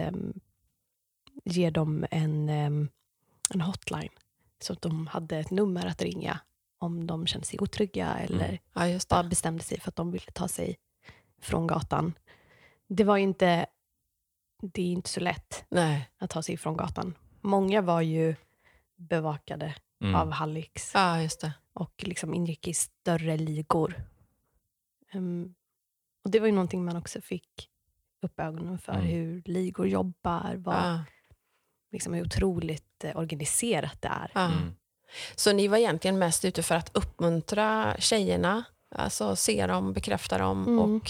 ge 1.43 1.69
dem 1.69 2.05
en, 2.11 2.49
en 2.49 3.61
hotline. 3.61 4.11
Så 4.59 4.73
att 4.73 4.81
de 4.81 5.07
hade 5.07 5.37
ett 5.37 5.51
nummer 5.51 5.85
att 5.85 6.01
ringa 6.01 6.39
om 6.79 7.07
de 7.07 7.27
kände 7.27 7.47
sig 7.47 7.59
otrygga 7.59 8.13
eller 8.17 8.45
Mm. 8.47 8.57
Ja, 8.73 8.87
just 8.87 9.09
bara 9.09 9.23
bestämde 9.23 9.63
sig 9.63 9.79
för 9.79 9.89
att 9.89 9.95
de 9.95 10.11
ville 10.11 10.31
ta 10.33 10.47
sig 10.47 10.77
från 11.41 11.67
gatan. 11.67 12.13
Det 12.87 13.03
var 13.03 13.17
ju 13.17 13.23
inte, 13.23 13.65
det 14.61 14.81
är 14.81 14.91
inte 14.91 15.09
så 15.09 15.19
lätt 15.19 15.65
Nej. 15.69 16.09
att 16.17 16.29
ta 16.29 16.41
sig 16.43 16.55
ifrån 16.55 16.77
gatan. 16.77 17.15
Många 17.41 17.81
var 17.81 18.01
ju 18.01 18.35
bevakade 18.95 19.75
Mm. 20.01 20.15
av 20.15 20.31
Hallix 20.31 20.91
Ja, 20.93 21.21
just 21.21 21.41
det. 21.41 21.53
och 21.73 21.93
liksom 21.97 22.33
ingick 22.33 22.67
i 22.67 22.73
större 22.73 23.37
ligor. 23.37 24.03
Ehm, 25.11 25.53
och 26.23 26.31
Det 26.31 26.39
var 26.39 26.47
ju 26.47 26.53
någonting 26.53 26.85
man 26.85 26.97
också 26.97 27.21
fick 27.21 27.69
upp 28.21 28.39
ögonen 28.39 28.79
för, 28.79 28.91
Mm. 28.93 29.05
hur 29.05 29.41
ligor 29.45 29.87
jobbar, 29.87 30.55
vad, 30.57 30.75
Ja. 30.75 31.03
liksom 31.91 32.13
hur 32.13 32.25
otroligt 32.25 33.03
eh, 33.03 33.17
organiserat 33.17 34.01
det 34.01 34.07
är. 34.07 34.31
Ja. 34.35 34.45
Mm. 34.51 34.75
Så 35.35 35.53
ni 35.53 35.67
var 35.67 35.77
egentligen 35.77 36.19
mest 36.19 36.45
ute 36.45 36.63
för 36.63 36.75
att 36.75 36.97
uppmuntra 36.97 37.95
tjejerna, 37.99 38.63
alltså 38.95 39.35
se 39.35 39.67
dem, 39.67 39.93
bekräfta 39.93 40.37
dem 40.37 40.67
Mm. 40.67 40.79
och 40.79 41.03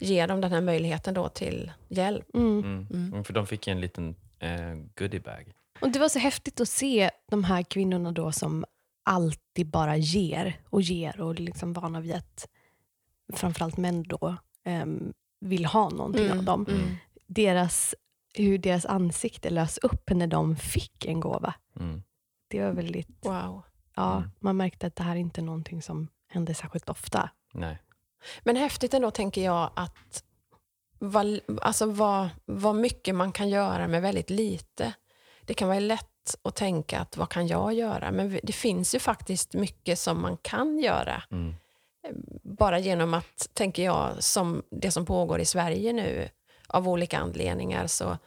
ge 0.00 0.26
dem 0.26 0.40
den 0.40 0.52
här 0.52 0.60
möjligheten 0.60 1.14
då 1.14 1.28
till 1.28 1.72
hjälp. 1.88 2.26
Mm. 2.34 2.58
Mm. 2.58 2.86
Mm. 2.90 3.06
Mm, 3.12 3.24
För 3.24 3.32
de 3.32 3.46
fick 3.46 3.66
ju 3.66 3.70
en 3.72 3.80
liten 3.80 4.14
eh, 4.38 4.74
goodiebag. 4.96 5.52
Och 5.80 5.90
Det 5.90 5.98
var 5.98 6.08
så 6.08 6.18
häftigt 6.18 6.60
att 6.60 6.68
se 6.68 7.10
de 7.30 7.44
här 7.44 7.62
kvinnorna 7.62 8.12
då 8.12 8.32
som 8.32 8.64
alltid 9.02 9.66
bara 9.70 9.96
ger 9.96 10.60
och 10.70 10.82
ger 10.82 11.20
och 11.20 11.40
liksom 11.40 11.72
vana 11.72 12.00
vid 12.00 12.14
att 12.14 12.48
framförallt 13.34 13.76
män 13.76 14.02
då 14.02 14.36
em, 14.64 15.12
vill 15.40 15.64
ha 15.66 15.88
någonting 15.90 16.30
av 16.32 16.44
dem. 16.44 16.66
Mm. 16.68 16.80
Deras, 17.26 17.94
hur 18.34 18.58
deras 18.58 18.86
ansikte 18.86 19.50
lös 19.50 19.78
upp 19.78 20.10
när 20.10 20.26
de 20.26 20.56
fick 20.56 21.06
en 21.06 21.20
gåva. 21.20 21.54
Mm. 21.80 22.02
Det 22.48 22.64
var 22.64 22.72
väldigt, 22.72 23.08
Wow. 23.26 23.62
ja, 23.96 24.16
Mm. 24.16 24.30
man 24.40 24.56
märkte 24.56 24.86
att 24.86 24.96
det 24.96 25.02
här 25.02 25.12
är 25.16 25.20
inte 25.20 25.42
någonting 25.42 25.82
som 25.82 26.08
händer 26.28 26.54
särskilt 26.54 26.88
ofta. 26.88 27.30
Nej. 27.54 27.78
Men 28.42 28.56
häftigt 28.56 28.94
ändå 28.94 29.10
tänker 29.10 29.44
jag 29.44 29.70
att 29.76 30.24
vad, 30.98 31.40
alltså 31.62 31.86
vad, 31.86 32.28
vad 32.44 32.74
mycket 32.74 33.14
man 33.14 33.32
kan 33.32 33.48
göra 33.48 33.88
med 33.88 34.02
väldigt 34.02 34.30
lite. 34.30 34.92
Det 35.44 35.54
kan 35.54 35.68
vara 35.68 35.78
lätt 35.78 36.36
att 36.42 36.56
tänka 36.56 37.00
att 37.00 37.16
vad 37.16 37.28
kan 37.28 37.46
jag 37.46 37.74
göra? 37.74 38.10
Men 38.12 38.40
det 38.42 38.52
finns 38.52 38.94
ju 38.94 38.98
faktiskt 38.98 39.54
mycket 39.54 39.98
som 39.98 40.22
man 40.22 40.36
kan 40.36 40.78
göra. 40.78 41.22
Mm. 41.30 41.54
Bara 42.42 42.78
genom 42.78 43.14
att, 43.14 43.50
tänker 43.54 43.84
jag, 43.84 44.24
som 44.24 44.62
det 44.70 44.90
som 44.90 45.06
pågår 45.06 45.40
i 45.40 45.44
Sverige 45.44 45.92
nu 45.92 46.28
av 46.66 46.88
olika 46.88 47.18
anledningar 47.18 47.86
så 47.86 48.18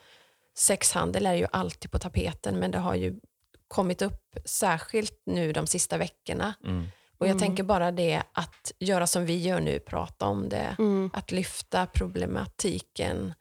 sexhandel 0.57 1.25
är 1.25 1.33
ju 1.33 1.47
alltid 1.51 1.91
på 1.91 1.99
tapeten 1.99 2.59
men 2.59 2.71
det 2.71 2.77
har 2.77 2.95
ju 2.95 3.19
kommit 3.67 4.01
upp 4.01 4.37
särskilt 4.45 5.21
nu 5.25 5.53
de 5.53 5.67
sista 5.67 5.97
veckorna. 5.97 6.53
Mm. 6.63 6.87
Och 7.23 7.27
jag 7.29 7.35
Mm. 7.35 7.39
tänker 7.39 7.63
bara 7.63 7.91
det 7.91 8.23
att 8.31 8.71
göra 8.79 9.07
som 9.07 9.25
vi 9.25 9.37
gör 9.41 9.59
nu, 9.59 9.79
prata 9.79 10.25
om 10.25 10.49
det, 10.49 10.75
Mm. 10.79 11.09
att 11.13 11.31
lyfta 11.31 11.85
problematiken. 11.85 13.33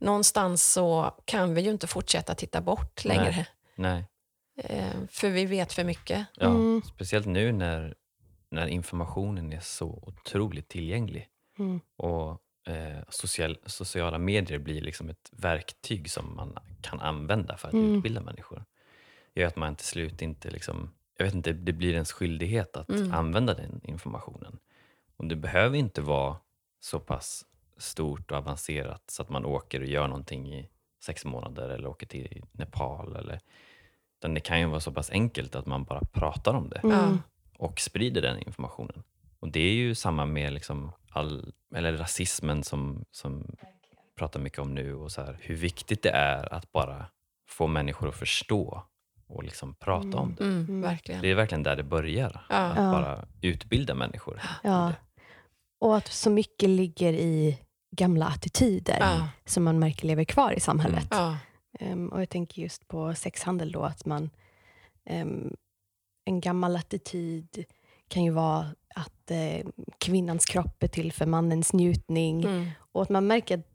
Någonstans 0.00 0.72
så 0.72 1.14
kan 1.24 1.54
vi 1.54 1.60
ju 1.60 1.70
inte 1.70 1.86
fortsätta 1.86 2.34
titta 2.34 2.60
bort 2.60 3.02
Nej. 3.04 3.16
längre. 3.16 3.46
Nej. 3.74 4.04
Eh, 4.62 4.92
för 5.10 5.30
vi 5.30 5.46
vet 5.46 5.72
för 5.72 5.84
mycket. 5.84 6.26
Ja, 6.34 6.46
Mm. 6.46 6.82
Speciellt 6.94 7.26
nu 7.26 7.52
när, 7.52 7.94
när 8.50 8.66
informationen 8.66 9.52
är 9.52 9.60
så 9.60 10.04
otroligt 10.06 10.68
tillgänglig. 10.68 11.28
Mm. 11.58 11.80
Och 11.96 12.30
eh, 12.72 12.98
social, 13.08 13.58
sociala 13.66 14.18
medier 14.18 14.58
blir 14.58 14.80
liksom 14.80 15.08
ett 15.08 15.30
verktyg 15.32 16.10
som 16.10 16.36
man 16.36 16.58
kan 16.82 17.00
använda 17.00 17.56
för 17.56 17.68
att 17.68 17.74
Mm. 17.74 17.94
utbilda 17.96 18.20
människor. 18.20 18.64
gör 19.34 19.46
att 19.46 19.56
man 19.56 19.76
till 19.76 19.86
slut 19.86 20.22
inte 20.22 20.50
liksom, 20.50 20.90
jag 21.18 21.24
vet 21.24 21.34
inte, 21.34 21.52
det 21.52 21.72
blir 21.72 21.92
ens 21.94 22.12
skyldighet 22.12 22.76
att 22.76 22.88
Mm. 22.88 23.12
använda 23.14 23.54
den 23.54 23.80
informationen. 23.84 24.58
Och 25.16 25.24
det 25.24 25.36
behöver 25.36 25.76
inte 25.78 26.00
vara 26.00 26.36
så 26.80 27.00
pass 27.00 27.44
stort 27.76 28.30
och 28.30 28.38
avancerat 28.38 29.02
så 29.10 29.22
att 29.22 29.28
man 29.28 29.44
åker 29.44 29.80
och 29.80 29.86
gör 29.86 30.08
någonting 30.08 30.54
i 30.54 30.68
sex 31.04 31.24
månader 31.24 31.68
eller 31.68 31.88
åker 31.88 32.06
till 32.06 32.44
Nepal. 32.52 33.16
Eller, 33.16 33.40
utan 34.18 34.34
det 34.34 34.40
kan 34.40 34.60
ju 34.60 34.66
vara 34.66 34.80
så 34.80 34.92
pass 34.92 35.10
enkelt 35.10 35.54
att 35.56 35.66
man 35.66 35.84
bara 35.84 36.00
pratar 36.12 36.54
om 36.54 36.68
det 36.68 36.80
Mm. 36.84 37.18
Och 37.58 37.80
sprider 37.80 38.22
den 38.22 38.38
informationen. 38.38 39.02
Och 39.40 39.48
det 39.48 39.60
är 39.60 39.72
ju 39.72 39.94
samma 39.94 40.26
med 40.26 40.52
liksom 40.52 40.92
all, 41.10 41.52
eller 41.74 41.92
rasismen 41.96 42.62
som, 42.64 43.04
som 43.10 43.56
pratar 44.16 44.40
mycket 44.40 44.58
om 44.58 44.74
nu 44.74 44.94
och 44.94 45.12
så 45.12 45.22
här, 45.22 45.38
hur 45.40 45.54
viktigt 45.56 46.02
det 46.02 46.10
är 46.10 46.54
att 46.54 46.72
bara 46.72 47.06
få 47.48 47.66
människor 47.66 48.08
att 48.08 48.14
förstå 48.16 48.82
och 49.28 49.42
liksom 49.44 49.74
prata 49.74 50.18
om 50.18 50.34
det. 50.38 50.44
Mm, 50.44 50.56
Mm. 50.60 50.80
verkligen. 50.80 51.22
Det 51.22 51.30
är 51.30 51.34
verkligen 51.34 51.62
där 51.62 51.76
det 51.76 51.82
börjar. 51.84 52.46
Ja. 52.48 52.56
Att 52.56 52.76
Ja. 52.76 52.90
bara 52.92 53.24
utbilda 53.42 53.94
människor. 53.94 54.40
Ja. 54.62 54.92
Och 55.80 55.96
att 55.96 56.08
så 56.08 56.30
mycket 56.30 56.68
ligger 56.68 57.12
i 57.12 57.58
gamla 57.96 58.26
attityder 58.26 58.96
Ja. 59.00 59.28
som 59.44 59.64
man 59.64 59.78
märker 59.78 60.06
lever 60.06 60.24
kvar 60.24 60.52
i 60.52 60.60
samhället. 60.60 61.06
Ja. 61.10 61.38
Ehm, 61.80 62.08
och 62.08 62.20
jag 62.20 62.28
tänker 62.28 62.62
just 62.62 62.88
på 62.88 63.14
sexhandel 63.14 63.72
då, 63.72 63.82
att 63.82 64.06
man... 64.06 64.30
ehm, 65.04 65.54
en 66.24 66.40
gammal 66.40 66.76
attityd 66.76 67.64
kan 68.08 68.24
ju 68.24 68.30
vara 68.30 68.66
att 68.94 69.30
eh, 69.30 69.66
kvinnans 69.98 70.44
kropp 70.44 70.82
är 70.82 70.88
till 70.88 71.12
för 71.12 71.26
mannens 71.26 71.72
njutning. 71.72 72.44
Mm. 72.44 72.68
Och 72.92 73.02
att 73.02 73.08
man 73.08 73.26
märker 73.26 73.58
att 73.58 73.66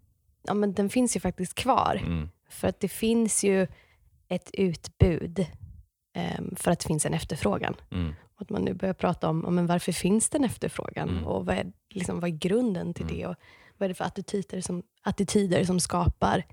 ja, 0.44 0.54
men 0.54 0.74
den 0.74 0.90
finns 0.90 1.16
ju 1.16 1.20
faktiskt 1.20 1.56
kvar. 1.56 2.02
Mm. 2.06 2.30
För 2.50 2.68
att 2.68 2.80
det 2.80 2.88
finns 2.88 3.44
ju 3.44 3.68
ett 4.36 4.50
utbud 4.54 5.46
ehm, 6.14 6.56
för 6.56 6.72
att 6.72 6.80
det 6.80 6.88
finns 6.88 7.06
en 7.06 7.14
efterfrågan. 7.14 7.76
Mm. 7.92 8.14
Och 8.36 8.42
att 8.42 8.50
man 8.50 8.62
nu 8.62 8.74
börjar 8.74 8.94
prata 8.94 9.30
om, 9.30 9.46
om 9.46 9.56
men 9.56 9.68
varför 9.68 9.92
finns 9.92 10.30
det 10.30 10.38
en 10.38 10.44
efterfrågan 10.44 11.10
Mm. 11.10 11.24
och 11.28 11.46
vad 11.46 11.56
är, 11.56 11.72
liksom, 11.90 12.20
vad 12.20 12.30
är 12.30 12.36
grunden 12.38 12.94
till 12.94 13.04
Mm. 13.06 13.16
det 13.18 13.28
och 13.28 13.36
vad 13.78 13.86
är 13.86 13.90
det 13.90 13.96
för 13.96 14.06
attityder 14.06 14.62
som, 14.62 14.84
attityder 15.02 15.64
som 15.64 15.80
skapar 15.80 16.44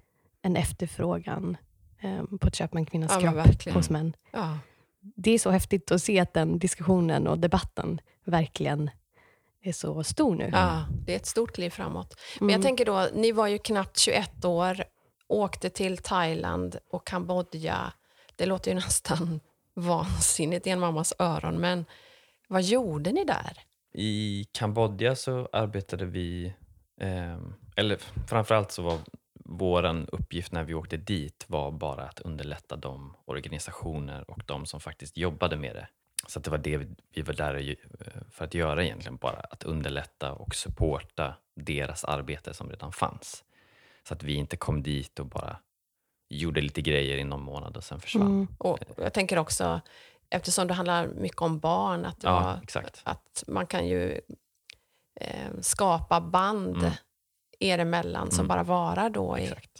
en 0.43 0.57
efterfrågan 0.57 1.57
ehm, 2.01 2.39
på 2.39 2.47
att 2.47 2.55
köpa 2.55 2.79
en 2.79 2.87
kvinnas 2.87 3.13
Ja, 3.23 3.33
kropp 3.45 3.75
hos 3.75 3.91
män. 3.91 4.17
Ja. 4.33 4.59
Det 5.17 5.31
är 5.31 5.39
så 5.39 5.51
häftigt 5.51 5.91
att 5.91 6.03
se 6.03 6.21
att 6.21 6.35
den 6.35 6.59
diskussionen 6.59 7.27
och 7.27 7.39
debatten 7.39 8.01
verkligen 8.25 8.91
är 9.63 9.73
så 9.73 10.05
stor 10.05 10.35
nu. 10.35 10.49
ja, 10.53 10.85
det 11.07 11.13
är 11.13 11.17
ett 11.17 11.27
stort 11.27 11.53
kliv 11.55 11.71
framåt. 11.71 12.15
Men 12.41 12.49
jag 12.49 12.55
Mm. 12.57 12.63
tänker 12.63 12.85
då, 12.85 13.07
ni 13.15 13.33
var 13.33 13.47
ju 13.47 13.59
knappt 13.59 13.99
21 13.99 14.45
år, 14.45 14.85
åkte 15.31 15.71
till 15.71 15.99
Thailand 15.99 16.77
och 16.91 17.07
Kambodja. 17.07 17.93
Det 18.37 18.47
låter 18.47 18.71
ju 18.71 18.75
nästan 18.75 19.41
vansinnigt 19.75 20.67
i 20.67 20.71
en 20.71 20.81
mammas 20.81 21.15
öron, 21.19 21.61
men 21.61 21.85
vad 22.49 22.63
gjorde 22.63 23.13
ni 23.13 23.25
där? 23.25 23.59
I 23.95 24.45
Kambodja 24.53 25.17
så 25.17 25.49
arbetade 25.53 26.05
vi, 26.05 26.55
eh, 27.01 27.39
eller 27.77 27.99
framförallt 28.29 28.71
så 28.71 28.83
var 28.83 28.99
vår 29.45 30.07
uppgift 30.15 30.53
när 30.53 30.65
vi 30.65 30.75
åkte 30.75 30.97
dit 30.97 31.45
var 31.49 31.71
bara 31.71 32.05
att 32.05 32.21
underlätta 32.21 32.77
de 32.77 33.17
organisationer 33.25 34.31
och 34.31 34.43
de 34.47 34.67
som 34.67 34.81
faktiskt 34.81 35.17
jobbade 35.17 35.57
med 35.57 35.77
det. 35.77 35.89
Så 36.27 36.39
att 36.39 36.45
det 36.45 36.51
var 36.51 36.59
det 36.59 36.77
vi, 37.15 37.23
var 37.23 37.35
där 37.35 37.71
eh, 37.71 38.23
för 38.31 38.45
att 38.45 38.55
göra 38.55 38.85
egentligen, 38.85 39.17
bara 39.17 39.41
att 39.41 39.63
underlätta 39.63 40.33
och 40.33 40.55
supporta 40.55 41.35
deras 41.57 42.05
arbete 42.05 42.55
som 42.55 42.71
redan 42.71 42.93
fanns. 42.93 43.45
Så 44.09 44.15
att 44.15 44.23
vi 44.23 44.35
inte 44.35 44.57
kom 44.57 44.83
dit 44.83 45.19
och 45.19 45.27
bara 45.27 45.57
gjorde 46.29 46.61
lite 46.61 46.83
grejer 46.83 47.17
i 47.19 47.25
någon 47.25 47.43
månad 47.43 47.77
och 47.77 47.85
sen 47.85 48.01
försvann. 48.01 48.27
Mm. 48.27 48.49
Och 48.59 48.79
jag 48.97 49.13
tänker 49.13 49.39
också, 49.39 49.81
eftersom 50.31 50.67
det 50.67 50.75
handlar 50.75 51.07
mycket 51.07 51.43
om 51.43 51.59
barn, 51.59 52.05
att, 52.05 52.17
Ja, 52.23 52.61
var, 52.75 52.85
att 53.03 53.45
man 53.47 53.67
kan 53.67 53.89
ju 53.89 54.21
eh, 55.21 55.51
skapa 55.61 56.21
band 56.21 56.77
Mm. 56.77 56.91
er 57.59 57.79
emellan 57.79 58.31
som 58.31 58.39
Mm. 58.45 58.49
bara 58.49 58.63
varar 58.63 59.11
då. 59.11 59.39
I, 59.39 59.43
exakt. 59.43 59.71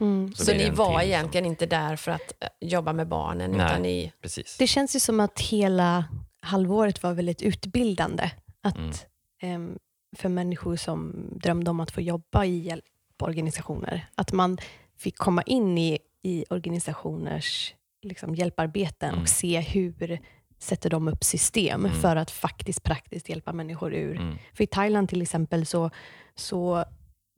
Mm. 0.00 0.34
Så 0.34 0.44
så 0.44 0.52
ni 0.52 0.70
var 0.70 0.86
till 0.86 0.94
som- 0.94 1.00
egentligen 1.00 1.46
inte 1.46 1.66
där 1.66 1.96
för 1.96 2.12
att 2.12 2.32
eh, 2.40 2.48
jobba 2.60 2.92
med 2.92 3.08
barnen, 3.08 3.50
Nej. 3.50 3.66
utan 3.66 3.82
ni... 3.82 4.12
Precis. 4.20 4.56
Det 4.58 4.66
känns 4.66 4.96
ju 4.96 5.00
som 5.00 5.20
att 5.20 5.40
hela 5.40 6.04
halvåret 6.40 7.02
var 7.02 7.12
väldigt 7.12 7.42
utbildande. 7.42 8.30
Att, 8.60 8.76
Mm. 8.76 8.92
ehm, 9.40 9.78
för 10.16 10.28
människor 10.28 10.76
som 10.76 11.28
drömde 11.32 11.70
om 11.70 11.80
att 11.80 11.90
få 11.90 12.00
jobba 12.00 12.44
i 12.44 12.80
hjälporganisationer. 13.26 14.06
Att 14.14 14.32
man 14.32 14.58
fick 14.98 15.16
komma 15.16 15.42
in 15.42 15.78
i, 15.78 15.98
i 16.22 16.44
organisationers 16.50 17.74
liksom, 18.02 18.34
hjälparbeten 18.34 19.08
Mm. 19.10 19.22
och 19.22 19.28
se 19.28 19.60
hur 19.60 20.18
sätter 20.58 20.90
de 20.90 21.08
upp 21.08 21.24
system 21.24 21.84
Mm. 21.86 21.96
för 22.00 22.16
att 22.16 22.30
faktiskt 22.30 22.82
praktiskt 22.82 23.28
hjälpa 23.28 23.52
människor 23.52 23.94
ur. 23.94 24.16
Mm. 24.16 24.36
För 24.54 24.64
i 24.64 24.66
Thailand 24.66 25.08
till 25.08 25.22
exempel 25.22 25.66
så, 25.66 25.90
så 26.34 26.84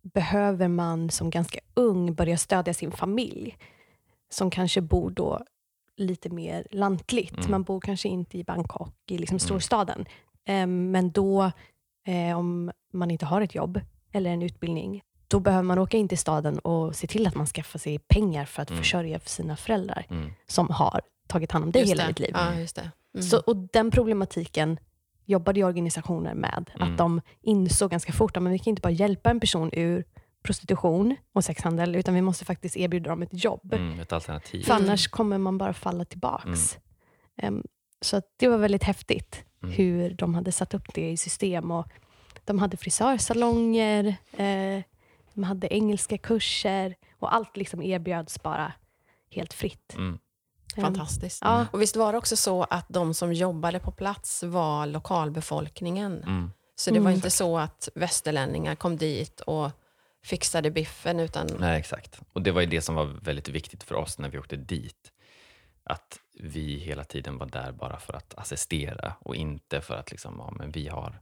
behöver 0.03 0.69
man 0.69 1.11
som 1.11 1.31
ganska 1.31 1.61
ung 1.75 2.15
börja 2.15 2.37
stödja 2.37 2.75
sin 2.75 2.91
familj. 2.93 3.57
Som 4.31 4.51
kanske 4.51 4.81
bor 4.81 5.11
då 5.11 5.45
lite 5.97 6.29
mer 6.31 6.67
lantligt. 6.71 7.39
Mm. 7.39 7.51
Man 7.51 7.63
bor 7.63 7.81
kanske 7.81 8.09
inte 8.09 8.39
i 8.39 8.45
Bangkok, 8.45 8.95
i 9.11 9.19
liksom 9.19 9.39
storstaden. 9.39 10.07
Em, 10.45 10.91
men 10.91 11.11
då, 11.11 11.51
eh, 12.07 12.39
om 12.39 12.71
man 12.93 13.11
inte 13.11 13.27
har 13.27 13.41
ett 13.41 13.55
jobb 13.55 13.81
eller 14.13 14.31
en 14.31 14.43
utbildning, 14.43 15.03
då 15.29 15.41
behöver 15.41 15.63
man 15.63 15.79
åka 15.79 15.97
in 15.97 16.09
till 16.09 16.19
staden 16.19 16.59
och 16.59 16.97
se 16.97 17.07
till 17.07 17.27
att 17.27 17.35
man 17.35 17.47
skaffar 17.47 17.79
sig 17.79 17.99
pengar 17.99 18.45
för 18.45 18.63
att 18.63 18.71
Mm. 18.71 18.83
försörja 18.83 19.19
för 19.19 19.31
sina 19.31 19.57
föräldrar 19.57 20.07
Mm. 20.11 20.31
som 20.47 20.71
har 20.71 21.01
tagit 21.27 21.53
hand 21.53 21.65
om 21.65 21.71
dig 21.73 21.83
Just 21.83 21.93
hela 21.93 22.03
det. 22.03 22.09
ditt 22.09 22.19
liv. 22.19 22.31
Ja, 22.35 22.55
just 22.55 22.77
det. 22.77 22.91
Mm. 23.15 23.27
Så, 23.27 23.39
och 23.39 23.57
den 23.57 23.91
problematiken 23.91 24.79
jobbade 25.25 25.61
ju 25.61 25.67
organisationer 25.67 26.35
med. 26.35 26.71
Mm. 26.75 26.89
Att 26.93 26.99
de 26.99 27.21
insåg 27.41 27.91
ganska 27.91 28.13
fort 28.13 28.37
att 28.37 28.43
vi 28.43 28.59
kan 28.59 28.71
inte 28.71 28.83
bara 28.83 28.91
hjälpa 28.91 29.31
en 29.31 29.41
person 29.41 29.71
ur 29.73 30.05
prostitution 30.43 31.17
och 31.33 31.45
sexhandel, 31.45 31.97
utan 31.97 32.15
vi 32.15 32.23
måste 32.23 32.45
faktiskt 32.45 32.77
erbjuda 32.77 33.11
dem 33.11 33.23
ett 33.23 33.45
jobb. 33.45 33.73
Mm. 33.75 34.01
Ett 34.01 34.13
alternativ. 34.13 34.63
För 34.65 34.73
Mm. 34.75 34.85
annars 34.85 35.09
kommer 35.09 35.39
man 35.39 35.59
bara 35.59 35.73
falla 35.73 36.05
tillbaks. 36.05 36.79
Em, 37.37 37.63
så 38.01 38.17
att 38.17 38.25
det 38.37 38.49
var 38.49 38.59
väldigt 38.59 38.83
häftigt 38.85 39.45
Mm. 39.63 39.75
hur 39.75 40.11
de 40.11 40.35
hade 40.35 40.53
satt 40.53 40.75
upp 40.75 40.95
det 40.95 41.11
i 41.11 41.17
system. 41.17 41.71
Och 41.71 41.87
de 42.45 42.59
hade 42.59 42.77
frisörsalonger, 42.77 44.05
eh, 44.33 44.83
de 45.39 45.45
hade 45.45 45.75
engelska 45.75 46.19
kurser 46.19 46.95
och 47.19 47.35
allt 47.35 47.57
liksom 47.57 47.83
erbjöds 47.83 48.43
bara 48.43 48.73
helt 49.31 49.53
fritt. 49.53 49.95
Mm. 49.95 50.19
Em, 50.77 50.83
Fantastiskt. 50.85 51.43
Ja, 51.45 51.67
Och 51.73 51.83
visst 51.83 51.97
var 51.97 52.13
det 52.13 52.19
också 52.19 52.37
så 52.37 52.63
att 52.65 52.87
de 52.89 53.15
som 53.15 53.33
jobbade 53.33 53.81
på 53.81 53.91
plats 53.93 54.43
var 54.43 54.87
lokalbefolkningen? 54.87 56.23
Mm. 56.23 56.51
Så 56.75 56.91
det 56.91 56.99
var 57.01 57.07
Mm. 57.07 57.15
inte 57.17 57.31
så 57.31 57.59
att 57.59 57.89
västerlänningar 57.95 58.75
kom 58.75 58.97
dit 58.97 59.41
och 59.41 59.71
fixade 60.25 60.71
biffen, 60.71 61.21
utan... 61.21 61.47
Nej, 61.59 61.79
exakt. 61.79 62.21
Och 62.33 62.43
det 62.43 62.51
var 62.53 62.61
ju 62.61 62.67
det 62.67 62.81
som 62.81 62.95
var 62.95 63.05
väldigt 63.05 63.49
viktigt 63.49 63.83
för 63.85 63.95
oss 63.95 64.19
när 64.19 64.29
vi 64.29 64.39
åkte 64.39 64.57
dit. 64.57 65.13
Att 65.85 66.19
vi 66.41 66.79
hela 66.79 67.05
tiden 67.05 67.39
var 67.39 67.47
där 67.47 67.73
bara 67.73 67.99
för 67.99 68.13
att 68.15 68.35
assistera 68.39 69.13
och 69.21 69.37
inte 69.37 69.81
för 69.81 69.95
att 69.95 70.11
liksom, 70.11 70.35
ja, 70.39 70.53
men 70.59 70.71
vi 70.71 70.89
har 70.89 71.21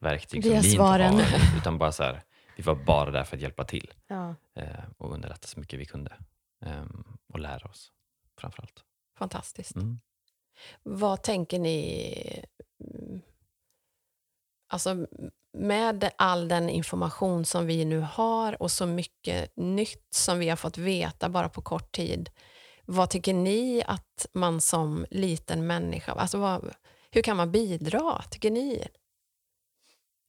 verktyg 0.00 0.44
Vi 0.44 0.50
som 0.50 0.62
svaren. 0.62 1.12
inte 1.12 1.24
har. 1.24 1.56
Utan 1.58 1.78
bara 1.78 1.92
så 1.92 2.02
här, 2.02 2.22
vi 2.56 2.62
var 2.62 2.74
bara 2.74 3.10
där 3.10 3.24
för 3.24 3.36
att 3.36 3.42
hjälpa 3.42 3.64
till 3.64 3.92
ja. 4.06 4.34
eh, 4.54 4.84
och 4.98 5.12
underlätta 5.12 5.46
så 5.46 5.60
mycket 5.60 5.80
vi 5.80 5.84
kunde. 5.84 6.16
Ehm, 6.64 7.04
och 7.32 7.38
lära 7.38 7.68
oss 7.68 7.92
framförallt. 8.38 8.84
Fantastiskt. 9.18 9.76
Mm. 9.76 10.00
Vad 10.82 11.22
tänker 11.22 11.58
ni... 11.58 12.44
Alltså, 14.68 15.06
med 15.52 16.10
all 16.16 16.48
den 16.48 16.68
information 16.68 17.44
som 17.44 17.66
vi 17.66 17.84
nu 17.84 18.00
har 18.00 18.62
och 18.62 18.70
så 18.70 18.86
mycket 18.86 19.56
nytt 19.56 20.14
som 20.14 20.38
vi 20.38 20.48
har 20.48 20.56
fått 20.56 20.78
veta 20.78 21.28
bara 21.28 21.48
på 21.48 21.62
kort 21.62 21.92
tid. 21.92 22.30
Vad 22.84 23.10
tycker 23.10 23.34
ni 23.34 23.82
att 23.86 24.26
man 24.32 24.60
som 24.60 25.06
liten 25.10 25.66
människa... 25.66 26.12
Alltså 26.12 26.38
vad, 26.38 26.74
hur 27.10 27.22
kan 27.22 27.36
man 27.36 27.52
bidra, 27.52 28.22
tycker 28.30 28.50
ni? 28.50 28.88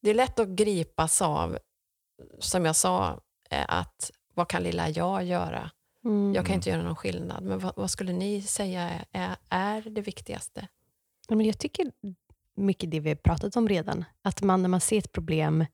Det 0.02 0.10
är 0.10 0.14
lätt 0.14 0.40
att 0.40 0.48
gripas 0.48 1.22
av, 1.22 1.58
som 2.40 2.66
jag 2.66 2.76
sa, 2.76 3.22
eh, 3.50 3.66
att 3.68 4.12
vad 4.34 4.48
kan 4.48 4.64
lilla 4.64 4.90
jag 4.90 5.24
göra? 5.24 5.72
Mm. 6.06 6.34
Jag 6.34 6.46
kan 6.46 6.56
inte 6.56 6.70
göra 6.70 6.84
någon 6.84 6.96
skillnad. 6.96 7.44
Men 7.44 7.60
vad, 7.60 7.74
vad 7.76 7.92
skulle 7.92 8.14
ni 8.14 8.42
säga 8.42 8.90
är, 9.12 9.36
är 9.50 9.82
det 9.82 10.02
viktigaste? 10.02 10.68
Ja, 11.28 11.36
men 11.36 11.46
jag 11.46 11.58
tycker 11.60 11.92
mycket 12.56 12.92
det 12.92 13.00
vi 13.00 13.10
har 13.10 13.16
pratat 13.16 13.56
om 13.56 13.70
redan. 13.70 14.06
Att 14.22 14.42
man 14.42 14.62
när 14.62 14.70
man 14.70 14.82
ser 14.82 14.98
ett 14.98 15.12
problem, 15.12 15.66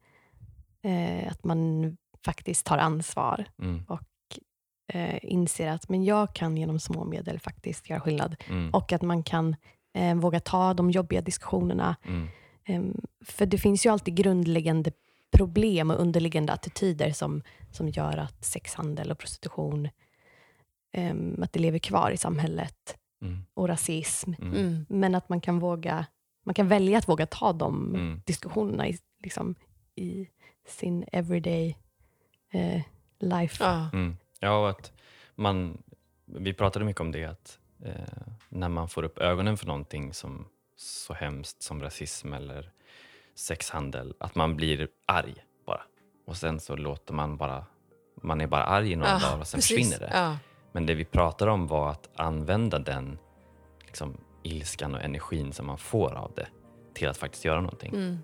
eh, 0.82 1.32
att 1.32 1.44
man 1.44 1.98
faktiskt 2.26 2.66
tar 2.66 2.78
ansvar 2.78 3.46
Mm. 3.62 3.86
eh, 4.94 5.20
inser 5.22 5.68
att 5.68 5.90
men 5.90 6.04
jag 6.04 6.36
kan 6.36 6.58
genom 6.58 6.80
små 6.80 7.06
medel 7.06 7.40
faktiskt 7.40 7.90
göra 7.90 8.00
skillnad. 8.00 8.36
Mm. 8.50 8.74
Och 8.74 8.94
att 8.94 9.02
man 9.02 9.24
kan 9.24 9.56
eh, 9.94 10.16
våga 10.16 10.40
ta 10.40 10.74
de 10.74 10.92
jobbiga 10.92 11.22
diskussionerna. 11.22 11.96
Mm. 12.06 12.28
Em, 12.66 13.02
för 13.26 13.46
det 13.46 13.58
finns 13.58 13.86
ju 13.86 13.90
alltid 13.90 14.16
grundläggande 14.16 14.92
problem 15.32 15.92
och 15.92 16.00
underliggande 16.02 16.54
attityder 16.54 17.12
som, 17.12 17.42
som 17.72 17.90
gör 17.90 18.18
att 18.18 18.46
sexhandel 18.46 19.12
och 19.12 19.18
prostitution 19.18 19.90
um, 20.98 21.44
att 21.44 21.54
det 21.54 21.60
lever 21.60 21.80
kvar 21.80 22.12
i 22.12 22.18
samhället 22.18 22.96
Mm. 23.22 23.46
och 23.54 23.68
rasism. 23.68 24.34
Mm. 24.42 24.54
Mm. 24.56 24.86
Men 24.90 25.16
att 25.16 25.30
man 25.30 25.42
kan 25.42 25.60
våga 25.60 26.06
man 26.44 26.54
kan 26.56 26.68
välja 26.68 26.98
att 26.98 27.08
våga 27.10 27.26
ta 27.26 27.54
de 27.54 27.96
Mm. 27.96 28.22
diskussionerna 28.26 28.88
i, 28.88 28.98
liksom, 29.24 29.56
i 29.96 30.28
sin 30.68 31.06
everyday 31.12 31.78
eh, 32.52 32.82
life. 33.20 33.64
Ja. 33.64 33.90
Mm. 33.94 34.18
Ja, 34.40 34.58
och 34.58 34.70
att 34.70 34.92
man, 35.36 35.84
vi 36.26 36.54
pratade 36.54 36.86
mycket 36.86 37.02
om 37.02 37.12
det, 37.12 37.26
att 37.26 37.60
eh, 37.86 37.94
när 38.50 38.70
man 38.70 38.90
får 38.90 39.04
upp 39.04 39.18
ögonen 39.18 39.58
för 39.58 39.68
någonting 39.68 40.14
som 40.14 40.48
så 40.76 41.14
hemskt 41.14 41.64
som 41.64 41.82
rasism 41.82 42.34
eller 42.34 42.72
sexhandel, 43.40 44.14
att 44.20 44.36
man 44.36 44.56
blir 44.56 44.88
arg 45.06 45.36
bara. 45.66 45.82
Och 46.28 46.38
sen 46.38 46.60
så 46.60 46.76
låter 46.76 47.14
man 47.14 47.38
bara, 47.38 47.66
man 48.22 48.42
är 48.42 48.48
bara 48.48 48.64
arg 48.64 48.92
i 48.92 48.96
några 48.96 49.12
Ja, 49.12 49.20
dagar 49.20 49.40
och 49.40 49.48
sen 49.48 49.58
precis. 49.58 49.78
försvinner 49.78 50.00
det. 50.00 50.12
Ja. 50.14 50.38
Men 50.72 50.86
det 50.86 50.94
vi 50.94 51.06
pratade 51.06 51.52
om 51.52 51.68
var 51.68 51.90
att 51.90 52.10
använda 52.16 52.80
den 52.80 53.18
liksom, 53.86 54.18
ilskan 54.44 54.96
och 54.96 55.02
energin 55.02 55.54
som 55.54 55.66
man 55.68 55.78
får 55.78 56.14
av 56.16 56.32
det 56.36 56.48
till 56.94 57.08
att 57.08 57.18
faktiskt 57.18 57.46
göra 57.46 57.62
någonting. 57.62 57.94
Mm. 57.94 58.18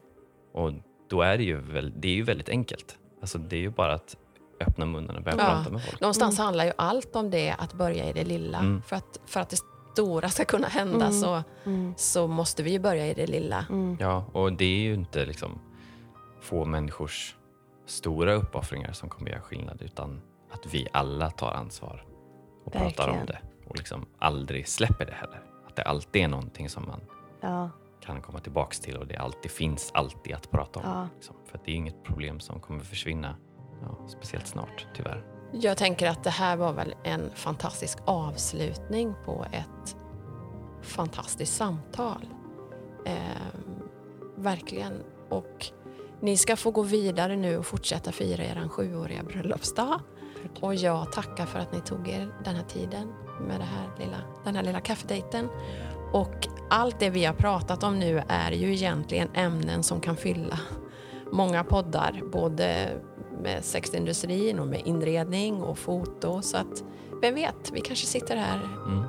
Och 0.53 0.71
då 1.09 1.21
är 1.21 1.37
det 1.37 1.43
ju, 1.43 1.57
väl, 1.61 1.93
det 1.95 2.07
är 2.07 2.15
ju 2.15 2.23
väldigt 2.23 2.49
enkelt. 2.49 2.97
Alltså, 3.21 3.37
det 3.37 3.55
är 3.55 3.59
ju 3.61 3.69
bara 3.69 3.93
att 3.93 4.17
öppna 4.59 4.85
munnen 4.85 5.15
och 5.15 5.23
börja 5.23 5.37
Ja. 5.37 5.43
prata 5.45 5.69
med 5.69 5.83
folk. 5.85 6.01
Någonstans 6.01 6.37
handlar 6.37 6.65
ju 6.65 6.71
allt 6.77 7.15
om 7.15 7.29
det, 7.29 7.51
att 7.57 7.73
börja 7.73 8.09
i 8.09 8.13
det 8.13 8.23
lilla. 8.23 8.59
Mm. 8.59 8.81
För, 8.81 8.95
att, 8.95 9.19
för 9.25 9.39
att 9.39 9.49
det 9.49 9.57
stora 9.95 10.29
ska 10.29 10.45
kunna 10.45 10.67
hända 10.67 11.05
Mm. 11.05 11.11
så, 11.21 11.43
Mm. 11.65 11.93
så 11.97 12.27
måste 12.27 12.63
vi 12.63 12.71
ju 12.71 12.79
börja 12.79 13.07
i 13.07 13.13
det 13.13 13.27
lilla. 13.27 13.65
Mm. 13.69 13.97
Ja, 13.99 14.25
och 14.33 14.53
det 14.53 14.65
är 14.65 14.79
ju 14.79 14.93
inte 14.93 15.25
liksom 15.25 15.59
få 16.41 16.65
människors 16.65 17.35
stora 17.85 18.33
uppoffringar 18.33 18.91
som 18.93 19.09
kommer 19.09 19.29
göra 19.31 19.41
skillnad 19.41 19.81
utan 19.81 20.21
att 20.51 20.73
vi 20.73 20.87
alla 20.93 21.29
tar 21.31 21.51
ansvar 21.51 22.05
och 22.65 22.71
pratar 22.73 23.07
om 23.09 23.15
Verkligen. 23.17 23.25
det 23.25 23.69
och 23.69 23.77
liksom 23.77 24.05
aldrig 24.19 24.67
släpper 24.67 25.05
det 25.05 25.13
heller. 25.13 25.41
Att 25.67 25.75
det 25.75 25.83
alltid 25.83 26.21
är 26.23 26.27
någonting 26.27 26.69
som 26.69 26.85
man 26.87 27.01
Ja, 27.41 27.69
kan 28.01 28.21
komma 28.21 28.39
tillbaks 28.39 28.79
till 28.79 28.97
och 28.97 29.07
det 29.07 29.17
alltid 29.17 29.51
finns 29.51 29.91
alltid 29.93 30.33
att 30.35 30.51
prata 30.51 30.79
om. 30.79 30.85
ja. 30.85 31.07
Liksom. 31.15 31.35
För 31.45 31.57
att 31.57 31.65
det 31.65 31.71
är 31.71 31.75
inget 31.75 32.03
problem 32.03 32.39
som 32.39 32.59
kommer 32.59 32.83
försvinna 32.83 33.35
ja, 33.81 34.07
speciellt 34.07 34.47
snart, 34.47 34.87
tyvärr. 34.95 35.23
Jag 35.51 35.77
tänker 35.77 36.09
att 36.09 36.23
det 36.23 36.29
här 36.29 36.57
var 36.57 36.73
väl 36.73 36.95
en 37.03 37.31
fantastisk 37.35 37.97
avslutning 38.05 39.15
på 39.25 39.45
ett 39.51 39.95
fantastiskt 40.81 41.55
samtal. 41.55 42.27
Ehm, 43.05 43.89
verkligen. 44.35 45.03
Och 45.29 45.65
ni 46.21 46.37
ska 46.37 46.55
få 46.55 46.71
gå 46.71 46.81
vidare 46.81 47.35
nu 47.35 47.57
och 47.57 47.65
fortsätta 47.65 48.11
fira 48.11 48.43
er 48.43 48.67
sjuåriga 48.69 49.23
bröllopsdag. 49.23 49.99
Och 50.61 50.75
jag 50.75 51.11
tackar 51.11 51.45
för 51.45 51.59
att 51.59 51.73
ni 51.73 51.81
tog 51.81 52.07
er 52.07 52.29
den 52.43 52.55
här 52.55 52.63
tiden 52.63 53.13
med 53.41 53.59
här 53.61 53.89
lilla, 53.99 54.17
den 54.43 54.55
här 54.55 54.63
lilla 54.63 54.79
kaffedejten. 54.79 55.49
Och 56.13 56.47
allt 56.69 56.99
det 56.99 57.09
vi 57.09 57.25
har 57.25 57.33
pratat 57.33 57.83
om 57.83 57.99
nu 57.99 58.23
är 58.27 58.51
ju 58.51 58.73
egentligen 58.73 59.29
ämnen 59.33 59.83
som 59.83 60.01
kan 60.01 60.17
fylla 60.17 60.59
många 61.31 61.63
poddar, 61.63 62.21
både 62.31 62.89
med 63.45 63.65
sexindustrin 63.65 64.59
och 64.59 64.67
med 64.67 64.81
inredning 64.85 65.63
och 65.63 65.77
foto. 65.77 66.41
Så 66.41 66.57
att, 66.57 66.83
vem 67.21 67.35
vet, 67.35 67.71
vi 67.73 67.81
kanske 67.81 68.05
sitter 68.05 68.35
här 68.35 68.59
Mm. 68.87 69.03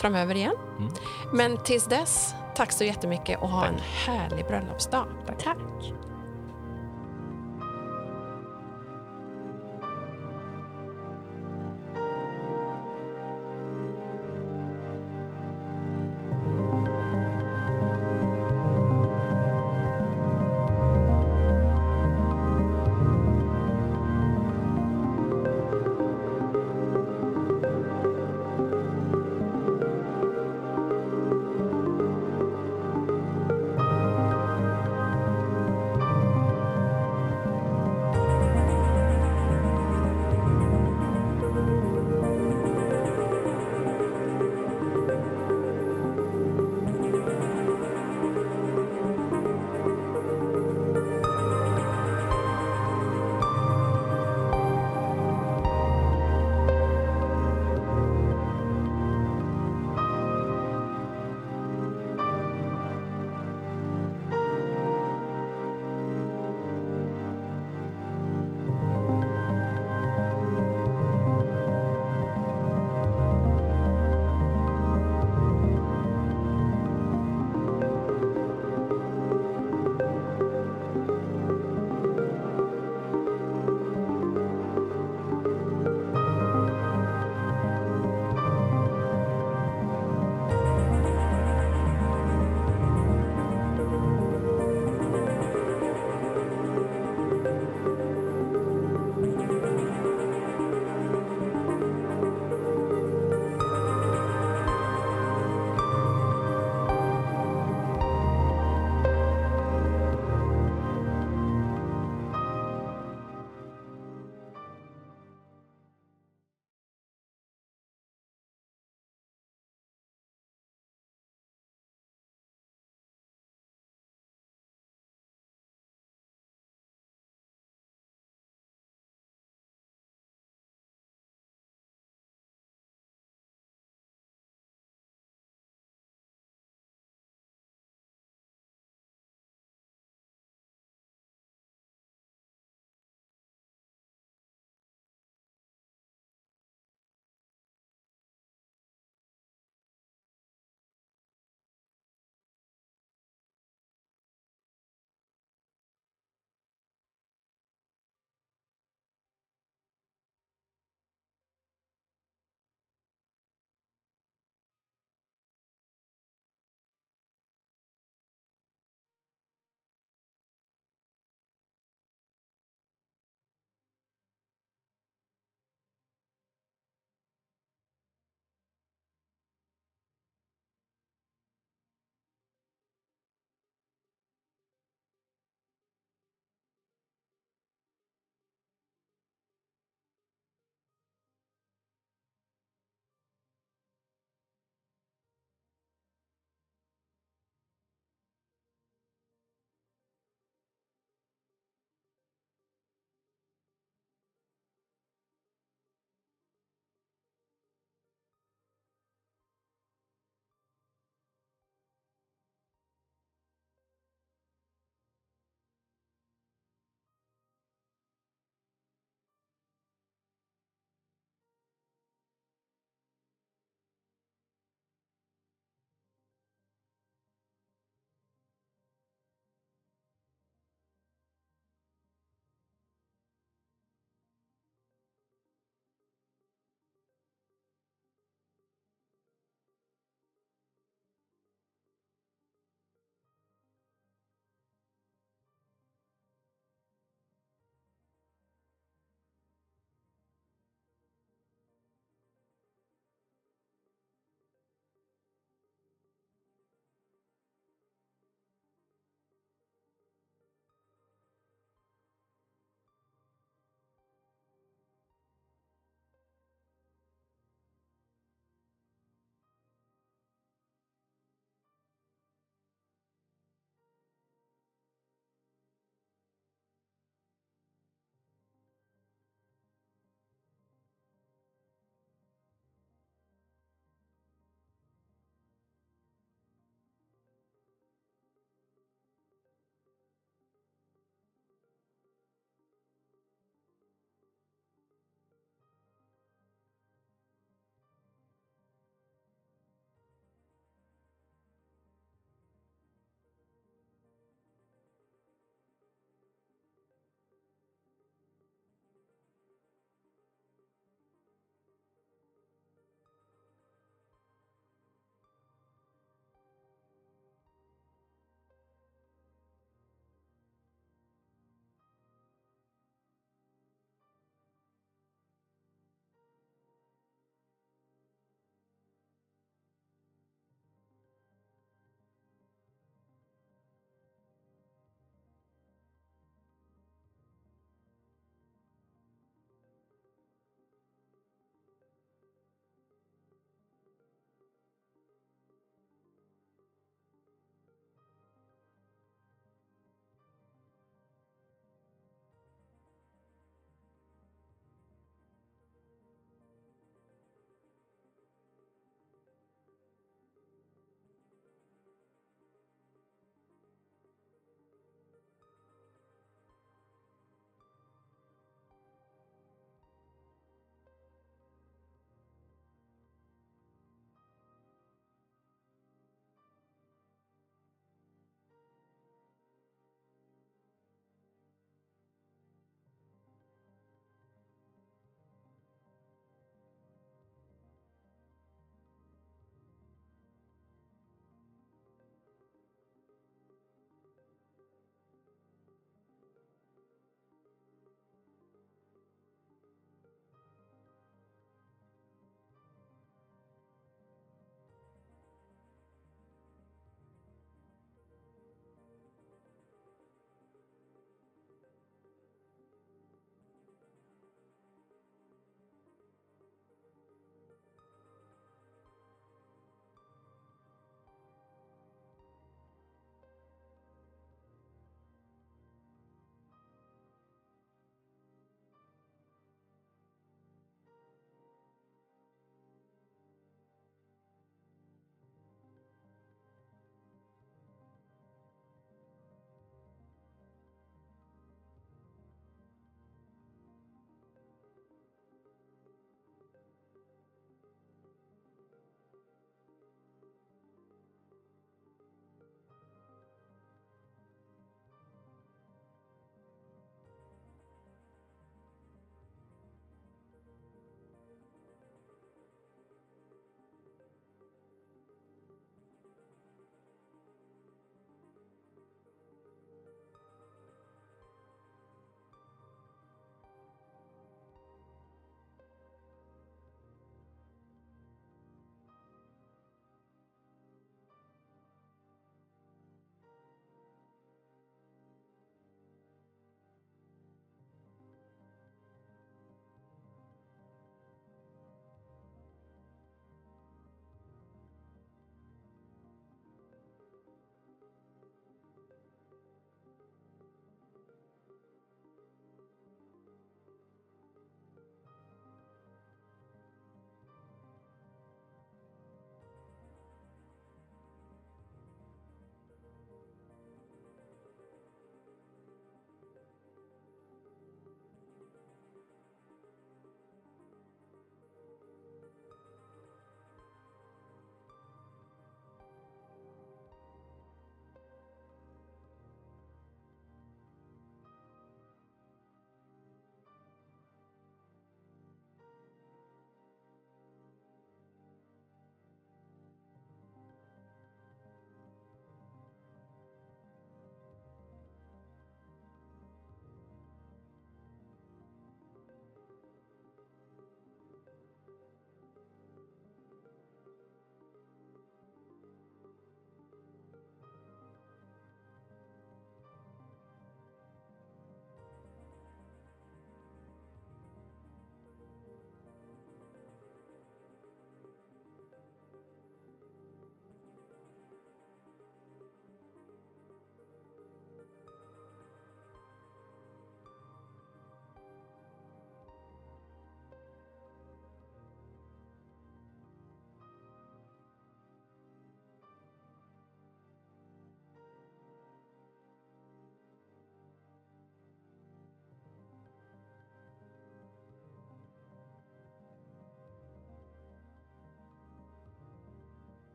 framöver 0.00 0.34
igen. 0.34 0.54
Mm. 0.78 0.92
Men 1.32 1.58
tills 1.64 1.84
dess, 1.86 2.34
tack 2.56 2.72
så 2.72 2.84
jättemycket 2.84 3.42
och 3.42 3.48
ha 3.48 3.60
Tack. 3.60 3.70
en 3.72 3.78
härlig 4.06 4.46
bröllopsdag. 4.46 5.06
Tack. 5.42 5.58